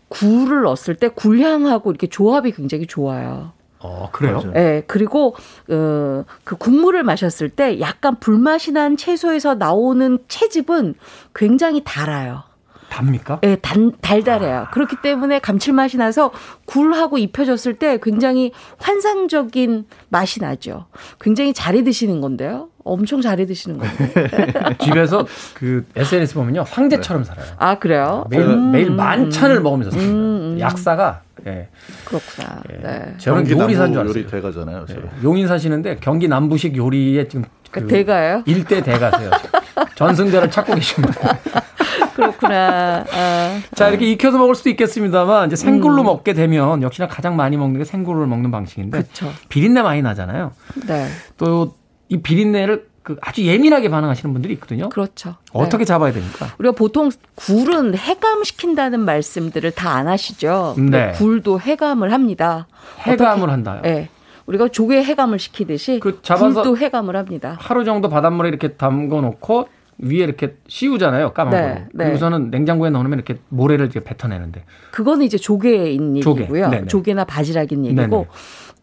굴을 0.07 0.61
넣었을 0.61 0.95
때 0.95 1.09
굴향하고 1.09 1.91
이렇게 1.91 2.07
조합이 2.07 2.51
굉장히 2.51 2.87
좋아요. 2.87 3.51
어, 3.79 4.09
그래요? 4.11 4.41
맞아요. 4.41 4.53
예, 4.55 4.83
그리고 4.87 5.35
어, 5.69 6.23
그 6.43 6.55
국물을 6.57 7.01
마셨을 7.03 7.49
때 7.49 7.79
약간 7.79 8.19
불맛이 8.19 8.71
난 8.71 8.97
채소에서 8.97 9.55
나오는 9.55 10.17
채즙은 10.27 10.95
굉장히 11.33 11.81
달아요. 11.85 12.43
답니까? 12.89 13.39
예, 13.43 13.55
단, 13.55 13.91
달달해요. 14.01 14.67
그렇기 14.71 14.97
때문에 15.01 15.39
감칠맛이 15.39 15.97
나서 15.97 16.31
굴하고 16.65 17.17
입혀졌을 17.17 17.75
때 17.75 17.99
굉장히 18.01 18.51
환상적인 18.77 19.85
맛이 20.09 20.41
나죠. 20.41 20.85
굉장히 21.19 21.53
잘해 21.53 21.83
드시는 21.83 22.21
건데요. 22.21 22.69
엄청 22.83 23.21
잘해 23.21 23.45
드시는 23.45 23.77
건데. 23.77 24.75
집에서 24.81 25.25
그 25.53 25.85
SNS 25.95 26.33
보면요. 26.33 26.63
황제처럼 26.67 27.23
살아요. 27.23 27.45
아, 27.57 27.77
그래요? 27.77 28.25
매일, 28.29 28.43
음, 28.43 28.71
매일 28.71 28.87
음, 28.87 28.95
만찬을 28.95 29.57
음. 29.57 29.63
먹으면서 29.63 29.91
삽니다. 29.91 30.11
음, 30.11 30.17
음. 30.53 30.59
약사가, 30.59 31.21
예. 31.45 31.69
그렇구나. 32.05 32.61
네. 32.81 33.13
저는 33.17 33.49
요리사인 33.49 33.93
줄 33.93 34.01
알았어요. 34.01 34.19
요리 34.21 34.25
대가잖아요. 34.29 34.85
저. 34.87 34.95
용인 35.23 35.47
사시는데 35.47 35.97
경기 36.01 36.27
남부식 36.27 36.75
요리에 36.75 37.27
지금 37.27 37.45
그 37.71 37.85
대가예요? 37.85 38.43
일대 38.45 38.81
대가세요. 38.81 39.29
전승자를 39.95 40.49
찾고 40.49 40.73
계십니다. 40.75 41.37
그렇구나. 42.19 43.05
아, 43.11 43.61
자, 43.75 43.89
이렇게 43.89 44.09
익혀서 44.11 44.37
먹을 44.37 44.55
수도 44.55 44.69
있겠습니다만 44.69 45.47
이제 45.47 45.55
생굴로 45.55 46.01
음. 46.01 46.05
먹게 46.05 46.33
되면 46.33 46.81
역시나 46.81 47.07
가장 47.07 47.35
많이 47.35 47.57
먹는 47.57 47.79
게 47.79 47.85
생굴을 47.85 48.27
먹는 48.27 48.51
방식인데 48.51 48.99
그쵸. 49.03 49.31
비린내 49.49 49.81
많이 49.81 50.01
나잖아요. 50.01 50.51
네. 50.87 51.07
또 51.37 51.73
이 52.11 52.23
비린내를 52.23 52.87
그 53.03 53.17
아주 53.21 53.45
예민하게 53.45 53.89
반응하시는 53.91 54.33
분들이 54.33 54.55
있거든요. 54.55 54.89
그렇죠. 54.89 55.35
어떻게 55.53 55.83
네. 55.83 55.85
잡아야 55.85 56.11
됩니까? 56.11 56.47
우리가 56.57 56.73
보통 56.75 57.11
굴은 57.35 57.95
해감시킨다는 57.95 58.99
말씀들을 59.01 59.69
다 59.71 59.91
안 59.91 60.07
하시죠. 60.07 60.73
네. 60.79 61.11
굴도 61.11 61.59
해감을 61.61 62.11
합니다. 62.11 62.67
해감을 63.01 63.43
어떻게- 63.43 63.51
한다요? 63.51 63.81
네. 63.83 64.09
우리가 64.47 64.69
조개 64.69 65.03
해감을 65.03 65.37
시키듯이 65.37 65.99
그 65.99 66.19
잡아서 66.23 66.63
굴도 66.63 66.77
해감을 66.77 67.15
합니다. 67.15 67.57
하루 67.59 67.85
정도 67.85 68.09
바닷물에 68.09 68.49
이렇게 68.49 68.69
담궈 68.73 69.21
놓고 69.21 69.69
위에 69.99 70.23
이렇게 70.23 70.55
씌우잖아요. 70.67 71.33
까만 71.33 71.51
네, 71.51 71.61
거로. 71.61 71.85
네. 71.93 72.03
그리고서는 72.05 72.49
냉장고에 72.51 72.89
넣으면 72.89 73.13
이렇게 73.13 73.37
모래를 73.49 73.85
이렇게 73.85 73.99
뱉어내는데. 73.99 74.63
그거는 74.91 75.25
이제 75.25 75.37
조개인 75.37 76.21
조개. 76.21 76.41
얘기고요. 76.41 76.69
네네. 76.69 76.87
조개나 76.87 77.25
바지락인 77.25 77.85
얘기고 77.85 78.01
네네. 78.07 78.27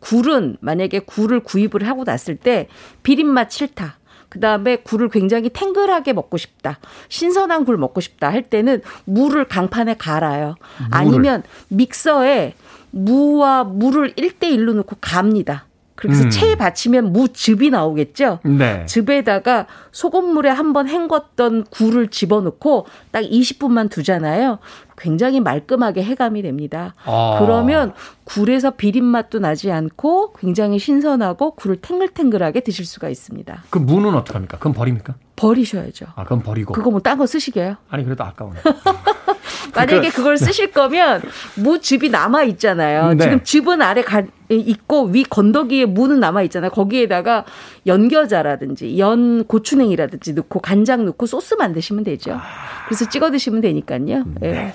굴은 0.00 0.58
만약에 0.60 1.00
굴을 1.00 1.40
구입을 1.40 1.86
하고 1.86 2.04
났을 2.04 2.36
때 2.36 2.68
비린맛 3.02 3.50
싫다. 3.50 3.98
그다음에 4.28 4.76
굴을 4.76 5.08
굉장히 5.08 5.48
탱글하게 5.48 6.12
먹고 6.12 6.36
싶다. 6.36 6.78
신선한 7.08 7.64
굴 7.64 7.78
먹고 7.78 8.00
싶다 8.00 8.30
할 8.30 8.42
때는 8.42 8.82
무를 9.04 9.46
강판에 9.46 9.94
갈아요. 9.94 10.56
아니면 10.90 11.42
믹서에 11.68 12.54
무와 12.90 13.64
물을 13.64 14.12
1대1로 14.14 14.74
넣고 14.74 14.96
갑니다. 15.00 15.66
그래서 15.96 16.24
음. 16.24 16.30
체에 16.30 16.54
받치면 16.56 17.12
무즙이 17.12 17.70
나오겠죠. 17.70 18.40
네. 18.44 18.84
즙에다가 18.86 19.66
소금물에 19.92 20.50
한번 20.50 20.86
헹궜던 20.86 21.70
굴을 21.70 22.08
집어넣고 22.08 22.86
딱 23.10 23.22
20분만 23.22 23.90
두잖아요. 23.90 24.58
굉장히 24.98 25.40
말끔하게 25.40 26.02
해감이 26.04 26.42
됩니다. 26.42 26.94
아. 27.04 27.38
그러면 27.40 27.92
굴에서 28.24 28.72
비린 28.72 29.04
맛도 29.04 29.38
나지 29.38 29.70
않고 29.72 30.34
굉장히 30.34 30.78
신선하고 30.78 31.54
굴을 31.54 31.76
탱글탱글하게 31.82 32.60
드실 32.60 32.84
수가 32.86 33.08
있습니다. 33.08 33.64
그 33.70 33.78
무는 33.78 34.14
어떡합니까? 34.14 34.58
그건 34.58 34.72
버립니까? 34.74 35.14
버리셔야죠. 35.36 36.06
아, 36.14 36.22
그건 36.24 36.42
버리고. 36.42 36.72
그거 36.72 36.90
뭐 36.90 37.00
딴 37.00 37.18
거 37.18 37.26
쓰시게요? 37.26 37.76
아니, 37.90 38.04
그래도 38.04 38.24
아까워요. 38.24 38.56
만약에 39.74 40.08
그걸 40.10 40.38
쓰실 40.38 40.72
거면 40.72 41.20
무즙이 41.56 42.08
남아 42.08 42.44
있잖아요. 42.44 43.12
네. 43.14 43.18
지금 43.24 43.44
즙은 43.44 43.82
아래 43.82 44.02
가, 44.02 44.22
있고 44.48 45.04
위 45.04 45.24
건더기에 45.24 45.86
무는 45.86 46.20
남아 46.20 46.42
있잖아요. 46.42 46.70
거기에다가 46.70 47.44
연겨자라든지 47.86 48.98
연 48.98 49.44
고추냉이라든지 49.44 50.34
넣고 50.34 50.60
간장 50.60 51.04
넣고 51.06 51.26
소스 51.26 51.54
만드시면 51.54 52.04
되죠. 52.04 52.38
그래서 52.86 53.08
찍어 53.08 53.30
드시면 53.30 53.60
되니까요. 53.60 54.24
예. 54.42 54.74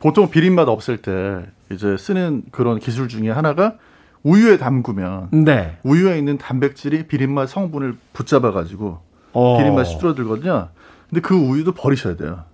보통 0.00 0.30
비린맛 0.30 0.68
없을 0.68 0.96
때 0.98 1.46
이제 1.70 1.96
쓰는 1.96 2.42
그런 2.50 2.78
기술 2.78 3.08
중에 3.08 3.30
하나가 3.30 3.74
우유에 4.22 4.58
담그면 4.58 5.28
네. 5.44 5.78
우유에 5.82 6.18
있는 6.18 6.38
단백질이 6.38 7.06
비린맛 7.06 7.48
성분을 7.48 7.96
붙잡아 8.12 8.52
가지고 8.52 9.00
어. 9.32 9.58
비린맛이 9.58 9.98
줄어들거든요. 9.98 10.68
근데 11.08 11.20
그 11.20 11.34
우유도 11.34 11.72
버리셔야 11.72 12.16
돼요. 12.16 12.44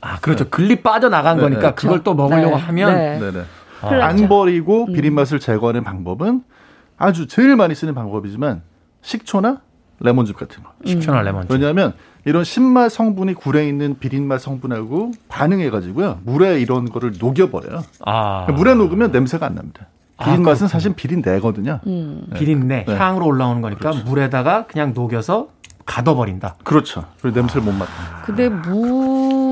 아, 0.00 0.18
그렇죠. 0.20 0.48
글리 0.48 0.82
빠져나간 0.82 1.36
네, 1.36 1.42
거니까 1.42 1.68
네. 1.70 1.74
그걸 1.74 2.02
또 2.04 2.14
먹으려고 2.14 2.56
네. 2.56 2.62
하면 2.62 3.44
네. 3.82 4.00
아. 4.00 4.06
안 4.06 4.28
버리고 4.28 4.86
음. 4.86 4.92
비린맛을 4.92 5.40
제거하는 5.40 5.84
방법은 5.84 6.42
아주 6.98 7.26
제일 7.26 7.56
많이 7.56 7.74
쓰는 7.74 7.94
방법이지만 7.94 8.62
식초나 9.02 9.60
레몬즙 10.00 10.36
같은 10.36 10.62
거. 10.62 10.70
식초나 10.84 11.22
레몬즙. 11.22 11.50
왜냐하면 11.50 11.92
이런 12.24 12.44
신맛 12.44 12.90
성분이 12.90 13.34
굴에 13.34 13.68
있는 13.68 13.96
비린맛 13.98 14.40
성분하고 14.40 15.12
반응해가지고요 15.28 16.20
물에 16.24 16.60
이런 16.60 16.90
거를 16.90 17.12
녹여버려요. 17.18 17.82
아. 18.04 18.46
물에 18.50 18.74
녹으면 18.74 19.12
냄새가 19.12 19.46
안 19.46 19.54
납니다. 19.54 19.86
아, 20.18 20.24
비린맛은 20.24 20.42
그렇군요. 20.66 20.68
사실 20.68 20.94
비린내거든요. 20.94 21.80
음. 21.86 22.26
비린내, 22.34 22.84
네. 22.86 22.96
향으로 22.96 23.26
올라오는 23.26 23.60
거니까 23.62 23.92
물에다가 24.06 24.66
그냥 24.66 24.92
녹여서 24.94 25.48
가둬버린다. 25.84 26.56
그렇죠. 26.64 27.04
그리고 27.20 27.38
냄새를 27.38 27.62
못 27.62 27.72
맡아요. 27.72 28.22
근데 28.24 28.48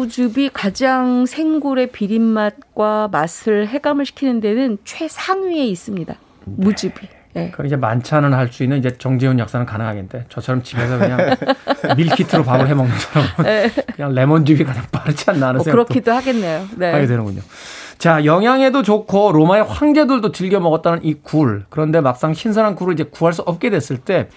무즙이 0.09 0.51
가장 0.53 1.25
생굴의 1.25 1.89
비린맛과 1.93 3.09
맛을 3.11 3.69
해감을 3.69 4.05
시키는 4.05 4.41
데는 4.41 4.77
최상위에 4.85 5.65
있습니다. 5.67 6.15
무즙이. 6.45 6.93
예. 7.37 7.51
그럼 7.51 7.67
이제 7.67 7.75
만찬은 7.77 8.33
할 8.33 8.53
수 8.53 8.63
있는 8.63 8.79
이제 8.79 8.97
정재훈 8.97 9.39
약사는 9.39 9.65
가능하겠는데 9.67 10.27
저처럼 10.29 10.63
집에서 10.63 10.99
그냥 10.99 11.19
밀키트로 11.97 12.45
밥을 12.45 12.69
해 12.69 12.75
먹는 12.75 12.95
사람은 12.97 13.71
그냥 13.97 14.15
레몬즙이 14.15 14.63
가장 14.65 14.85
빠르지 14.93 15.29
않나 15.31 15.49
하는 15.49 15.59
뭐 15.59 15.65
생각도 15.65 15.87
그렇기도 15.87 16.13
하겠네요. 16.13 16.67
네. 16.77 16.93
하게 16.93 17.07
되는군요. 17.07 17.41
자, 17.99 18.25
영양에도 18.25 18.83
좋고 18.83 19.33
로마의 19.33 19.65
황제들도 19.65 20.31
즐겨 20.33 20.61
먹었다는 20.61 21.01
이 21.05 21.15
굴. 21.15 21.65
그런데 21.71 22.01
막상 22.01 22.35
신선한 22.35 22.77
굴을 22.77 22.95
이제 22.95 23.05
구할 23.05 23.33
수 23.33 23.43
없게 23.43 23.71
됐을 23.71 23.97
때 23.99 24.29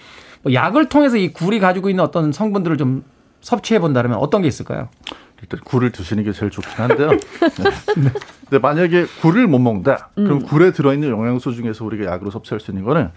뭐 0.42 0.54
약을 0.54 0.88
통해서 0.88 1.16
이 1.16 1.32
굴이 1.32 1.58
가지고 1.58 1.90
있는 1.90 2.02
어떤 2.04 2.30
성분들을 2.32 2.76
좀 2.78 3.02
섭취해 3.40 3.80
본다면 3.80 4.14
어떤 4.18 4.42
게 4.42 4.48
있을까요? 4.48 4.88
일단 5.42 5.60
굴을 5.64 5.92
드시는 5.92 6.24
게 6.24 6.32
제일 6.32 6.50
좋긴 6.50 6.70
한데요. 6.72 7.10
네. 7.10 7.18
근데 8.44 8.58
만약에 8.60 9.06
굴을 9.22 9.46
못 9.46 9.58
먹는다. 9.58 10.10
그럼 10.14 10.42
굴에 10.42 10.72
들어있는 10.72 11.08
영양소 11.10 11.52
중에서 11.52 11.84
우리가 11.84 12.10
약으로 12.12 12.30
섭취할 12.30 12.60
수 12.60 12.70
있는 12.70 12.84
거는 12.84 13.10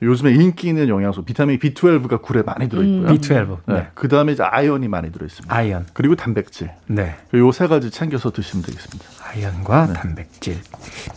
요즘에 0.00 0.30
인기 0.32 0.68
있는 0.68 0.88
영양소 0.88 1.24
비타민 1.24 1.58
B12가 1.58 2.22
굴에 2.22 2.42
많이 2.42 2.68
들어있고요. 2.68 3.08
B12. 3.08 3.58
네. 3.66 3.88
그 3.94 4.06
다음에 4.06 4.32
이제 4.32 4.44
아연이 4.44 4.86
많이 4.86 5.10
들어있습니다. 5.10 5.52
아연. 5.52 5.86
그리고 5.92 6.14
단백질. 6.14 6.70
네. 6.86 7.16
요 7.34 7.50
세 7.50 7.66
가지 7.66 7.90
챙겨서 7.90 8.30
드시면 8.30 8.64
되겠습니다. 8.64 9.04
아연과 9.28 9.94
단백질, 9.94 10.60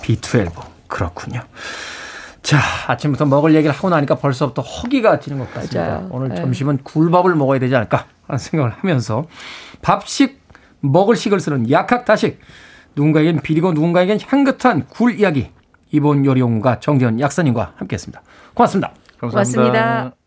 B12. 0.02 0.52
그렇군요. 0.88 1.42
자, 2.42 2.60
아침부터 2.88 3.26
먹을 3.26 3.54
얘기를 3.56 3.74
하고 3.76 3.90
나니까 3.90 4.16
벌써부터 4.16 4.62
허기가 4.62 5.20
지는 5.20 5.40
것 5.40 5.54
같습니다. 5.54 5.88
맞아요. 5.88 6.08
오늘 6.12 6.30
네. 6.30 6.36
점심은 6.36 6.80
굴밥을 6.84 7.36
먹어야 7.36 7.60
되지 7.60 7.76
않을까 7.76 8.06
하는 8.28 8.40
생각을 8.40 8.72
하면서 8.72 9.26
밥식, 9.82 10.42
먹을 10.80 11.16
식을 11.16 11.40
쓰는 11.40 11.70
약학다식. 11.70 12.40
누군가에겐 12.96 13.42
비리고 13.42 13.74
누군가에겐 13.74 14.20
향긋한 14.26 14.88
굴 14.90 15.20
이야기. 15.20 15.52
이본 15.92 16.26
요리용가 16.26 16.80
정재현 16.80 17.20
약사님과 17.20 17.74
함께했습니다. 17.76 18.22
고맙습니다. 18.54 18.94
감사합니다. 19.20 19.62
고맙습니다. 19.62 20.21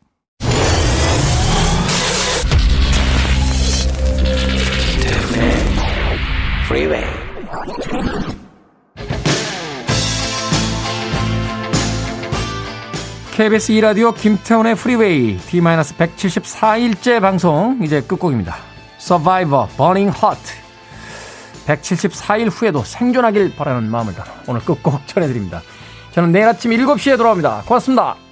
KBS 13.34 13.72
2라디오 13.72 14.14
김태훈의 14.14 14.76
프리웨이 14.76 15.36
D-174일째 15.38 17.20
방송 17.20 17.80
이제 17.82 18.00
끝곡입니다. 18.00 18.54
Survivor 19.00 19.68
Burning 19.76 20.16
Heart 20.16 20.52
174일 21.66 22.48
후에도 22.52 22.84
생존하길 22.84 23.56
바라는 23.56 23.90
마음을 23.90 24.14
담아 24.14 24.28
오늘 24.46 24.60
끝곡 24.60 25.08
전해드립니다. 25.08 25.62
저는 26.12 26.30
내일 26.30 26.46
아침 26.46 26.70
7시에 26.70 27.16
돌아옵니다. 27.16 27.64
고맙습니다. 27.66 28.23